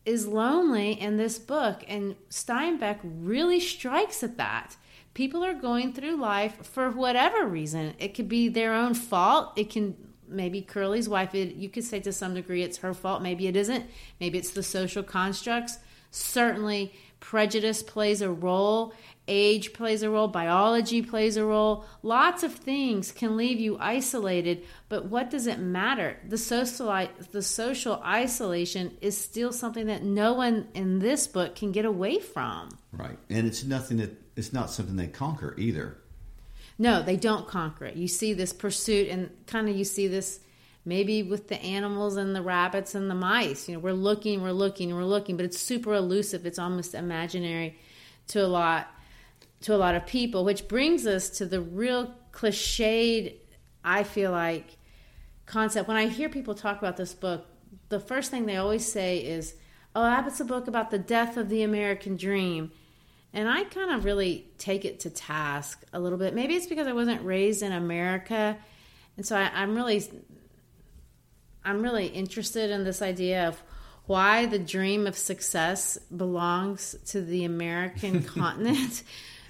is 0.05 0.27
lonely 0.27 0.99
in 0.99 1.17
this 1.17 1.39
book, 1.39 1.83
and 1.87 2.15
Steinbeck 2.29 2.99
really 3.03 3.59
strikes 3.59 4.23
at 4.23 4.37
that 4.37 4.77
people 5.15 5.43
are 5.43 5.55
going 5.55 5.93
through 5.93 6.17
life 6.17 6.63
for 6.67 6.91
whatever 6.91 7.47
reason. 7.47 7.95
It 7.97 8.13
could 8.13 8.29
be 8.29 8.49
their 8.49 8.73
own 8.73 8.93
fault. 8.93 9.53
It 9.55 9.71
can 9.71 9.95
maybe 10.27 10.61
Curly's 10.61 11.09
wife. 11.09 11.33
It, 11.33 11.55
you 11.55 11.69
could 11.69 11.85
say 11.85 11.99
to 12.01 12.11
some 12.11 12.35
degree 12.35 12.61
it's 12.61 12.77
her 12.77 12.93
fault. 12.93 13.23
Maybe 13.23 13.47
it 13.47 13.55
isn't. 13.55 13.85
Maybe 14.19 14.37
it's 14.37 14.51
the 14.51 14.61
social 14.61 15.01
constructs. 15.01 15.79
Certainly, 16.11 16.93
prejudice 17.19 17.81
plays 17.81 18.21
a 18.21 18.29
role. 18.29 18.93
Age 19.27 19.73
plays 19.73 20.03
a 20.03 20.09
role. 20.09 20.27
Biology 20.27 21.01
plays 21.01 21.35
a 21.35 21.43
role. 21.43 21.85
Lots 22.03 22.43
of 22.43 22.53
things 22.53 23.11
can 23.11 23.35
leave 23.37 23.59
you 23.59 23.75
isolated. 23.79 24.63
But 24.87 25.05
what 25.05 25.31
does 25.31 25.47
it 25.47 25.57
matter? 25.57 26.17
The 26.27 26.37
social 26.37 27.07
the 27.31 27.41
social 27.41 28.01
isolation 28.03 28.95
is 29.01 29.17
still 29.17 29.51
something 29.51 29.87
that 29.87 30.03
no 30.03 30.33
one 30.33 30.67
in 30.75 30.99
this 30.99 31.25
book 31.25 31.55
can 31.55 31.71
get 31.71 31.85
away 31.85 32.19
from. 32.19 32.69
Right, 32.91 33.17
and 33.29 33.47
it's 33.47 33.63
nothing 33.63 33.97
that 33.97 34.15
it's 34.35 34.53
not 34.53 34.69
something 34.69 34.95
they 34.95 35.07
conquer 35.07 35.55
either. 35.57 35.97
No, 36.77 37.01
they 37.01 37.15
don't 37.15 37.47
conquer 37.47 37.85
it. 37.85 37.95
You 37.95 38.07
see 38.07 38.33
this 38.33 38.53
pursuit, 38.53 39.09
and 39.09 39.31
kind 39.47 39.67
of 39.69 39.75
you 39.75 39.85
see 39.85 40.07
this 40.07 40.39
maybe 40.85 41.23
with 41.23 41.47
the 41.47 41.59
animals 41.63 42.15
and 42.15 42.35
the 42.35 42.43
rabbits 42.43 42.93
and 42.93 43.09
the 43.09 43.15
mice. 43.15 43.67
You 43.67 43.75
know, 43.75 43.79
we're 43.79 43.93
looking, 43.93 44.43
we're 44.43 44.51
looking, 44.51 44.93
we're 44.93 45.03
looking, 45.03 45.35
but 45.35 45.45
it's 45.45 45.59
super 45.59 45.95
elusive. 45.95 46.45
It's 46.45 46.59
almost 46.59 46.93
imaginary 46.93 47.79
to 48.27 48.45
a 48.45 48.47
lot 48.47 48.87
to 49.61 49.75
a 49.75 49.77
lot 49.77 49.95
of 49.95 50.05
people, 50.05 50.45
which 50.45 50.67
brings 50.67 51.07
us 51.07 51.29
to 51.37 51.45
the 51.45 51.61
real 51.61 52.13
cliched. 52.31 53.35
I 53.83 54.03
feel 54.03 54.31
like 54.31 54.77
concept 55.45 55.87
when 55.87 55.97
I 55.97 56.07
hear 56.07 56.29
people 56.29 56.55
talk 56.55 56.77
about 56.79 56.97
this 56.97 57.13
book. 57.13 57.45
The 57.89 57.99
first 57.99 58.31
thing 58.31 58.45
they 58.45 58.57
always 58.57 58.89
say 58.89 59.19
is, 59.19 59.55
"Oh, 59.95 60.23
it's 60.25 60.39
a 60.39 60.45
book 60.45 60.67
about 60.67 60.91
the 60.91 60.99
death 60.99 61.37
of 61.37 61.49
the 61.49 61.63
American 61.63 62.17
dream." 62.17 62.71
And 63.33 63.49
I 63.49 63.65
kind 63.65 63.91
of 63.91 64.05
really 64.05 64.49
take 64.57 64.85
it 64.85 65.01
to 65.01 65.09
task 65.09 65.83
a 65.91 65.99
little 65.99 66.17
bit. 66.17 66.33
Maybe 66.33 66.55
it's 66.55 66.67
because 66.67 66.87
I 66.87 66.93
wasn't 66.93 67.21
raised 67.23 67.63
in 67.63 67.73
America. 67.73 68.57
And 69.17 69.25
so 69.25 69.35
I, 69.35 69.51
I'm 69.53 69.75
really 69.75 70.03
I'm 71.65 71.81
really 71.81 72.07
interested 72.07 72.69
in 72.69 72.83
this 72.83 73.01
idea 73.01 73.47
of 73.47 73.61
why 74.05 74.45
the 74.45 74.59
dream 74.59 75.07
of 75.07 75.17
success 75.17 75.97
belongs 76.15 76.95
to 77.07 77.21
the 77.21 77.43
American 77.43 78.23
continent. 78.35 79.03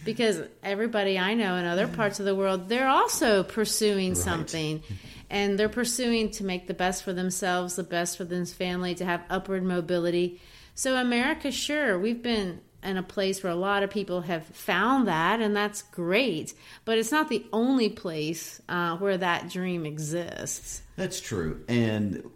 Because 0.06 0.41
everybody 0.63 1.20
I 1.20 1.34
know 1.34 1.56
in 1.56 1.65
other 1.65 1.88
parts 1.88 2.20
of 2.20 2.26
the 2.26 2.36
world, 2.36 2.70
they're 2.70 2.88
also 2.88 3.44
pursuing 3.44 4.10
right. 4.10 4.18
something. 4.18 4.84
And 5.30 5.60
they're 5.60 5.68
pursuing 5.68 6.32
to 6.32 6.44
make 6.46 6.68
the 6.68 6.74
best 6.74 7.04
for 7.04 7.12
themselves, 7.12 7.76
the 7.76 7.84
best 7.84 8.18
for 8.18 8.24
this 8.24 8.54
family, 8.54 8.96
to 8.96 9.06
have 9.06 9.24
upward 9.30 9.63
mobility. 9.63 10.39
So, 10.76 10.96
America, 10.96 11.52
sure, 11.52 11.98
we've 11.98 12.22
been 12.22 12.62
in 12.84 12.98
a 12.98 13.04
place 13.04 13.44
where 13.44 13.52
a 13.52 13.56
lot 13.56 13.82
of 13.82 13.89
people 13.89 14.22
have 14.22 14.46
found 14.46 15.08
that, 15.08 15.41
and 15.41 15.56
that's 15.56 15.82
great. 15.82 16.54
But 16.86 17.00
it's 17.00 17.12
not 17.12 17.30
the 17.30 17.46
only 17.52 17.89
place 17.89 18.62
uh, 18.70 18.98
where 18.98 19.18
that 19.18 19.50
dream 19.50 19.86
exists. 19.86 20.84
That's 20.96 21.20
true. 21.20 21.63
And 21.68 22.30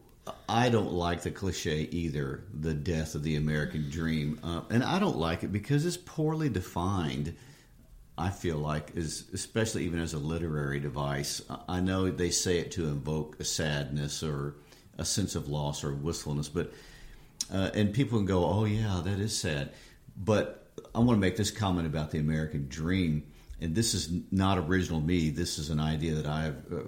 I 0.48 0.70
don't 0.70 0.92
like 0.92 1.22
the 1.22 1.32
cliche 1.32 1.88
either, 1.92 2.44
the 2.60 2.74
death 2.74 3.16
of 3.16 3.24
the 3.24 3.36
American 3.36 3.90
dream. 3.90 4.40
Uh, 4.44 4.62
and 4.70 4.84
I 4.84 5.00
don't 5.00 5.18
like 5.18 5.44
it 5.44 5.52
because 5.52 5.86
it's 5.86 5.98
poorly 5.98 6.50
defined. 6.50 7.36
I 8.20 8.32
feel 8.32 8.58
like 8.58 8.92
is 8.96 9.30
especially 9.34 9.86
even 9.86 10.02
as 10.02 10.14
a 10.14 10.20
literary 10.20 10.82
device. 10.82 11.42
I 11.70 11.80
know 11.80 12.12
they 12.12 12.32
say 12.32 12.60
it 12.60 12.72
to 12.72 12.86
invoke 12.88 13.40
a 13.40 13.46
sadness 13.46 14.22
or 14.22 14.56
a 14.98 15.06
sense 15.06 15.36
of 15.36 15.48
loss 15.48 15.86
or 15.86 15.96
wistfulness, 15.96 16.50
but 16.50 16.74
uh, 17.52 17.70
and 17.74 17.94
people 17.94 18.20
can 18.20 18.26
go, 18.26 18.46
"Oh 18.46 18.66
yeah, 18.66 19.02
that 19.06 19.20
is 19.20 19.40
sad." 19.40 19.72
But 20.18 20.68
I 20.94 21.00
want 21.00 21.16
to 21.16 21.22
make 21.22 21.38
this 21.38 21.50
comment 21.50 21.88
about 21.88 22.12
the 22.12 22.20
American 22.20 22.68
dream, 22.68 23.24
and 23.62 23.74
this 23.74 23.94
is 23.94 24.12
not 24.32 24.58
original 24.58 25.00
me. 25.00 25.30
This 25.30 25.58
is 25.58 25.70
an 25.70 25.80
idea 25.80 26.16
that 26.16 26.26
I've 26.26 26.74
uh, 26.74 26.82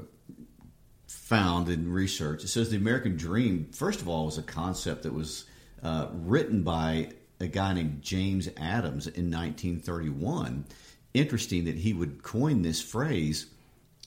found 1.08 1.70
in 1.70 1.90
research. 1.90 2.44
It 2.44 2.50
says 2.50 2.72
the 2.72 2.78
American 2.78 3.16
dream, 3.16 3.70
first 3.72 4.02
of 4.02 4.10
all, 4.10 4.26
was 4.26 4.38
a 4.38 4.44
concept 4.44 5.04
that 5.04 5.14
was 5.14 5.46
uh, 5.82 6.08
written 6.12 6.64
by 6.64 7.14
a 7.40 7.48
guy 7.48 7.74
named 7.74 8.02
James 8.02 8.50
Adams 8.58 9.08
in 9.08 9.32
1931. 9.32 10.66
Interesting 11.14 11.66
that 11.66 11.76
he 11.76 11.94
would 11.94 12.24
coin 12.24 12.62
this 12.62 12.82
phrase 12.82 13.48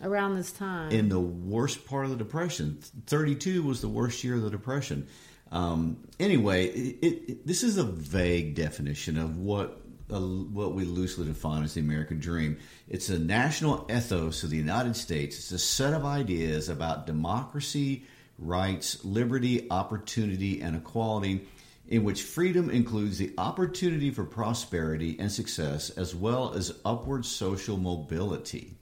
around 0.03 0.35
this 0.35 0.51
time 0.51 0.91
in 0.91 1.09
the 1.09 1.21
worst 1.21 1.87
part 1.87 2.05
of 2.05 2.11
the 2.11 2.17
depression 2.17 2.77
32 3.07 3.63
was 3.63 3.81
the 3.81 3.89
worst 3.89 4.25
year 4.25 4.35
of 4.35 4.43
the 4.43 4.51
depression 4.51 5.07
um, 5.55 5.99
anyway, 6.19 6.67
it, 6.67 7.07
it, 7.07 7.47
this 7.47 7.63
is 7.63 7.77
a 7.77 7.85
vague 7.85 8.57
definition 8.57 9.17
of 9.17 9.39
what 9.39 9.81
uh, 10.13 10.21
what 10.21 10.75
we 10.75 10.85
loosely 10.85 11.27
define 11.27 11.63
as 11.63 11.75
the 11.75 11.81
American 11.81 12.19
dream. 12.19 12.59
It's 12.89 13.09
a 13.09 13.19
national 13.19 13.87
ethos 13.89 14.43
of 14.43 14.51
the 14.51 14.57
United 14.57 14.97
States. 14.97 15.37
It's 15.39 15.53
a 15.53 15.59
set 15.59 15.95
of 15.95 16.05
ideas 16.05 16.69
about 16.69 17.07
democracy, 17.07 18.05
rights, 18.39 19.05
liberty, 19.05 19.69
opportunity, 19.71 20.61
and 20.61 20.77
equality, 20.77 21.47
in 21.95 22.03
which 22.03 22.25
freedom 22.25 22.71
includes 22.71 23.19
the 23.19 23.33
opportunity 23.39 24.11
for 24.11 24.25
prosperity 24.25 25.17
and 25.21 25.31
success, 25.31 25.91
as 25.91 26.13
well 26.13 26.53
as 26.53 26.81
upward 26.85 27.25
social 27.25 27.77
mobility. 27.77 28.75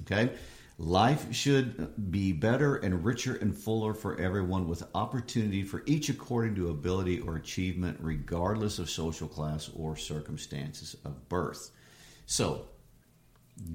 Okay. 0.00 0.32
Life 0.76 1.32
should 1.32 2.10
be 2.10 2.32
better 2.32 2.74
and 2.76 3.04
richer 3.04 3.36
and 3.36 3.56
fuller 3.56 3.94
for 3.94 4.18
everyone, 4.18 4.66
with 4.66 4.82
opportunity 4.96 5.62
for 5.62 5.84
each 5.86 6.08
according 6.08 6.56
to 6.56 6.70
ability 6.70 7.20
or 7.20 7.36
achievement, 7.36 7.98
regardless 8.00 8.80
of 8.80 8.90
social 8.90 9.28
class 9.28 9.70
or 9.76 9.96
circumstances 9.96 10.96
of 11.04 11.28
birth. 11.28 11.70
So, 12.26 12.66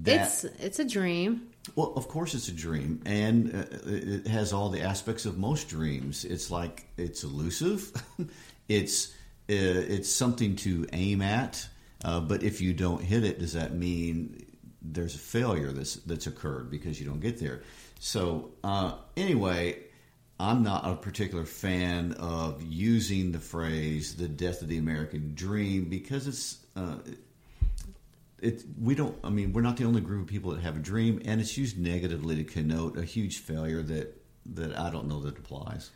that, 0.01 0.25
it's 0.25 0.43
it's 0.43 0.79
a 0.79 0.85
dream. 0.85 1.49
Well, 1.75 1.93
of 1.95 2.07
course, 2.07 2.33
it's 2.33 2.47
a 2.47 2.51
dream, 2.51 3.01
and 3.05 3.55
uh, 3.55 3.65
it 3.85 4.27
has 4.27 4.51
all 4.51 4.69
the 4.69 4.81
aspects 4.81 5.25
of 5.25 5.37
most 5.37 5.69
dreams. 5.69 6.25
It's 6.25 6.49
like 6.51 6.87
it's 6.97 7.23
elusive. 7.23 7.91
it's 8.67 9.07
uh, 9.49 9.85
it's 9.87 10.11
something 10.11 10.55
to 10.57 10.87
aim 10.91 11.21
at, 11.21 11.67
uh, 12.03 12.19
but 12.19 12.43
if 12.43 12.61
you 12.61 12.73
don't 12.73 13.01
hit 13.01 13.23
it, 13.23 13.39
does 13.39 13.53
that 13.53 13.73
mean 13.73 14.45
there's 14.81 15.15
a 15.15 15.19
failure 15.19 15.71
that's 15.71 15.95
that's 15.95 16.27
occurred 16.27 16.69
because 16.69 16.99
you 16.99 17.05
don't 17.05 17.19
get 17.19 17.39
there. 17.39 17.61
So 17.99 18.51
uh, 18.63 18.93
anyway, 19.15 19.79
I'm 20.39 20.63
not 20.63 20.87
a 20.87 20.95
particular 20.95 21.45
fan 21.45 22.13
of 22.13 22.61
using 22.61 23.31
the 23.31 23.39
phrase 23.39 24.15
"the 24.15 24.27
death 24.27 24.61
of 24.61 24.67
the 24.67 24.77
American 24.77 25.33
dream" 25.35 25.85
because 25.85 26.27
it's. 26.27 26.57
Uh, 26.75 26.97
it, 28.41 28.63
we 28.79 28.95
don't. 28.95 29.17
I 29.23 29.29
mean, 29.29 29.53
we're 29.53 29.61
not 29.61 29.77
the 29.77 29.85
only 29.85 30.01
group 30.01 30.23
of 30.23 30.27
people 30.27 30.51
that 30.51 30.61
have 30.61 30.75
a 30.75 30.79
dream, 30.79 31.21
and 31.25 31.39
it's 31.39 31.57
used 31.57 31.79
negatively 31.79 32.35
to 32.35 32.43
connote 32.43 32.97
a 32.97 33.03
huge 33.03 33.39
failure 33.39 33.81
that 33.83 34.21
that 34.53 34.77
I 34.77 34.89
don't 34.89 35.07
know 35.07 35.21
that 35.21 35.37
applies. 35.37 35.89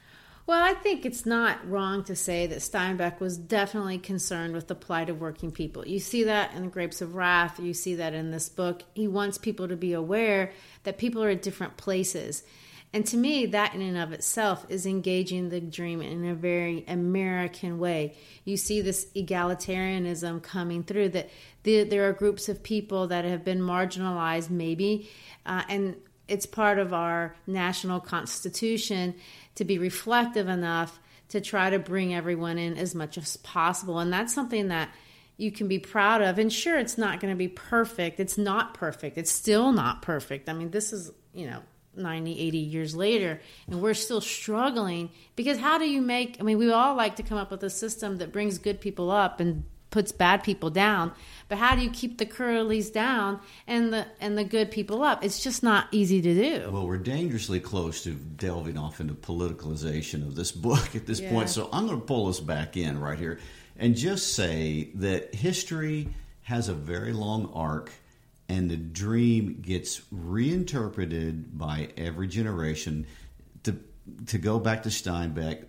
Well, 0.46 0.64
I 0.64 0.74
think 0.74 1.06
it's 1.06 1.28
not 1.28 1.70
wrong 1.70 2.04
to 2.06 2.16
say 2.16 2.48
that 2.48 2.60
Steinbeck 2.60 3.20
was 3.20 3.38
definitely 3.38 4.00
concerned 4.00 4.56
with 4.56 4.68
the 4.68 4.74
plight 4.74 5.10
of 5.10 5.22
working 5.22 5.52
people. 5.52 5.88
You 5.88 6.00
see 6.00 6.24
that 6.24 6.54
in 6.56 6.64
the 6.64 6.70
Grapes 6.70 7.02
of 7.02 7.14
Wrath, 7.14 7.60
you 7.60 7.74
see 7.74 7.96
that 7.96 8.16
in 8.16 8.32
this 8.32 8.50
book. 8.50 8.82
He 8.96 9.08
wants 9.08 9.38
people 9.38 9.68
to 9.68 9.78
be 9.78 9.94
aware 9.94 10.52
that 10.84 10.98
people 10.98 11.24
are 11.24 11.30
at 11.30 11.44
different 11.44 11.78
places. 11.78 12.44
And 12.92 13.06
to 13.08 13.18
me, 13.18 13.46
that 13.48 13.76
in 13.76 13.82
and 13.82 13.98
of 13.98 14.12
itself 14.12 14.66
is 14.70 14.88
engaging 14.88 15.50
the 15.50 15.62
dream 15.62 16.02
in 16.02 16.26
a 16.26 16.34
very 16.34 16.84
American 16.88 17.78
way. 17.78 18.16
You 18.46 18.58
see 18.58 18.82
this 18.82 19.06
egalitarianism 19.16 20.42
coming 20.42 20.84
through 20.84 21.10
that 21.10 21.30
the, 21.62 21.84
there 21.84 22.10
are 22.10 22.14
groups 22.14 22.50
of 22.50 22.64
people 22.64 23.08
that 23.08 23.26
have 23.26 23.46
been 23.46 23.60
marginalized, 23.60 24.50
maybe, 24.50 25.10
uh, 25.46 25.64
and 25.70 25.98
it's 26.28 26.46
part 26.46 26.80
of 26.80 26.94
our 26.94 27.36
national 27.48 28.00
constitution 28.00 29.16
to 29.60 29.66
be 29.66 29.78
reflective 29.78 30.48
enough 30.48 31.02
to 31.28 31.42
try 31.42 31.70
to 31.70 31.78
bring 31.80 32.16
everyone 32.16 32.58
in 32.58 32.78
as 32.78 32.96
much 32.96 33.18
as 33.18 33.36
possible. 33.38 34.00
And 34.00 34.12
that's 34.12 34.34
something 34.34 34.70
that 34.70 34.90
you 35.36 35.52
can 35.52 35.68
be 35.68 35.80
proud 35.80 36.22
of. 36.22 36.40
And 36.40 36.52
sure, 36.52 36.80
it's 36.80 36.98
not 36.98 37.20
going 37.20 37.34
to 37.34 37.38
be 37.38 37.50
perfect. 37.50 38.22
It's 38.22 38.38
not 38.38 38.74
perfect. 38.74 39.18
It's 39.18 39.30
still 39.30 39.74
not 39.74 40.02
perfect. 40.02 40.48
I 40.48 40.54
mean, 40.54 40.72
this 40.72 40.94
is, 40.94 41.12
you 41.34 41.46
know, 41.46 41.62
90, 41.94 42.40
80 42.40 42.58
years 42.58 42.96
later, 42.96 43.42
and 43.68 43.82
we're 43.82 43.94
still 43.94 44.22
struggling 44.22 45.10
because 45.36 45.58
how 45.58 45.78
do 45.78 45.90
you 45.90 46.02
make, 46.02 46.38
I 46.40 46.44
mean, 46.44 46.58
we 46.58 46.72
all 46.72 46.96
like 46.96 47.18
to 47.18 47.24
come 47.24 47.38
up 47.38 47.52
with 47.52 47.62
a 47.64 47.70
system 47.70 48.20
that 48.20 48.32
brings 48.32 48.60
good 48.60 48.80
people 48.80 49.12
up 49.12 49.42
and 49.42 49.66
puts 49.90 50.12
bad 50.12 50.44
people 50.44 50.70
down 50.70 51.12
but 51.48 51.58
how 51.58 51.76
do 51.76 51.82
you 51.82 51.90
keep 51.90 52.18
the 52.20 52.26
curlies 52.26 52.94
down 52.94 53.40
and 53.66 53.92
the 53.92 54.06
and 54.22 54.38
the 54.38 54.44
good 54.44 54.70
people 54.70 55.02
up? 55.02 55.24
It's 55.24 55.44
just 55.44 55.64
not 55.64 55.88
easy 55.92 56.22
to 56.22 56.34
do. 56.34 56.70
Well 56.72 56.86
we're 56.86 56.98
dangerously 56.98 57.60
close 57.60 58.04
to 58.04 58.12
delving 58.12 58.78
off 58.78 59.00
into 59.00 59.16
politicalization 59.16 60.22
of 60.22 60.36
this 60.36 60.52
book 60.52 60.96
at 60.96 61.06
this 61.08 61.20
yeah. 61.20 61.32
point 61.32 61.50
so 61.50 61.70
i'm 61.74 61.88
going 61.88 62.00
to 62.00 62.06
pull 62.06 62.28
us 62.28 62.40
back 62.40 62.78
in 62.78 63.00
right 63.00 63.18
here 63.18 63.40
and 63.78 63.96
just 63.96 64.34
say 64.36 64.90
that 64.96 65.34
history 65.34 66.10
has 66.44 66.70
a 66.70 66.74
very 66.74 67.14
long 67.14 67.52
arc 67.54 67.92
and 68.50 68.70
the 68.70 68.76
dream 68.76 69.62
gets 69.62 70.02
reinterpreted 70.12 71.58
by 71.58 71.90
every 71.96 72.28
generation. 72.28 73.06
To 73.64 73.78
to 74.28 74.38
go 74.40 74.60
back 74.60 74.84
to 74.84 74.90
steinbeck 74.90 75.66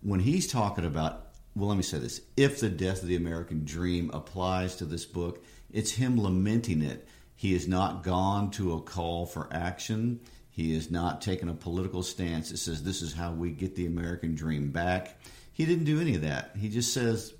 when 0.00 0.18
he's 0.18 0.50
talking 0.50 0.86
about 0.86 1.21
well, 1.54 1.68
let 1.68 1.76
me 1.76 1.82
say 1.82 1.98
this. 1.98 2.20
If 2.36 2.60
the 2.60 2.70
death 2.70 3.02
of 3.02 3.08
the 3.08 3.16
American 3.16 3.64
dream 3.64 4.10
applies 4.12 4.76
to 4.76 4.84
this 4.84 5.04
book, 5.04 5.44
it's 5.70 5.92
him 5.92 6.20
lamenting 6.20 6.82
it. 6.82 7.06
He 7.34 7.52
has 7.52 7.68
not 7.68 8.02
gone 8.02 8.50
to 8.52 8.74
a 8.74 8.80
call 8.80 9.26
for 9.26 9.48
action. 9.52 10.20
He 10.50 10.74
has 10.74 10.90
not 10.90 11.20
taken 11.20 11.48
a 11.48 11.54
political 11.54 12.02
stance 12.02 12.50
that 12.50 12.58
says 12.58 12.82
this 12.82 13.02
is 13.02 13.14
how 13.14 13.32
we 13.32 13.50
get 13.50 13.74
the 13.74 13.86
American 13.86 14.34
dream 14.34 14.70
back. 14.70 15.18
He 15.52 15.66
didn't 15.66 15.84
do 15.84 16.00
any 16.00 16.14
of 16.14 16.22
that. 16.22 16.52
He 16.56 16.68
just 16.68 16.94
says 16.94 17.34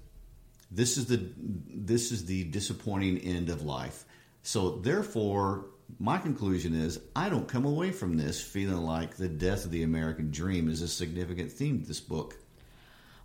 this 0.71 0.97
is 0.97 1.07
the 1.07 1.29
this 1.37 2.13
is 2.13 2.25
the 2.25 2.45
disappointing 2.45 3.19
end 3.19 3.49
of 3.49 3.63
life. 3.63 4.05
So 4.43 4.79
therefore, 4.79 5.67
my 5.99 6.19
conclusion 6.19 6.75
is 6.75 6.99
I 7.15 7.29
don't 7.29 7.49
come 7.49 7.65
away 7.65 7.93
from 7.93 8.17
this 8.17 8.43
feeling 8.43 8.83
like 8.83 9.17
the 9.17 9.29
death 9.29 9.65
of 9.65 9.71
the 9.71 9.83
American 9.83 10.31
dream 10.31 10.69
is 10.69 10.83
a 10.83 10.89
significant 10.89 11.53
theme 11.53 11.81
to 11.81 11.87
this 11.87 12.01
book. 12.01 12.39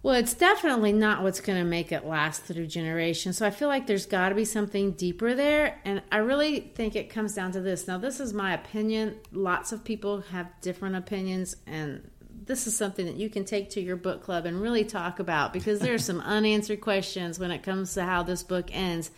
Well, 0.03 0.13
it's 0.15 0.35
definitely 0.35 0.93
not 0.93 1.23
what's 1.23 1.41
going 1.41 1.57
to 1.59 1.65
make 1.65 1.91
it 1.91 2.05
last 2.05 2.43
through 2.43 2.67
generations. 2.67 3.37
So 3.37 3.45
I 3.45 3.49
feel 3.49 3.67
like 3.67 3.87
there's 3.87 4.05
got 4.05 4.29
to 4.29 4.35
be 4.35 4.45
something 4.45 4.91
deeper 4.91 5.33
there. 5.33 5.81
And 5.85 6.01
I 6.11 6.17
really 6.17 6.59
think 6.59 6.95
it 6.95 7.09
comes 7.09 7.33
down 7.33 7.51
to 7.53 7.61
this. 7.61 7.87
Now, 7.87 7.97
this 7.97 8.19
is 8.19 8.33
my 8.33 8.53
opinion. 8.53 9.17
Lots 9.31 9.71
of 9.71 9.83
people 9.83 10.21
have 10.31 10.47
different 10.61 10.95
opinions. 10.95 11.55
And 11.65 12.09
this 12.45 12.67
is 12.67 12.77
something 12.77 13.05
that 13.07 13.15
you 13.15 13.29
can 13.29 13.43
take 13.43 13.71
to 13.71 13.81
your 13.81 13.95
book 13.95 14.23
club 14.23 14.45
and 14.45 14.61
really 14.61 14.85
talk 14.85 15.19
about 15.19 15.51
because 15.51 15.79
there 15.79 15.95
are 15.95 15.99
some 15.99 16.21
unanswered 16.21 16.81
questions 16.81 17.39
when 17.39 17.51
it 17.51 17.63
comes 17.63 17.93
to 17.95 18.03
how 18.03 18.23
this 18.23 18.43
book 18.43 18.69
ends. 18.71 19.11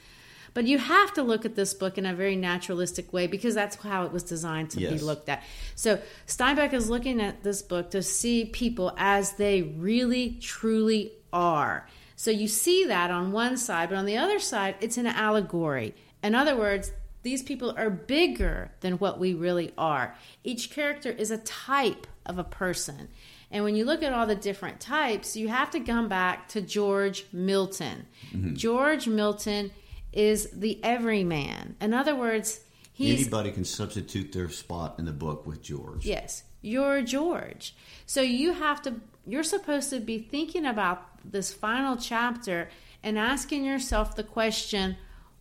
But 0.53 0.65
you 0.65 0.77
have 0.77 1.13
to 1.13 1.23
look 1.23 1.45
at 1.45 1.55
this 1.55 1.73
book 1.73 1.97
in 1.97 2.05
a 2.05 2.13
very 2.13 2.35
naturalistic 2.35 3.11
way 3.13 3.27
because 3.27 3.55
that's 3.55 3.75
how 3.75 4.05
it 4.05 4.11
was 4.11 4.23
designed 4.23 4.71
to 4.71 4.79
yes. 4.79 4.93
be 4.93 4.99
looked 4.99 5.29
at. 5.29 5.43
So 5.75 5.99
Steinbeck 6.27 6.73
is 6.73 6.89
looking 6.89 7.21
at 7.21 7.43
this 7.43 7.61
book 7.61 7.91
to 7.91 8.01
see 8.01 8.45
people 8.45 8.93
as 8.97 9.33
they 9.33 9.61
really, 9.61 10.37
truly 10.41 11.13
are. 11.31 11.87
So 12.15 12.31
you 12.31 12.47
see 12.47 12.85
that 12.85 13.11
on 13.11 13.31
one 13.31 13.57
side, 13.57 13.89
but 13.89 13.97
on 13.97 14.05
the 14.05 14.17
other 14.17 14.39
side, 14.39 14.75
it's 14.81 14.97
an 14.97 15.07
allegory. 15.07 15.95
In 16.21 16.35
other 16.35 16.55
words, 16.55 16.91
these 17.23 17.43
people 17.43 17.73
are 17.77 17.89
bigger 17.89 18.71
than 18.81 18.93
what 18.93 19.19
we 19.19 19.33
really 19.33 19.73
are. 19.77 20.15
Each 20.43 20.69
character 20.69 21.11
is 21.11 21.31
a 21.31 21.37
type 21.37 22.07
of 22.25 22.37
a 22.37 22.43
person. 22.43 23.09
And 23.51 23.63
when 23.63 23.75
you 23.75 23.83
look 23.83 24.03
at 24.03 24.13
all 24.13 24.27
the 24.27 24.35
different 24.35 24.79
types, 24.79 25.35
you 25.35 25.47
have 25.47 25.71
to 25.71 25.79
come 25.79 26.07
back 26.07 26.47
to 26.49 26.61
George 26.61 27.25
Milton. 27.31 28.05
Mm-hmm. 28.31 28.55
George 28.55 29.07
Milton 29.07 29.71
is 30.11 30.49
the 30.51 30.83
everyman. 30.83 31.75
In 31.79 31.93
other 31.93 32.15
words, 32.15 32.61
he's 32.91 33.21
anybody 33.21 33.51
can 33.51 33.65
substitute 33.65 34.31
their 34.31 34.49
spot 34.49 34.95
in 34.99 35.05
the 35.05 35.11
book 35.11 35.45
with 35.45 35.61
George. 35.61 36.05
Yes, 36.05 36.43
you're 36.61 37.01
George. 37.01 37.75
So 38.05 38.21
you 38.21 38.53
have 38.53 38.81
to. 38.83 38.95
You're 39.25 39.43
supposed 39.43 39.89
to 39.91 39.99
be 39.99 40.17
thinking 40.17 40.65
about 40.65 41.05
this 41.23 41.53
final 41.53 41.97
chapter 41.97 42.69
and 43.03 43.17
asking 43.17 43.63
yourself 43.65 44.15
the 44.15 44.23
question. 44.23 44.97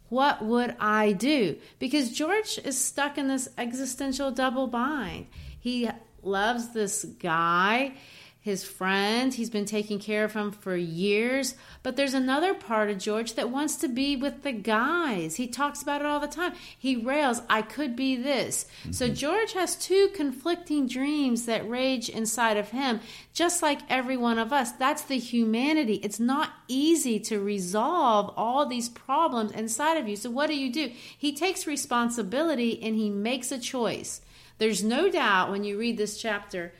What 0.09 0.43
would 0.43 0.75
I 0.81 1.13
do? 1.13 1.59
Because 1.79 2.13
George 2.13 2.59
is 2.65 2.83
stuck 2.83 3.19
in 3.19 3.29
this 3.29 3.49
existential 3.59 4.31
double 4.31 4.67
bind. 4.67 5.27
He 5.61 5.91
loves 6.23 6.71
this 6.71 7.05
guy 7.05 7.95
his 8.41 8.65
friend. 8.65 9.35
He's 9.35 9.51
been 9.51 9.65
taking 9.65 9.99
care 9.99 10.25
of 10.25 10.33
him 10.33 10.53
for 10.53 10.77
years. 10.77 11.55
But 11.83 11.97
there's 11.97 12.15
another 12.15 12.55
part 12.55 12.89
of 12.89 12.99
George 12.99 13.35
that 13.35 13.51
wants 13.51 13.77
to 13.77 13.89
be 13.89 14.17
with 14.17 14.43
the 14.43 14.53
guys. 14.53 15.37
He 15.37 15.49
talks 15.49 15.83
about 15.83 16.01
it 16.01 16.07
all 16.07 16.21
the 16.21 16.29
time. 16.29 16.53
He 16.79 16.97
rails, 16.97 17.43
I 17.51 17.63
could 17.63 17.97
be 17.97 18.17
this. 18.17 18.67
Mm-hmm. 18.83 18.93
So 18.93 19.09
George 19.09 19.53
has 19.53 19.77
two 19.77 20.09
conflicting 20.15 20.87
dreams 20.87 21.47
that 21.47 21.69
rage 21.69 22.09
inside 22.09 22.57
of 22.57 22.71
him, 22.71 23.01
just 23.35 23.61
like 23.61 23.81
every 23.91 24.17
one 24.17 24.39
of 24.39 24.53
us. 24.53 24.73
That's 24.73 25.03
the 25.03 25.19
humanity. 25.19 25.95
It's 25.97 26.21
not 26.21 26.53
easy 26.69 27.19
to 27.21 27.41
resolve 27.41 28.33
all 28.37 28.67
these 28.67 28.89
problems 28.89 29.53
inside 29.53 29.97
of 29.97 30.09
you. 30.09 30.17
So 30.17 30.31
what 30.31 30.47
do 30.47 30.57
you 30.57 30.73
do? 30.73 30.93
He 31.17 31.35
takes 31.35 31.67
responsibility 31.67 32.81
and 32.83 32.95
he 32.95 33.11
makes 33.11 33.51
a 33.51 33.59
choice. 33.59 34.21
There's 34.59 34.83
no 34.83 35.11
doubt 35.11 35.51
when 35.51 35.65
you 35.65 35.79
read 35.79 35.99
this 35.99 36.21
chapter 36.21 36.73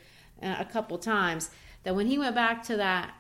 a 0.43 0.65
couple 0.65 0.99
times 0.99 1.51
that 1.83 1.95
when 1.95 2.07
he 2.07 2.19
went 2.19 2.35
back 2.35 2.63
to 2.65 2.77
that 2.77 3.15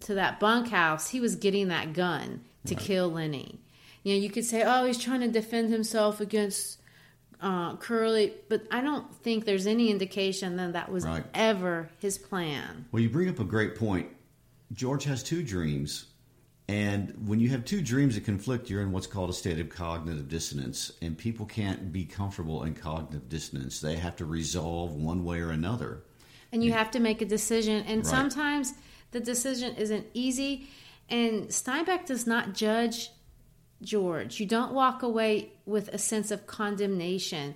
to 0.00 0.14
that 0.14 0.38
bunkhouse, 0.38 1.10
he 1.10 1.20
was 1.20 1.34
getting 1.36 1.68
that 1.68 1.92
gun 1.92 2.42
to 2.66 2.74
right. 2.74 2.84
kill 2.84 3.10
Lenny. 3.10 3.60
You 4.02 4.14
know, 4.14 4.20
you 4.20 4.30
could 4.30 4.44
say, 4.44 4.62
"Oh, 4.64 4.84
he's 4.84 4.98
trying 4.98 5.20
to 5.20 5.28
defend 5.28 5.70
himself 5.70 6.20
against 6.20 6.80
uh, 7.40 7.76
Curly," 7.76 8.34
but 8.48 8.62
I 8.70 8.80
don't 8.80 9.12
think 9.16 9.44
there's 9.44 9.66
any 9.66 9.90
indication 9.90 10.56
that 10.56 10.72
that 10.74 10.90
was 10.90 11.04
right. 11.04 11.24
ever 11.34 11.90
his 11.98 12.18
plan. 12.18 12.86
Well, 12.92 13.02
you 13.02 13.10
bring 13.10 13.28
up 13.28 13.38
a 13.38 13.44
great 13.44 13.76
point. 13.76 14.08
George 14.72 15.04
has 15.04 15.22
two 15.22 15.42
dreams, 15.42 16.06
and 16.68 17.14
when 17.26 17.40
you 17.40 17.48
have 17.50 17.64
two 17.64 17.80
dreams 17.80 18.14
that 18.14 18.24
conflict, 18.24 18.68
you're 18.68 18.82
in 18.82 18.92
what's 18.92 19.06
called 19.06 19.30
a 19.30 19.32
state 19.34 19.58
of 19.58 19.70
cognitive 19.70 20.28
dissonance, 20.28 20.92
and 21.00 21.16
people 21.16 21.46
can't 21.46 21.92
be 21.92 22.04
comfortable 22.04 22.64
in 22.64 22.74
cognitive 22.74 23.28
dissonance. 23.28 23.80
They 23.80 23.96
have 23.96 24.16
to 24.16 24.26
resolve 24.26 24.94
one 24.94 25.24
way 25.24 25.40
or 25.40 25.50
another 25.50 26.02
and 26.52 26.64
you 26.64 26.70
mm. 26.70 26.74
have 26.74 26.90
to 26.92 27.00
make 27.00 27.22
a 27.22 27.26
decision. 27.26 27.84
And 27.86 27.98
right. 27.98 28.06
sometimes 28.06 28.74
the 29.10 29.20
decision 29.20 29.74
isn't 29.76 30.06
easy. 30.14 30.68
And 31.08 31.48
Steinbeck 31.48 32.06
does 32.06 32.26
not 32.26 32.54
judge 32.54 33.10
George. 33.82 34.40
You 34.40 34.46
don't 34.46 34.72
walk 34.72 35.02
away 35.02 35.52
with 35.66 35.88
a 35.88 35.98
sense 35.98 36.30
of 36.30 36.46
condemnation, 36.46 37.54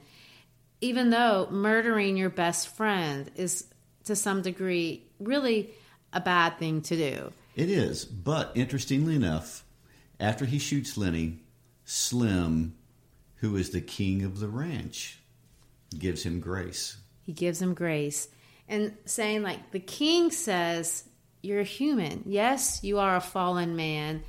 even 0.81 1.11
though 1.11 1.49
murdering 1.51 2.17
your 2.17 2.31
best 2.31 2.69
friend 2.69 3.31
is 3.35 3.67
to 4.05 4.17
some 4.17 4.43
degree 4.43 5.05
really 5.19 5.71
a 6.13 6.21
bad 6.21 6.59
thing 6.59 6.83
to 6.83 6.97
do. 6.97 7.33
It 7.55 7.71
is. 7.71 8.05
But 8.05 8.53
interestingly 8.55 9.15
enough, 9.15 9.65
after 10.19 10.45
he 10.45 10.59
shoots 10.59 10.97
Lenny, 10.97 11.41
Slim, 11.85 12.75
who 13.37 13.57
is 13.57 13.71
the 13.71 13.81
king 13.81 14.25
of 14.25 14.41
the 14.41 14.49
ranch, 14.49 15.19
gives 15.99 16.23
him 16.23 16.41
grace. 16.41 16.97
He 17.25 17.33
gives 17.33 17.61
him 17.61 17.75
grace 17.75 18.29
and 18.69 18.97
saying 19.05 19.43
like 19.43 19.71
the 19.71 19.81
king 19.81 20.31
says 20.31 21.05
you're 21.43 21.61
a 21.61 21.65
human. 21.65 22.23
Yes 22.27 22.81
you 22.83 22.99
are 22.99 23.17
a 23.17 23.21
fallen 23.21 23.77
man. 23.77 24.23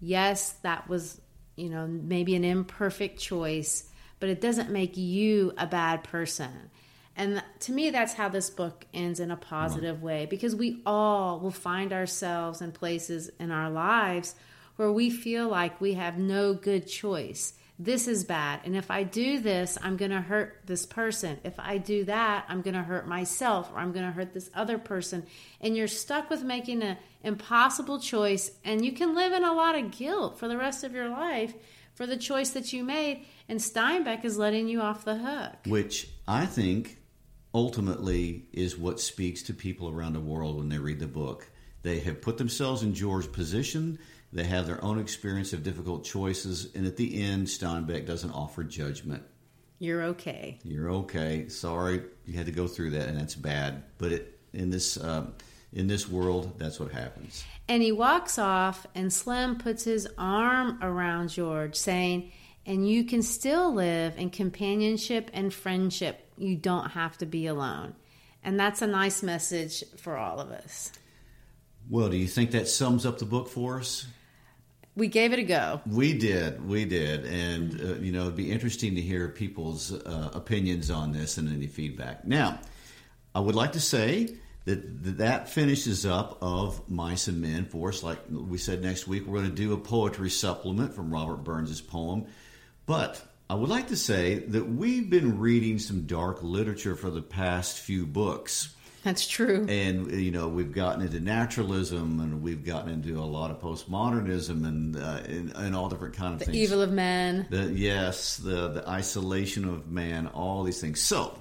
Yes 0.00 0.52
that 0.62 0.88
was 0.88 1.20
you 1.56 1.68
know 1.68 1.86
maybe 1.86 2.34
an 2.34 2.44
imperfect 2.44 3.18
choice 3.18 3.84
but 4.20 4.28
it 4.28 4.40
doesn't 4.40 4.70
make 4.70 4.96
you 4.96 5.52
a 5.58 5.66
bad 5.66 6.04
person. 6.04 6.70
And 7.16 7.42
to 7.60 7.72
me 7.72 7.90
that's 7.90 8.14
how 8.14 8.28
this 8.28 8.50
book 8.50 8.86
ends 8.94 9.20
in 9.20 9.30
a 9.30 9.36
positive 9.36 10.02
way 10.02 10.26
because 10.26 10.54
we 10.54 10.82
all 10.86 11.40
will 11.40 11.50
find 11.50 11.92
ourselves 11.92 12.60
in 12.60 12.72
places 12.72 13.30
in 13.40 13.50
our 13.50 13.70
lives 13.70 14.34
where 14.76 14.92
we 14.92 15.10
feel 15.10 15.48
like 15.48 15.80
we 15.80 15.94
have 15.94 16.18
no 16.18 16.54
good 16.54 16.86
choice 16.86 17.54
this 17.78 18.08
is 18.08 18.24
bad. 18.24 18.60
And 18.64 18.76
if 18.76 18.90
I 18.90 19.04
do 19.04 19.38
this, 19.40 19.78
I'm 19.80 19.96
going 19.96 20.10
to 20.10 20.20
hurt 20.20 20.60
this 20.66 20.84
person. 20.84 21.38
If 21.44 21.60
I 21.60 21.78
do 21.78 22.04
that, 22.04 22.44
I'm 22.48 22.60
going 22.60 22.74
to 22.74 22.82
hurt 22.82 23.06
myself 23.06 23.70
or 23.72 23.78
I'm 23.78 23.92
going 23.92 24.04
to 24.04 24.10
hurt 24.10 24.34
this 24.34 24.50
other 24.52 24.78
person. 24.78 25.24
And 25.60 25.76
you're 25.76 25.86
stuck 25.86 26.28
with 26.28 26.42
making 26.42 26.82
an 26.82 26.96
impossible 27.22 28.00
choice. 28.00 28.50
And 28.64 28.84
you 28.84 28.92
can 28.92 29.14
live 29.14 29.32
in 29.32 29.44
a 29.44 29.52
lot 29.52 29.78
of 29.78 29.92
guilt 29.92 30.40
for 30.40 30.48
the 30.48 30.56
rest 30.56 30.82
of 30.82 30.92
your 30.92 31.08
life 31.08 31.54
for 31.94 32.06
the 32.06 32.16
choice 32.16 32.50
that 32.50 32.72
you 32.72 32.82
made. 32.82 33.24
And 33.48 33.60
Steinbeck 33.60 34.24
is 34.24 34.36
letting 34.36 34.68
you 34.68 34.80
off 34.80 35.04
the 35.04 35.16
hook. 35.16 35.54
Which 35.66 36.08
I 36.26 36.46
think 36.46 36.98
ultimately 37.54 38.46
is 38.52 38.76
what 38.76 39.00
speaks 39.00 39.42
to 39.44 39.54
people 39.54 39.88
around 39.88 40.14
the 40.14 40.20
world 40.20 40.58
when 40.58 40.68
they 40.68 40.78
read 40.78 40.98
the 40.98 41.06
book. 41.06 41.48
They 41.82 42.00
have 42.00 42.20
put 42.20 42.38
themselves 42.38 42.82
in 42.82 42.92
George's 42.92 43.28
position 43.28 43.98
they 44.32 44.44
have 44.44 44.66
their 44.66 44.82
own 44.84 44.98
experience 44.98 45.52
of 45.52 45.62
difficult 45.62 46.04
choices, 46.04 46.74
and 46.74 46.86
at 46.86 46.96
the 46.96 47.22
end, 47.22 47.46
Steinbeck 47.46 48.06
doesn't 48.06 48.30
offer 48.30 48.62
judgment. 48.62 49.22
You're 49.78 50.02
okay. 50.04 50.58
You're 50.64 50.90
okay. 50.90 51.48
Sorry, 51.48 52.02
you 52.26 52.36
had 52.36 52.46
to 52.46 52.52
go 52.52 52.66
through 52.66 52.90
that, 52.90 53.08
and 53.08 53.18
that's 53.18 53.34
bad. 53.34 53.84
But 53.96 54.12
it, 54.12 54.38
in 54.52 54.70
this 54.70 55.02
um, 55.02 55.34
in 55.72 55.86
this 55.86 56.08
world, 56.08 56.58
that's 56.58 56.80
what 56.80 56.92
happens. 56.92 57.44
And 57.68 57.82
he 57.82 57.92
walks 57.92 58.38
off, 58.38 58.86
and 58.94 59.12
Slim 59.12 59.56
puts 59.56 59.84
his 59.84 60.08
arm 60.18 60.78
around 60.82 61.28
George, 61.28 61.76
saying, 61.76 62.32
"And 62.66 62.88
you 62.88 63.04
can 63.04 63.22
still 63.22 63.72
live 63.72 64.18
in 64.18 64.30
companionship 64.30 65.30
and 65.32 65.54
friendship. 65.54 66.28
You 66.36 66.56
don't 66.56 66.90
have 66.90 67.16
to 67.18 67.26
be 67.26 67.46
alone." 67.46 67.94
And 68.42 68.58
that's 68.58 68.82
a 68.82 68.86
nice 68.86 69.22
message 69.22 69.84
for 69.96 70.16
all 70.16 70.40
of 70.40 70.50
us. 70.50 70.92
Well, 71.88 72.08
do 72.08 72.16
you 72.16 72.28
think 72.28 72.50
that 72.50 72.68
sums 72.68 73.06
up 73.06 73.18
the 73.18 73.24
book 73.24 73.48
for 73.48 73.78
us? 73.78 74.06
We 74.98 75.08
gave 75.08 75.32
it 75.32 75.38
a 75.38 75.44
go. 75.44 75.80
We 75.86 76.12
did, 76.12 76.66
we 76.66 76.84
did, 76.84 77.24
and 77.24 77.80
uh, 77.80 77.94
you 78.00 78.12
know, 78.12 78.22
it'd 78.22 78.36
be 78.36 78.50
interesting 78.50 78.96
to 78.96 79.00
hear 79.00 79.28
people's 79.28 79.92
uh, 79.92 80.30
opinions 80.34 80.90
on 80.90 81.12
this 81.12 81.38
and 81.38 81.48
any 81.48 81.68
feedback. 81.68 82.26
Now, 82.26 82.58
I 83.34 83.40
would 83.40 83.54
like 83.54 83.72
to 83.72 83.80
say 83.80 84.36
that 84.64 85.18
that 85.18 85.48
finishes 85.48 86.04
up 86.04 86.38
of 86.42 86.90
Mice 86.90 87.28
and 87.28 87.40
Men 87.40 87.64
for 87.64 87.88
us. 87.88 88.02
Like 88.02 88.18
we 88.28 88.58
said, 88.58 88.82
next 88.82 89.06
week 89.06 89.26
we're 89.26 89.38
going 89.38 89.50
to 89.50 89.56
do 89.56 89.72
a 89.72 89.78
poetry 89.78 90.30
supplement 90.30 90.94
from 90.94 91.12
Robert 91.12 91.44
Burns's 91.44 91.80
poem, 91.80 92.26
but. 92.84 93.22
I 93.50 93.54
would 93.54 93.70
like 93.70 93.88
to 93.88 93.96
say 93.96 94.40
that 94.40 94.68
we've 94.68 95.08
been 95.08 95.38
reading 95.38 95.78
some 95.78 96.02
dark 96.02 96.42
literature 96.42 96.94
for 96.94 97.08
the 97.08 97.22
past 97.22 97.78
few 97.78 98.04
books. 98.04 98.76
That's 99.08 99.26
true. 99.26 99.64
And 99.70 100.10
you 100.12 100.30
know, 100.30 100.48
we've 100.48 100.70
gotten 100.70 101.00
into 101.00 101.18
naturalism, 101.18 102.20
and 102.20 102.42
we've 102.42 102.62
gotten 102.62 102.90
into 102.92 103.18
a 103.18 103.24
lot 103.24 103.50
of 103.50 103.58
postmodernism, 103.58 104.66
and 104.66 104.96
uh, 104.96 105.22
and, 105.24 105.52
and, 105.56 105.74
all 105.74 105.88
different 105.88 106.14
kind 106.14 106.34
of 106.34 106.40
the 106.40 106.44
things. 106.44 106.54
The 106.54 106.62
evil 106.62 106.82
of 106.82 106.92
man. 106.92 107.46
The, 107.48 107.72
yes, 107.72 108.36
the 108.36 108.68
the 108.68 108.86
isolation 108.86 109.64
of 109.64 109.90
man. 109.90 110.26
All 110.26 110.62
these 110.62 110.80
things. 110.80 111.00
So. 111.00 111.38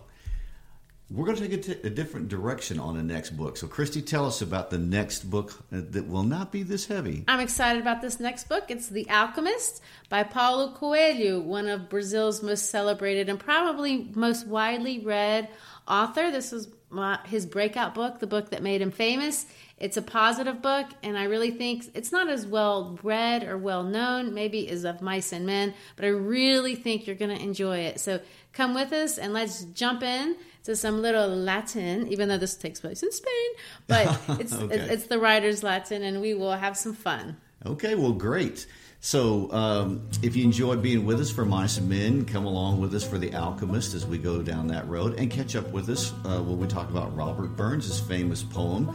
We're 1.09 1.24
going 1.24 1.38
to 1.38 1.47
take 1.47 1.59
a, 1.59 1.61
t- 1.61 1.88
a 1.88 1.89
different 1.89 2.28
direction 2.28 2.82
on 2.82 2.97
the 2.97 3.01
next 3.01 3.30
book. 3.30 3.55
So, 3.55 3.65
Christy, 3.65 4.01
tell 4.01 4.26
us 4.26 4.41
about 4.41 4.70
the 4.70 4.78
next 4.78 5.24
book 5.24 5.53
that 5.72 6.05
will 6.05 6.24
not 6.24 6.51
be 6.51 6.63
this 6.63 6.86
heavy. 6.86 7.24
I'm 7.30 7.39
excited 7.39 7.82
about 7.82 8.01
this 8.01 8.20
next 8.20 8.49
book. 8.49 8.65
It's 8.68 8.89
The 8.89 9.09
Alchemist 9.09 9.82
by 10.09 10.24
Paulo 10.24 10.74
Coelho, 10.74 11.39
one 11.39 11.70
of 11.70 11.88
Brazil's 11.88 12.43
most 12.43 12.70
celebrated 12.70 13.30
and 13.30 13.39
probably 13.39 14.09
most 14.15 14.47
widely 14.47 14.99
read 14.99 15.47
author. 15.88 16.30
This 16.30 16.51
was 16.51 16.68
my, 16.89 17.19
his 17.25 17.45
breakout 17.45 17.93
book, 17.93 18.19
the 18.19 18.27
book 18.27 18.51
that 18.51 18.63
made 18.63 18.81
him 18.81 18.91
famous. 18.91 19.45
It's 19.77 19.97
a 19.97 20.01
positive 20.01 20.61
book, 20.61 20.88
and 21.03 21.17
I 21.17 21.25
really 21.25 21.51
think 21.51 21.85
it's 21.93 22.11
not 22.11 22.29
as 22.29 22.47
well 22.47 22.97
read 23.03 23.43
or 23.43 23.57
well 23.57 23.83
known, 23.83 24.33
maybe 24.33 24.67
as 24.69 24.85
of 24.85 25.01
Mice 25.01 25.31
and 25.31 25.45
Men, 25.45 25.73
but 25.95 26.05
I 26.05 26.09
really 26.09 26.75
think 26.75 27.05
you're 27.05 27.15
going 27.15 27.35
to 27.35 27.43
enjoy 27.43 27.79
it. 27.79 27.99
So 27.99 28.19
come 28.53 28.73
with 28.73 28.91
us 28.91 29.17
and 29.17 29.33
let's 29.33 29.65
jump 29.65 30.01
in 30.01 30.35
to 30.63 30.75
some 30.75 31.01
little 31.01 31.27
Latin, 31.27 32.07
even 32.07 32.27
though 32.27 32.38
this 32.38 32.55
takes 32.55 32.79
place 32.79 33.03
in 33.03 33.11
Spain, 33.11 33.49
but 33.85 34.19
it's, 34.39 34.53
okay. 34.53 34.75
it's 34.75 35.07
the 35.07 35.19
writer's 35.19 35.61
Latin, 35.63 36.03
and 36.03 36.21
we 36.21 36.33
will 36.33 36.53
have 36.53 36.75
some 36.75 36.93
fun. 36.93 37.38
Okay, 37.65 37.95
well, 37.95 38.13
great. 38.13 38.65
So, 39.07 39.47
um, 39.53 40.01
if 40.21 40.35
you 40.35 40.43
enjoyed 40.43 40.81
being 40.81 41.05
with 41.05 41.21
us 41.21 41.31
for 41.31 41.45
Mice 41.45 41.77
and 41.77 41.87
Men, 41.87 42.25
come 42.25 42.45
along 42.45 42.81
with 42.81 42.93
us 42.93 43.07
for 43.07 43.17
The 43.17 43.33
Alchemist 43.33 43.93
as 43.93 44.05
we 44.05 44.17
go 44.17 44.41
down 44.41 44.67
that 44.67 44.85
road 44.89 45.17
and 45.17 45.31
catch 45.31 45.55
up 45.55 45.71
with 45.71 45.87
us 45.87 46.11
uh, 46.25 46.41
when 46.41 46.59
we 46.59 46.67
talk 46.67 46.89
about 46.89 47.15
Robert 47.15 47.55
Burns' 47.55 48.01
famous 48.01 48.43
poem. 48.43 48.93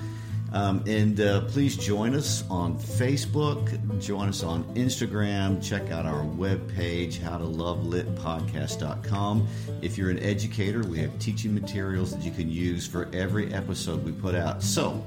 Um, 0.52 0.84
and 0.86 1.18
uh, 1.18 1.46
please 1.46 1.78
join 1.78 2.14
us 2.14 2.44
on 2.50 2.78
Facebook, 2.78 4.02
join 4.02 4.28
us 4.28 4.42
on 4.42 4.64
Instagram, 4.74 5.66
check 5.66 5.90
out 5.90 6.04
our 6.04 6.24
webpage, 6.24 7.18
howtolovelitpodcast.com. 7.18 9.48
If 9.80 9.96
you're 9.96 10.10
an 10.10 10.18
educator, 10.18 10.82
we 10.82 10.98
have 10.98 11.18
teaching 11.20 11.54
materials 11.54 12.14
that 12.14 12.22
you 12.22 12.32
can 12.32 12.50
use 12.50 12.86
for 12.86 13.08
every 13.14 13.54
episode 13.54 14.04
we 14.04 14.12
put 14.12 14.34
out. 14.34 14.62
So, 14.62 15.02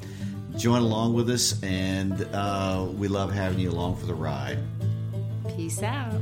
join 0.57 0.81
along 0.81 1.13
with 1.13 1.29
us, 1.29 1.61
and 1.61 2.27
uh, 2.33 2.87
we 2.97 3.07
love 3.07 3.31
having 3.31 3.59
you 3.59 3.69
along 3.69 3.97
for 3.97 4.07
the 4.07 4.15
ride. 4.15 4.57
Peace 5.47 5.83
out. 5.83 6.21